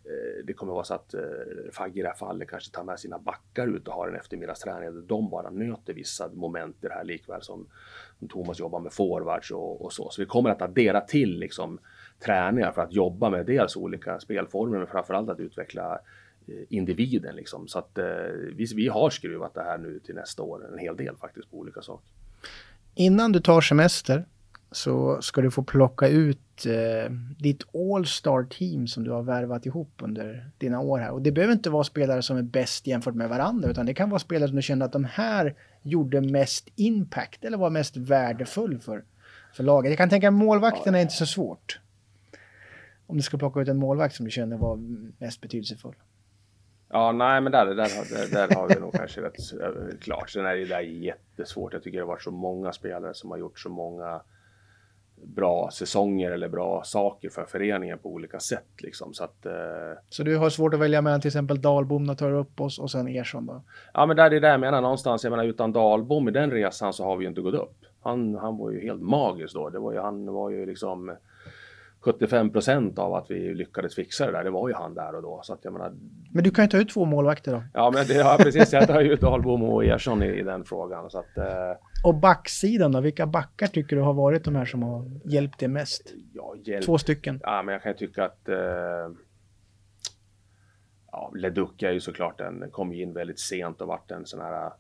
Eh, 0.08 0.44
det 0.44 0.52
kommer 0.52 0.72
vara 0.72 0.84
så 0.84 0.94
att 0.94 1.14
eh, 1.14 1.20
Fagge 1.72 2.00
i 2.00 2.02
det 2.02 2.08
här 2.08 2.14
fallet 2.14 2.48
kanske 2.48 2.70
tar 2.70 2.84
med 2.84 3.00
sina 3.00 3.18
backar 3.18 3.66
ut 3.66 3.88
och 3.88 3.94
har 3.94 4.08
en 4.08 4.14
eftermiddagsträning 4.14 4.94
där 4.94 5.02
de 5.02 5.30
bara 5.30 5.50
nöter 5.50 5.94
vissa 5.94 6.28
moment 6.28 6.76
i 6.84 6.86
det 6.86 6.94
här 6.94 7.04
likväl 7.04 7.42
som, 7.42 7.66
som 8.18 8.28
Thomas 8.28 8.58
jobbar 8.58 8.80
med 8.80 8.92
forwards 8.92 9.50
och, 9.50 9.84
och, 9.84 9.92
så. 9.92 10.10
Så 10.10 10.22
vi 10.22 10.26
kommer 10.26 10.50
att 10.50 10.62
addera 10.62 11.00
till 11.00 11.38
liksom 11.38 11.78
träningar 12.18 12.72
för 12.72 12.82
att 12.82 12.92
jobba 12.92 13.30
med 13.30 13.46
dels 13.46 13.76
olika 13.76 14.20
spelformer 14.20 14.78
men 14.78 14.86
framförallt 14.86 15.30
att 15.30 15.40
utveckla 15.40 15.98
eh, 16.46 16.54
individen 16.68 17.36
liksom. 17.36 17.68
Så 17.68 17.78
att 17.78 17.98
eh, 17.98 18.06
vi, 18.56 18.66
vi 18.76 18.88
har 18.88 19.10
skruvat 19.10 19.54
det 19.54 19.62
här 19.62 19.78
nu 19.78 19.98
till 19.98 20.14
nästa 20.14 20.42
år 20.42 20.72
en 20.72 20.78
hel 20.78 20.96
del 20.96 21.16
faktiskt 21.16 21.50
på 21.50 21.56
olika 21.56 21.82
saker. 21.82 22.08
Innan 22.94 23.32
du 23.32 23.40
tar 23.40 23.60
semester 23.60 24.24
så 24.76 25.22
ska 25.22 25.40
du 25.40 25.50
få 25.50 25.62
plocka 25.62 26.08
ut 26.08 26.66
eh, 26.66 27.12
ditt 27.38 27.62
All-Star 27.74 28.44
team 28.44 28.86
som 28.86 29.04
du 29.04 29.10
har 29.10 29.22
värvat 29.22 29.66
ihop 29.66 29.90
under 30.02 30.50
dina 30.58 30.80
år 30.80 30.98
här. 30.98 31.10
Och 31.10 31.22
det 31.22 31.32
behöver 31.32 31.54
inte 31.54 31.70
vara 31.70 31.84
spelare 31.84 32.22
som 32.22 32.36
är 32.36 32.42
bäst 32.42 32.86
jämfört 32.86 33.14
med 33.14 33.28
varandra 33.28 33.70
utan 33.70 33.86
det 33.86 33.94
kan 33.94 34.10
vara 34.10 34.18
spelare 34.18 34.48
som 34.48 34.56
du 34.56 34.62
känner 34.62 34.86
att 34.86 34.92
de 34.92 35.04
här 35.04 35.54
gjorde 35.82 36.20
mest 36.20 36.68
impact 36.76 37.44
eller 37.44 37.58
var 37.58 37.70
mest 37.70 37.96
värdefull 37.96 38.78
för, 38.78 39.04
för 39.54 39.64
laget. 39.64 39.90
Jag 39.90 39.98
kan 39.98 40.08
tänka 40.08 40.28
att 40.28 40.34
målvakten 40.34 40.94
är 40.94 41.00
inte 41.00 41.14
så 41.14 41.26
svårt. 41.26 41.80
Om 43.06 43.16
du 43.16 43.22
ska 43.22 43.38
plocka 43.38 43.60
ut 43.60 43.68
en 43.68 43.76
målvakt 43.76 44.14
som 44.14 44.24
du 44.24 44.30
känner 44.30 44.56
var 44.56 44.78
mest 45.18 45.40
betydelsefull. 45.40 45.94
Ja, 46.88 47.12
nej, 47.12 47.40
men 47.40 47.52
där, 47.52 47.66
där, 47.66 47.74
där, 47.74 48.30
där 48.30 48.56
har 48.56 48.68
vi 48.68 48.80
nog 48.80 48.92
kanske 48.92 49.20
rätt 49.20 50.00
klart. 50.00 50.30
Sen 50.30 50.46
är 50.46 50.56
det 50.56 50.64
där 50.64 50.80
jättesvårt. 50.80 51.72
Jag 51.72 51.82
tycker 51.82 51.98
det 51.98 52.04
har 52.04 52.08
varit 52.08 52.22
så 52.22 52.30
många 52.30 52.72
spelare 52.72 53.14
som 53.14 53.30
har 53.30 53.38
gjort 53.38 53.58
så 53.58 53.68
många 53.68 54.20
bra 55.22 55.70
säsonger 55.72 56.30
eller 56.30 56.48
bra 56.48 56.82
saker 56.84 57.30
för 57.30 57.44
föreningen 57.44 57.98
på 57.98 58.08
olika 58.08 58.40
sätt. 58.40 58.68
Liksom. 58.78 59.14
Så, 59.14 59.24
att, 59.24 59.46
eh... 59.46 59.52
så 60.08 60.22
du 60.22 60.36
har 60.36 60.50
svårt 60.50 60.74
att 60.74 60.80
välja 60.80 61.02
mellan 61.02 61.20
till 61.20 61.28
exempel 61.28 61.60
Dalbom, 61.60 62.16
oss 62.56 62.78
och 62.78 62.90
sen 62.90 63.08
Ersson 63.08 63.46
då? 63.46 63.62
Ja, 63.94 64.06
men 64.06 64.16
där 64.16 64.30
är 64.30 64.40
det 64.40 64.48
jag 64.48 64.60
menar 64.60 64.80
någonstans. 64.80 65.24
Jag 65.24 65.30
menar 65.30 65.44
utan 65.44 65.72
Dalbom 65.72 66.28
i 66.28 66.30
den 66.30 66.50
resan 66.50 66.92
så 66.92 67.04
har 67.04 67.16
vi 67.16 67.24
ju 67.24 67.28
inte 67.28 67.40
gått 67.40 67.54
upp. 67.54 67.76
Han, 68.02 68.34
han 68.34 68.56
var 68.56 68.70
ju 68.70 68.80
helt 68.80 69.02
magisk 69.02 69.54
då. 69.54 69.70
Det 69.70 69.78
var 69.78 69.92
ju, 69.92 69.98
han 69.98 70.32
var 70.32 70.50
ju 70.50 70.66
liksom 70.66 71.16
75 72.00 72.52
procent 72.52 72.98
av 72.98 73.14
att 73.14 73.30
vi 73.30 73.54
lyckades 73.54 73.94
fixa 73.94 74.26
det 74.26 74.32
där, 74.32 74.44
det 74.44 74.50
var 74.50 74.68
ju 74.68 74.74
han 74.74 74.94
där 74.94 75.14
och 75.14 75.22
då. 75.22 75.40
Så 75.42 75.52
att 75.52 75.60
jag 75.62 75.72
menar, 75.72 75.92
men 76.30 76.44
du 76.44 76.50
kan 76.50 76.64
ju 76.64 76.68
ta 76.68 76.78
ut 76.78 76.88
två 76.88 77.04
målvakter 77.04 77.52
då. 77.52 77.62
Ja, 77.74 77.90
men 77.94 78.06
det, 78.06 78.14
ja, 78.14 78.36
precis. 78.40 78.72
Jag 78.72 78.86
tar 78.86 79.00
ju 79.00 79.12
ut 79.12 79.20
Dahlbom 79.20 79.62
och 79.62 79.84
Ersson 79.84 80.22
i, 80.22 80.26
i, 80.26 80.42
den 80.42 80.64
frågan. 80.64 81.10
Så 81.10 81.18
att, 81.18 81.38
eh... 81.38 82.04
Och 82.04 82.14
backsidan 82.14 82.92
då? 82.92 83.00
Vilka 83.00 83.26
backar 83.26 83.66
tycker 83.66 83.96
du 83.96 84.02
har 84.02 84.14
varit 84.14 84.44
de 84.44 84.56
här 84.56 84.64
som 84.64 84.82
har 84.82 85.10
hjälpt 85.24 85.58
dig 85.58 85.68
mest? 85.68 86.14
Ja, 86.32 86.54
hjälp... 86.64 86.84
Två 86.84 86.98
stycken. 86.98 87.40
Ja, 87.42 87.62
men 87.62 87.72
jag 87.72 87.82
kan 87.82 87.92
ju 87.92 87.98
tycka 87.98 88.24
att 88.24 88.48
eh... 88.48 88.56
ja, 91.12 91.32
Leduc 91.34 91.70
är 91.78 91.92
ju 91.92 92.00
såklart 92.00 92.40
en, 92.40 92.70
kom 92.70 92.92
in 92.92 93.12
väldigt 93.12 93.40
sent 93.40 93.80
och 93.80 93.88
vart 93.88 94.10
en 94.10 94.26
sån 94.26 94.40
här 94.40 94.70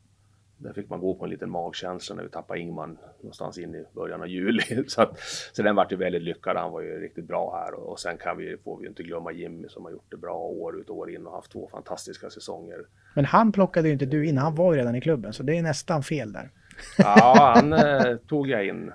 där 0.58 0.72
fick 0.72 0.90
man 0.90 1.00
gå 1.00 1.14
på 1.14 1.24
en 1.24 1.30
liten 1.30 1.50
magkänsla 1.50 2.16
när 2.16 2.22
vi 2.22 2.28
tappade 2.28 2.60
Ingman 2.60 2.98
någonstans 3.20 3.58
in 3.58 3.74
i 3.74 3.84
början 3.94 4.20
av 4.20 4.28
juli. 4.28 4.62
Så, 4.88 5.02
att, 5.02 5.18
så 5.52 5.62
den 5.62 5.76
vart 5.76 5.92
ju 5.92 5.96
väldigt 5.96 6.22
lyckad. 6.22 6.56
Han 6.56 6.72
var 6.72 6.80
ju 6.80 7.00
riktigt 7.00 7.24
bra 7.24 7.56
här 7.56 7.74
och, 7.74 7.92
och 7.92 8.00
sen 8.00 8.18
kan 8.18 8.36
vi, 8.36 8.56
får 8.64 8.78
vi 8.78 8.86
inte 8.86 9.02
glömma 9.02 9.32
Jimmy 9.32 9.68
som 9.68 9.84
har 9.84 9.92
gjort 9.92 10.10
det 10.10 10.16
bra 10.16 10.38
år 10.38 10.80
ut 10.80 10.90
och 10.90 10.96
år 10.96 11.10
in 11.10 11.26
och 11.26 11.32
haft 11.32 11.52
två 11.52 11.68
fantastiska 11.72 12.30
säsonger. 12.30 12.78
Men 13.14 13.24
han 13.24 13.52
plockade 13.52 13.88
ju 13.88 13.92
inte 13.92 14.06
du 14.06 14.26
in. 14.26 14.38
Han 14.38 14.54
var 14.54 14.72
ju 14.72 14.78
redan 14.78 14.94
i 14.94 15.00
klubben 15.00 15.32
så 15.32 15.42
det 15.42 15.58
är 15.58 15.62
nästan 15.62 16.02
fel 16.02 16.32
där. 16.32 16.50
Ja, 16.98 17.52
han 17.56 17.72
eh, 17.72 18.16
tog 18.16 18.48
jag 18.48 18.66
in. 18.66 18.92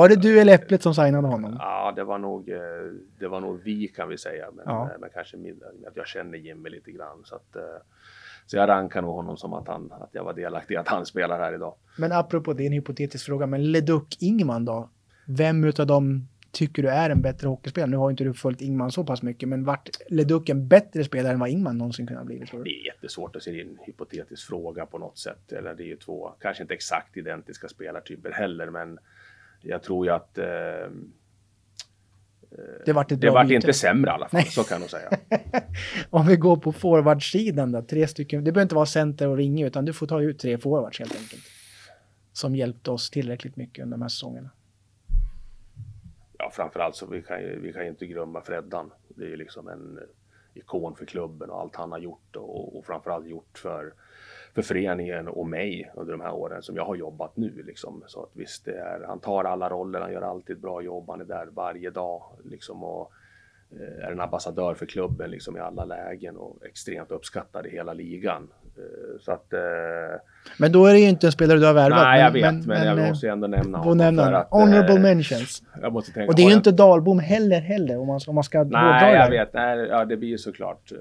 Var 0.00 0.08
det 0.08 0.16
du 0.16 0.40
eller 0.40 0.54
Äpplet 0.54 0.82
som 0.82 0.94
signade 0.94 1.28
honom? 1.28 1.56
Ja, 1.58 1.92
det 1.96 2.04
var 2.04 2.18
nog, 2.18 2.48
eh, 2.48 2.58
det 3.18 3.28
var 3.28 3.40
nog 3.40 3.60
vi 3.64 3.88
kan 3.88 4.08
vi 4.08 4.18
säga. 4.18 4.46
Men, 4.52 4.64
ja. 4.66 4.90
men 5.00 5.10
kanske 5.14 5.36
att 5.86 5.96
jag 5.96 6.06
känner 6.06 6.38
Jimmy 6.38 6.70
lite 6.70 6.90
grann. 6.92 7.22
Så 7.24 7.34
att, 7.34 7.56
eh, 7.56 7.62
så 8.46 8.56
jag 8.56 8.68
rankar 8.68 9.02
nog 9.02 9.14
honom 9.14 9.36
som 9.36 9.52
att, 9.52 9.68
han, 9.68 9.92
att 9.92 10.08
jag 10.12 10.24
var 10.24 10.34
delaktig 10.34 10.74
i 10.74 10.76
att 10.76 10.88
han 10.88 11.06
spelar 11.06 11.38
här 11.38 11.54
idag. 11.54 11.74
Men 11.98 12.12
apropå 12.12 12.52
det, 12.52 12.66
en 12.66 12.72
hypotetisk 12.72 13.26
fråga, 13.26 13.46
men 13.46 13.72
Leduc 13.72 14.16
Ingman 14.20 14.64
då? 14.64 14.88
Vem 15.26 15.64
utav 15.64 15.86
dem 15.86 16.28
tycker 16.52 16.82
du 16.82 16.88
är 16.88 17.10
en 17.10 17.22
bättre 17.22 17.48
hockeyspelare? 17.48 17.90
Nu 17.90 17.96
har 17.96 18.10
inte 18.10 18.24
du 18.24 18.34
följt 18.34 18.60
Ingman 18.60 18.92
så 18.92 19.04
pass 19.04 19.22
mycket, 19.22 19.48
men 19.48 19.64
vart 19.64 19.88
Leduc 20.08 20.42
en 20.50 20.68
bättre 20.68 21.04
spelare 21.04 21.32
än 21.32 21.40
vad 21.40 21.48
Ingman 21.48 21.78
någonsin 21.78 22.06
kunnat 22.06 22.26
bli? 22.26 22.38
Det 22.38 22.56
är 22.56 22.86
jättesvårt 22.86 23.36
att 23.36 23.42
se 23.42 23.60
en 23.60 23.78
hypotetisk 23.86 24.46
fråga 24.46 24.86
på 24.86 24.98
något 24.98 25.18
sätt. 25.18 25.52
Eller 25.52 25.74
det 25.74 25.82
är 25.82 25.86
ju 25.86 25.96
två, 25.96 26.32
kanske 26.40 26.62
inte 26.62 26.74
exakt 26.74 27.16
identiska 27.16 27.68
spelartyper 27.68 28.30
heller, 28.30 28.70
men 28.70 28.98
jag 29.62 29.82
tror 29.82 30.06
ju 30.06 30.12
att 30.12 30.38
eh, 30.38 30.44
det 32.84 32.92
vart, 32.92 33.08
det 33.08 33.30
vart 33.30 33.50
inte 33.50 33.72
sämre 33.72 34.10
i 34.10 34.14
alla 34.14 34.28
fall, 34.28 34.40
Nej. 34.40 34.50
så 34.50 34.64
kan 34.64 34.74
jag 34.74 34.80
nog 34.80 34.90
säga. 34.90 35.10
Om 36.10 36.26
vi 36.26 36.36
går 36.36 36.56
på 36.56 36.72
forwardsidan 36.72 37.72
då, 37.72 37.82
tre 37.82 38.06
stycken. 38.06 38.44
Det 38.44 38.52
behöver 38.52 38.62
inte 38.62 38.74
vara 38.74 38.86
center 38.86 39.28
och 39.28 39.36
ringe, 39.36 39.66
utan 39.66 39.84
du 39.84 39.92
får 39.92 40.06
ta 40.06 40.20
ut 40.20 40.38
tre 40.38 40.58
forwards 40.58 40.98
helt 40.98 41.16
enkelt. 41.16 41.42
Som 42.32 42.56
hjälpte 42.56 42.90
oss 42.90 43.10
tillräckligt 43.10 43.56
mycket 43.56 43.82
under 43.82 43.96
de 43.96 44.02
här 44.02 44.08
säsongerna. 44.08 44.50
Ja, 46.38 46.50
framförallt 46.52 46.96
så 46.96 47.06
vi 47.06 47.22
kan 47.22 47.42
ju, 47.42 47.60
vi 47.60 47.72
kan 47.72 47.82
ju 47.82 47.88
inte 47.88 48.06
glömma 48.06 48.40
Freddan. 48.40 48.90
Det 49.08 49.24
är 49.24 49.28
ju 49.28 49.36
liksom 49.36 49.68
en 49.68 49.98
ikon 50.54 50.96
för 50.96 51.06
klubben 51.06 51.50
och 51.50 51.60
allt 51.60 51.76
han 51.76 51.92
har 51.92 51.98
gjort 51.98 52.36
och, 52.36 52.78
och 52.78 52.84
framförallt 52.84 53.26
gjort 53.26 53.58
för 53.58 53.92
för 54.54 54.62
föreningen 54.62 55.28
och 55.28 55.46
mig 55.46 55.92
under 55.94 56.12
de 56.12 56.20
här 56.20 56.32
åren 56.32 56.62
som 56.62 56.76
jag 56.76 56.84
har 56.84 56.96
jobbat 56.96 57.36
nu. 57.36 57.62
Liksom. 57.66 58.02
Så 58.06 58.22
att 58.22 58.30
visst, 58.32 58.68
är, 58.68 59.04
han 59.06 59.20
tar 59.20 59.44
alla 59.44 59.68
roller, 59.70 60.00
han 60.00 60.12
gör 60.12 60.22
alltid 60.22 60.56
ett 60.56 60.62
bra 60.62 60.82
jobb, 60.82 61.04
han 61.08 61.20
är 61.20 61.24
där 61.24 61.48
varje 61.54 61.90
dag. 61.90 62.22
Liksom, 62.44 62.84
och 62.84 63.12
eh, 63.70 64.06
är 64.06 64.12
en 64.12 64.20
ambassadör 64.20 64.74
för 64.74 64.86
klubben 64.86 65.30
liksom 65.30 65.56
i 65.56 65.60
alla 65.60 65.84
lägen 65.84 66.36
och 66.36 66.66
extremt 66.66 67.10
uppskattad 67.10 67.66
i 67.66 67.70
hela 67.70 67.92
ligan. 67.92 68.48
Eh, 68.76 69.20
så 69.20 69.32
att, 69.32 69.52
eh, 69.52 69.60
men 70.58 70.72
då 70.72 70.86
är 70.86 70.92
det 70.92 71.00
ju 71.00 71.08
inte 71.08 71.26
en 71.26 71.32
spelare 71.32 71.58
du 71.58 71.66
har 71.66 71.74
värvat. 71.74 72.02
Nej, 72.02 72.20
jag 72.20 72.30
vet, 72.30 72.42
men, 72.42 72.56
men, 72.58 72.66
men 72.66 72.86
jag 72.86 73.08
måste 73.08 73.26
ju 73.26 73.32
ändå 73.32 73.46
nämna 73.46 73.78
honom. 73.78 73.98
Nämna 73.98 74.24
för 74.24 74.32
att, 74.32 74.48
Honorable 74.50 74.94
eh, 74.94 75.00
mentions. 75.00 75.62
Jag 75.82 75.92
måste 75.92 76.12
tänka, 76.12 76.30
och 76.30 76.36
det 76.36 76.42
är 76.42 76.48
ju 76.48 76.54
inte 76.54 76.72
Dalbom 76.72 77.18
heller, 77.18 77.60
heller 77.60 77.98
om 77.98 78.06
man, 78.06 78.20
om 78.26 78.34
man 78.34 78.44
ska 78.44 78.64
Nej, 78.64 79.14
jag 79.14 79.30
vet. 79.30 79.52
Nej, 79.52 79.78
ja, 79.78 80.04
det 80.04 80.16
blir 80.16 80.28
ju 80.28 80.38
såklart 80.38 80.92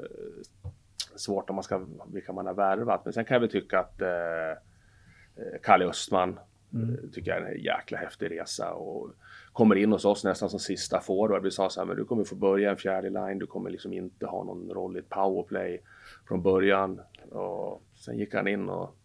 svårt 1.20 1.50
om 1.50 1.56
man 1.56 1.64
ska, 1.64 1.86
vilka 2.14 2.34
man 2.34 2.46
har 2.46 2.54
värvat. 2.54 3.02
Men 3.04 3.14
sen 3.14 3.26
kan 3.26 3.36
jag 3.36 3.42
väl 3.42 3.52
tycka 3.52 3.80
att 3.80 4.02
eh, 4.02 5.58
Kalle 5.64 5.86
Östman 5.86 6.40
mm. 6.74 7.12
tycker 7.14 7.32
jag 7.32 7.42
är 7.42 7.56
en 7.56 7.62
jäkla 7.62 7.98
häftig 7.98 8.32
resa. 8.32 8.74
Och, 8.74 9.12
kommer 9.54 9.76
in 9.76 9.92
hos 9.92 10.06
oss 10.06 10.24
nästan 10.24 10.50
som 10.50 10.60
sista 10.60 11.00
forward. 11.00 11.44
Vi 11.44 11.52
sa 11.52 11.70
så 11.70 11.80
här, 11.80 11.88
men 11.88 11.98
du 11.98 12.06
kommer 12.06 12.24
få 12.24 12.36
börja 12.36 12.70
en 12.70 12.78
fjärde 12.78 13.10
line, 13.10 13.40
du 13.40 13.48
kommer 13.48 13.70
liksom 13.70 13.94
inte 13.94 14.26
ha 14.26 14.44
någon 14.44 14.70
roll 14.70 14.96
i 14.96 15.00
ett 15.00 15.10
powerplay 15.10 15.82
från 16.28 16.42
början. 16.42 17.02
Och 17.32 17.84
sen 17.96 18.18
gick 18.18 18.34
han 18.34 18.48
in 18.48 18.70
och 18.70 18.96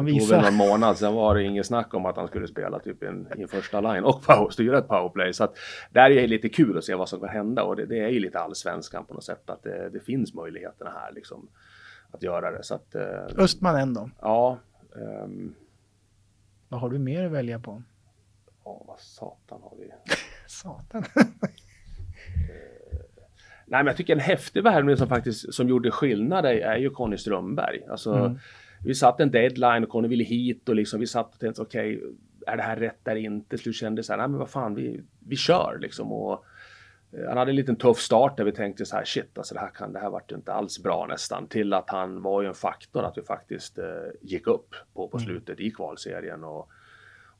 han 0.00 0.14
visade. 0.14 0.42
någon 0.42 0.54
månad, 0.54 0.98
sen 0.98 1.14
var 1.14 1.34
det 1.34 1.42
inget 1.42 1.66
snack 1.66 1.94
om 1.94 2.06
att 2.06 2.16
han 2.16 2.28
skulle 2.28 2.48
spela 2.48 2.78
typ 2.78 3.02
i 3.02 3.06
en, 3.06 3.26
en 3.30 3.48
första 3.48 3.80
line 3.80 4.04
och 4.04 4.22
power, 4.22 4.50
styra 4.50 4.78
ett 4.78 4.88
powerplay. 4.88 5.32
Så 5.32 5.44
att 5.44 5.56
där 5.90 6.10
är 6.10 6.14
det 6.14 6.26
lite 6.26 6.48
kul 6.48 6.78
att 6.78 6.84
se 6.84 6.94
vad 6.94 7.08
som 7.08 7.20
kan 7.20 7.28
hända 7.28 7.62
och 7.62 7.76
det, 7.76 7.86
det 7.86 7.98
är 7.98 8.08
ju 8.08 8.20
lite 8.20 8.38
allsvenskan 8.38 9.04
på 9.04 9.14
något 9.14 9.24
sätt 9.24 9.50
att 9.50 9.62
det, 9.62 9.90
det 9.92 10.00
finns 10.00 10.34
möjligheterna 10.34 10.90
här 10.90 11.12
liksom 11.12 11.48
att 12.10 12.22
göra 12.22 12.50
det. 12.50 12.62
Så 12.62 12.74
att, 12.74 12.94
eh, 12.94 13.42
Östman 13.44 13.76
ändå? 13.76 14.10
Ja. 14.20 14.58
Um, 14.92 15.54
vad 16.68 16.80
har 16.80 16.90
du 16.90 16.98
mer 16.98 17.24
att 17.24 17.32
välja 17.32 17.58
på? 17.58 17.82
Ja, 18.64 18.84
vad 18.86 19.00
satan 19.00 19.60
har 19.62 19.76
vi? 19.78 19.90
satan. 20.46 21.04
Nej, 23.70 23.78
men 23.80 23.86
jag 23.86 23.96
tycker 23.96 24.12
en 24.12 24.20
häftig 24.20 24.62
värvning 24.62 24.96
som 24.96 25.08
faktiskt 25.08 25.54
som 25.54 25.68
gjorde 25.68 25.90
skillnad 25.90 26.46
är, 26.46 26.50
är 26.50 26.76
ju 26.76 26.90
Conny 26.90 27.16
Strömberg. 27.16 27.82
Alltså, 27.90 28.14
mm. 28.14 28.38
Vi 28.84 28.94
satt 28.94 29.20
en 29.20 29.30
deadline 29.30 29.84
och 29.84 29.88
Conny 29.88 30.08
ville 30.08 30.24
hit 30.24 30.68
och 30.68 30.74
liksom 30.74 31.00
vi 31.00 31.06
satt 31.06 31.34
och 31.34 31.40
tänkte 31.40 31.62
okej, 31.62 31.96
okay, 31.96 32.10
är 32.46 32.56
det 32.56 32.62
här 32.62 32.76
rätt 32.76 33.08
eller 33.08 33.20
inte? 33.20 33.58
Så 33.58 33.72
kände 33.72 34.02
så 34.02 34.12
här, 34.12 34.18
nej 34.18 34.28
men 34.28 34.38
vad 34.38 34.50
fan, 34.50 34.74
vi, 34.74 35.02
vi 35.28 35.36
kör 35.36 35.78
liksom. 35.80 36.12
Och, 36.12 36.44
eh, 37.12 37.28
han 37.28 37.36
hade 37.36 37.50
en 37.50 37.56
liten 37.56 37.76
tuff 37.76 37.98
start 37.98 38.36
där 38.36 38.44
vi 38.44 38.52
tänkte 38.52 38.86
så 38.86 38.96
här 38.96 39.04
shit, 39.04 39.38
alltså 39.38 39.54
det 39.54 39.60
här 39.60 39.70
kan, 39.70 39.92
det 39.92 39.98
här 39.98 40.10
vart 40.10 40.32
inte 40.32 40.52
alls 40.52 40.82
bra 40.82 41.06
nästan. 41.06 41.46
Till 41.46 41.72
att 41.72 41.90
han 41.90 42.22
var 42.22 42.42
ju 42.42 42.48
en 42.48 42.54
faktor 42.54 43.04
att 43.04 43.18
vi 43.18 43.22
faktiskt 43.22 43.78
eh, 43.78 43.84
gick 44.20 44.46
upp 44.46 44.74
på, 44.94 45.08
på 45.08 45.16
mm. 45.16 45.26
slutet 45.26 45.60
i 45.60 45.70
kvalserien. 45.70 46.44
Och, 46.44 46.70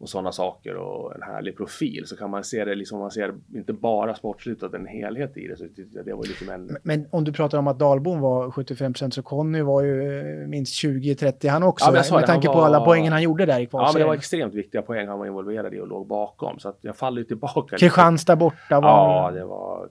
och 0.00 0.08
sådana 0.08 0.32
saker 0.32 0.76
och 0.76 1.14
en 1.14 1.22
härlig 1.22 1.56
profil 1.56 2.06
så 2.06 2.16
kan 2.16 2.30
man 2.30 2.44
se 2.44 2.64
det 2.64 2.74
liksom, 2.74 2.98
man 2.98 3.10
ser 3.10 3.34
inte 3.54 3.72
bara 3.72 4.14
sportsligt 4.14 4.62
utan 4.62 4.80
en 4.80 4.86
helhet 4.86 5.36
i 5.36 5.46
det. 5.46 5.56
Så 5.56 5.64
det 6.04 6.12
var 6.12 6.24
liksom 6.24 6.48
en... 6.48 6.76
Men 6.82 7.06
om 7.10 7.24
du 7.24 7.32
pratar 7.32 7.58
om 7.58 7.66
att 7.66 7.78
Dalbom 7.78 8.20
var 8.20 8.48
75% 8.48 9.10
så 9.10 9.22
Conny 9.22 9.62
var 9.62 9.82
ju 9.82 10.20
eh, 10.42 10.48
minst 10.48 10.84
20-30 10.84 11.48
han 11.48 11.62
också. 11.62 11.84
Ja, 11.84 11.92
med 11.92 12.22
det, 12.22 12.26
tanke 12.26 12.48
var... 12.48 12.54
på 12.54 12.60
alla 12.60 12.84
poängen 12.84 13.12
han 13.12 13.22
gjorde 13.22 13.46
där 13.46 13.60
i 13.60 13.66
kvalserien. 13.66 13.86
Ja, 13.86 13.92
men 13.92 14.00
det 14.00 14.06
var 14.06 14.14
extremt 14.14 14.54
viktiga 14.54 14.82
poäng 14.82 15.08
han 15.08 15.18
var 15.18 15.26
involverad 15.26 15.74
i 15.74 15.80
och 15.80 15.88
låg 15.88 16.06
bakom. 16.06 16.58
Så 16.58 16.68
att 16.68 16.78
jag 16.80 16.96
faller 16.96 17.18
ju 17.18 17.24
tillbaka. 17.24 17.76
Kristianstad 17.76 18.36
borta 18.36 18.80
var... 18.80 18.88
Ja, 18.88 19.30
det 19.30 19.44
var 19.44 19.88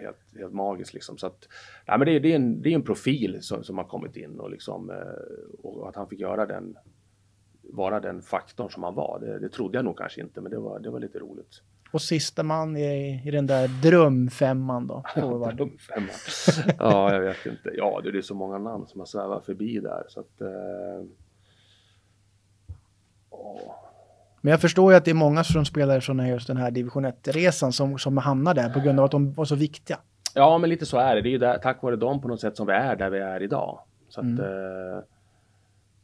helt, 0.00 0.38
helt 0.38 0.54
magiskt 0.54 0.94
liksom. 0.94 1.18
Så 1.18 1.26
att, 1.26 1.48
ja, 1.86 1.98
men 1.98 2.06
det, 2.06 2.18
det, 2.18 2.32
är 2.32 2.36
en, 2.36 2.62
det 2.62 2.68
är 2.68 2.74
en 2.74 2.82
profil 2.82 3.38
som, 3.40 3.64
som 3.64 3.78
har 3.78 3.84
kommit 3.84 4.16
in 4.16 4.40
och 4.40 4.50
liksom 4.50 4.90
eh, 4.90 4.96
och 5.62 5.88
att 5.88 5.96
han 5.96 6.08
fick 6.08 6.20
göra 6.20 6.46
den 6.46 6.76
vara 7.72 8.00
den 8.00 8.22
faktorn 8.22 8.70
som 8.70 8.82
han 8.82 8.94
var. 8.94 9.18
Det, 9.20 9.38
det 9.38 9.48
trodde 9.48 9.78
jag 9.78 9.84
nog 9.84 9.98
kanske 9.98 10.20
inte, 10.20 10.40
men 10.40 10.50
det 10.50 10.58
var, 10.58 10.78
det 10.78 10.90
var 10.90 11.00
lite 11.00 11.18
roligt. 11.18 11.62
Och 11.92 12.02
sista 12.02 12.42
man 12.42 12.76
i, 12.76 13.22
i 13.24 13.30
den 13.30 13.46
där 13.46 13.68
drömfemman 13.82 14.86
då? 14.86 15.04
drömfemman. 15.14 16.10
ja, 16.78 17.14
jag 17.14 17.20
vet 17.20 17.46
inte. 17.46 17.70
Ja, 17.76 18.00
det 18.02 18.18
är 18.18 18.22
så 18.22 18.34
många 18.34 18.58
namn 18.58 18.86
som 18.86 19.00
har 19.00 19.06
svävat 19.06 19.44
förbi 19.44 19.80
där 19.80 20.04
så 20.08 20.20
att. 20.20 20.40
Eh... 20.40 21.06
Men 24.40 24.50
jag 24.50 24.60
förstår 24.60 24.92
ju 24.92 24.96
att 24.96 25.04
det 25.04 25.10
är 25.10 25.14
många 25.14 25.44
som 25.44 25.64
spelar 25.64 26.00
från 26.00 26.28
just 26.28 26.46
den 26.46 26.56
här 26.56 26.70
division 26.70 27.06
1-resan 27.06 27.72
som, 27.72 27.98
som 27.98 28.16
hamnar 28.16 28.54
där 28.54 28.68
på 28.70 28.80
grund 28.80 28.98
av 28.98 29.04
att 29.04 29.10
de 29.10 29.32
var 29.32 29.44
så 29.44 29.54
viktiga. 29.54 29.98
Ja, 30.34 30.58
men 30.58 30.70
lite 30.70 30.86
så 30.86 30.98
är 30.98 31.14
det. 31.14 31.22
Det 31.22 31.28
är 31.28 31.30
ju 31.30 31.38
där, 31.38 31.58
tack 31.58 31.82
vare 31.82 31.96
dem 31.96 32.20
på 32.20 32.28
något 32.28 32.40
sätt 32.40 32.56
som 32.56 32.66
vi 32.66 32.72
är 32.72 32.96
där 32.96 33.10
vi 33.10 33.18
är 33.18 33.42
idag. 33.42 33.80
Så 34.08 34.20
att, 34.20 34.26
mm. 34.26 34.40
eh, 34.40 34.98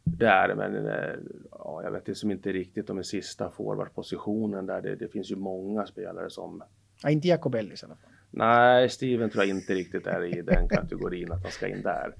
där, 0.06 0.54
men 0.54 0.86
eh, 0.86 1.14
ja, 1.50 1.80
jag 1.84 1.90
vet 1.90 2.08
liksom 2.08 2.30
inte 2.30 2.52
riktigt 2.52 2.90
om 2.90 2.96
den 2.96 3.04
sista 3.04 3.50
forwardpositionen 3.50 4.66
där. 4.66 4.82
Det, 4.82 4.94
det, 4.94 5.08
finns 5.08 5.30
ju 5.30 5.36
många 5.36 5.86
spelare 5.86 6.30
som... 6.30 6.62
Ja, 7.02 7.10
inte 7.10 7.28
Jacob 7.28 7.54
Ellis 7.54 7.82
i 7.82 7.86
alla 7.86 7.96
fall. 7.96 8.10
Nej, 8.30 8.88
Steven 8.88 9.30
tror 9.30 9.44
jag 9.44 9.56
inte 9.56 9.74
riktigt 9.74 10.06
är 10.06 10.38
i 10.38 10.42
den 10.42 10.68
kategorin 10.68 11.32
att 11.32 11.42
han 11.42 11.52
ska 11.52 11.68
in 11.68 11.82
där. 11.82 12.14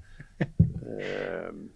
um... 1.49 1.69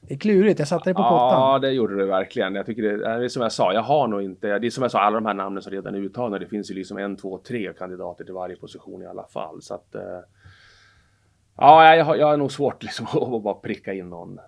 Det 0.00 0.14
är 0.14 0.18
klurigt, 0.18 0.58
jag 0.58 0.68
satte 0.68 0.90
det 0.90 0.94
på 0.94 1.02
pottan. 1.02 1.40
Ja, 1.40 1.58
det 1.58 1.70
gjorde 1.70 1.96
du 1.96 2.06
verkligen. 2.06 2.54
Jag 2.54 2.66
tycker 2.66 2.82
det, 2.82 2.96
det 2.96 3.24
är 3.24 3.28
som 3.28 3.42
jag 3.42 3.52
sa, 3.52 3.72
jag 3.72 3.82
har 3.82 4.08
nog 4.08 4.22
inte, 4.22 4.58
det 4.58 4.66
är 4.66 4.70
som 4.70 4.82
jag 4.82 4.90
sa, 4.90 5.00
alla 5.00 5.14
de 5.14 5.26
här 5.26 5.34
namnen 5.34 5.62
som 5.62 5.72
redan 5.72 5.94
är 5.94 5.98
uttalade, 5.98 6.44
det 6.44 6.48
finns 6.48 6.70
ju 6.70 6.74
liksom 6.74 6.98
en, 6.98 7.16
två, 7.16 7.38
tre 7.38 7.72
kandidater 7.78 8.24
till 8.24 8.34
varje 8.34 8.56
position 8.56 9.02
i 9.02 9.06
alla 9.06 9.24
fall. 9.24 9.62
Så 9.62 9.74
att, 9.74 9.94
uh... 9.94 10.02
ja, 11.56 11.96
jag 11.96 12.18
jag 12.18 12.26
har 12.26 12.36
nog 12.36 12.52
svårt 12.52 12.82
liksom 12.82 13.06
att 13.36 13.42
bara 13.42 13.54
pricka 13.54 13.92
in 13.92 14.10
någon 14.10 14.40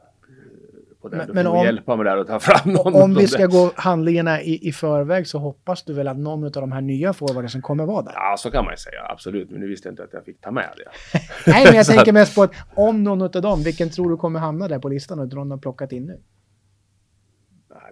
på 1.05 1.09
det. 1.09 1.17
Men, 1.17 1.27
du 1.27 1.33
men 1.33 1.47
om, 1.47 1.65
hjälpa 1.65 1.97
mig 1.97 2.05
där 2.05 2.17
och 2.17 2.27
ta 2.27 2.41
fram 2.41 2.73
någon. 2.73 2.95
Om 2.95 3.15
vi 3.15 3.27
ska 3.27 3.43
det. 3.43 3.53
gå 3.53 3.73
handlingarna 3.77 4.43
i, 4.43 4.69
i 4.69 4.73
förväg 4.73 5.27
så 5.27 5.39
hoppas 5.39 5.83
du 5.83 5.93
väl 5.93 6.09
att 6.09 6.19
någon 6.19 6.45
av 6.45 6.51
de 6.51 6.73
här 6.73 6.81
nya 6.81 7.13
forwarden 7.13 7.63
kommer 7.63 7.87
vara 7.87 8.03
där? 8.03 8.13
Ja, 8.15 8.37
så 8.39 8.51
kan 8.51 8.65
man 8.65 8.73
ju 8.73 8.77
säga. 8.77 9.07
Absolut. 9.09 9.51
Men 9.51 9.61
nu 9.61 9.69
visste 9.69 9.89
jag 9.89 9.93
inte 9.93 10.05
att 10.05 10.13
jag 10.13 10.25
fick 10.25 10.41
ta 10.41 10.51
med 10.51 10.71
det. 10.77 11.19
Nej, 11.51 11.65
men 11.65 11.75
jag 11.75 11.87
tänker 11.97 12.13
mest 12.13 12.35
på 12.35 12.43
att 12.43 12.53
om 12.75 13.05
någon 13.05 13.23
av 13.23 13.31
dem, 13.31 13.63
vilken 13.63 13.91
tror 13.91 14.11
du 14.11 14.17
kommer 14.17 14.41
hamna 14.41 14.69
där 14.69 14.79
på 14.79 14.89
listan 14.89 15.19
och 15.19 15.33
någon 15.33 15.51
har 15.51 15.59
plockat 15.59 15.93
in 15.93 16.07
nu? 16.07 16.21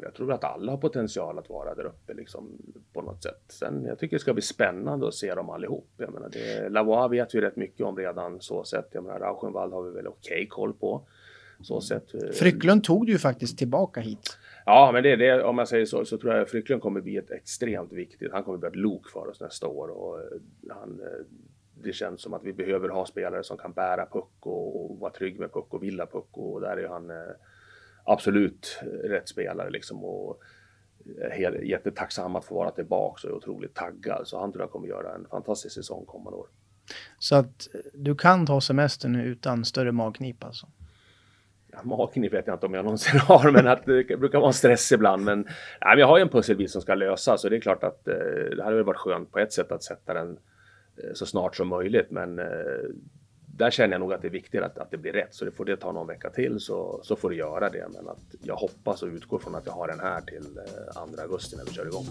Jag 0.03 0.15
tror 0.15 0.33
att 0.33 0.45
alla 0.45 0.73
har 0.73 0.79
potential 0.79 1.39
att 1.39 1.49
vara 1.49 1.75
där 1.75 1.85
uppe 1.85 2.15
liksom, 2.15 2.59
på 2.93 3.03
något 3.03 3.23
sätt. 3.23 3.43
Sen 3.49 3.85
jag 3.85 3.99
tycker 3.99 4.17
det 4.17 4.21
ska 4.21 4.33
bli 4.33 4.43
spännande 4.43 5.09
att 5.09 5.15
se 5.15 5.35
dem 5.35 5.51
allihop. 5.51 5.89
Jag 5.97 6.13
menar, 6.13 6.29
det, 6.29 6.69
Lavois 6.69 7.13
vet 7.13 7.35
vi 7.35 7.41
rätt 7.41 7.57
mycket 7.57 7.87
om 7.87 7.97
redan 7.97 8.41
så 8.41 8.65
sett. 8.65 8.89
Jag 8.93 9.05
menar, 9.05 9.19
Rauschenwald 9.19 9.73
har 9.73 9.83
vi 9.83 9.91
väl 9.91 10.07
okej 10.07 10.35
okay 10.35 10.47
koll 10.47 10.73
på. 10.73 11.07
Så 11.63 11.81
sett. 11.81 12.15
Eh, 12.15 12.31
Frycklund 12.33 12.85
tog 12.85 13.07
du 13.07 13.13
ju 13.13 13.19
faktiskt 13.19 13.59
tillbaka 13.59 14.01
hit. 14.01 14.39
Ja, 14.67 14.91
men 14.93 15.03
det, 15.03 15.17
det, 15.17 15.45
om 15.45 15.57
man 15.57 15.67
säger 15.67 15.87
så, 15.87 16.05
så 16.05 16.19
tror 16.19 16.35
jag 16.35 16.49
Frycklund 16.49 16.83
kommer 16.83 17.01
bli 17.01 17.17
ett 17.17 17.31
extremt 17.31 17.93
viktigt. 17.93 18.33
Han 18.33 18.45
kommer 18.45 18.59
bli 18.59 18.69
ett 18.69 18.77
lok 18.77 19.09
för 19.09 19.29
oss 19.29 19.41
nästa 19.41 19.67
år 19.67 19.89
och 19.89 20.21
eh, 20.21 20.27
han, 20.71 21.01
eh, 21.01 21.25
det 21.83 21.93
känns 21.93 22.23
som 22.23 22.35
att 22.35 22.45
vi 22.45 22.53
behöver 22.53 22.89
ha 22.89 23.07
spelare 23.07 23.45
som 23.45 23.57
kan 23.57 23.73
bära 23.73 24.07
puck 24.07 24.47
och, 24.47 24.91
och 24.91 24.99
vara 24.99 25.13
trygg 25.13 25.41
med 25.41 25.53
puck 25.53 25.75
och 25.75 25.83
vilja 25.83 26.07
puck 26.07 26.29
och 26.31 26.61
där 26.61 26.77
är 26.77 26.89
han 26.89 27.11
absolut 28.05 28.81
rätt 29.05 29.29
spelare 29.29 29.71
liksom 29.71 30.05
och 30.05 30.43
helt, 31.33 31.63
jättetacksam 31.63 32.37
att 32.37 32.45
få 32.45 32.55
vara 32.55 32.71
tillbaka 32.71 33.29
och 33.29 33.33
är 33.33 33.37
otroligt 33.37 33.75
taggad 33.75 34.29
så 34.29 34.41
han 34.41 34.53
tror 34.53 34.63
jag 34.63 34.71
kommer 34.71 34.89
göra 34.89 35.15
en 35.15 35.27
fantastisk 35.31 35.75
säsong 35.75 36.05
kommande 36.07 36.39
år. 36.39 36.47
Så 37.19 37.37
att 37.37 37.69
du 37.95 38.17
kan 38.17 38.47
ta 38.47 38.61
semestern 38.61 39.17
utan 39.17 39.65
större 39.65 39.93
magknip 39.93 40.45
alltså? 40.45 40.67
Ja, 41.73 41.83
magknip 41.83 42.33
vet 42.33 42.47
jag 42.47 42.57
inte 42.57 42.67
om 42.67 42.75
jag 42.75 42.85
någonsin 42.85 43.21
har, 43.29 43.51
men 43.51 43.69
att 43.69 43.85
det 43.85 44.19
brukar 44.19 44.39
vara 44.39 44.49
en 44.49 44.55
stress 44.55 44.93
ibland. 44.93 45.25
Men 45.25 45.49
nej, 45.85 45.99
jag 45.99 46.07
har 46.07 46.19
ju 46.19 46.23
en 46.23 46.29
pusselbit 46.29 46.71
som 46.71 46.83
ska 46.83 46.95
lösas 46.95 47.45
och 47.45 47.51
det 47.51 47.57
är 47.57 47.61
klart 47.61 47.85
att 47.85 48.09
eh, 48.09 48.15
det 48.57 48.63
hade 48.63 48.77
väl 48.77 48.85
varit 48.85 48.97
skönt 48.97 49.33
på 49.33 49.39
ett 49.39 49.53
sätt 49.53 49.73
att 49.73 49.83
sätta 49.83 50.15
den 50.15 50.39
eh, 50.97 51.13
så 51.15 51.27
snart 51.27 51.57
som 51.57 51.69
möjligt. 51.69 52.11
Men 52.11 52.39
eh, 52.39 52.45
där 53.57 53.71
känner 53.71 53.95
jag 53.95 54.01
nog 54.01 54.13
att 54.13 54.23
det 54.23 54.29
är 54.29 54.33
viktigt 54.33 54.63
att, 54.63 54.79
att 54.79 54.91
det 54.91 54.97
blir 54.97 55.13
rätt. 55.13 55.35
Så 55.35 55.45
det 55.45 55.51
får 55.51 55.65
det 55.65 55.77
ta 55.77 55.93
någon 55.93 56.07
vecka 56.07 56.31
till 56.31 56.61
så, 56.61 57.01
så 57.03 57.17
får 57.17 57.31
det 57.31 57.37
göra 57.37 57.71
det. 57.71 57.87
Men 57.95 58.09
att 58.09 58.35
jag 58.43 58.57
hoppas 58.57 59.03
och 59.03 59.09
utgår 59.09 59.39
från 59.39 59.55
att 59.55 59.67
jag 59.67 59.73
har 59.73 59.89
den 59.89 60.01
här 60.01 60.21
till 60.21 60.59
eh, 60.97 61.15
2 61.15 61.23
augusti 61.23 61.57
när 61.57 61.65
vi 61.65 61.73
kör 61.73 61.87
igång. 61.87 62.07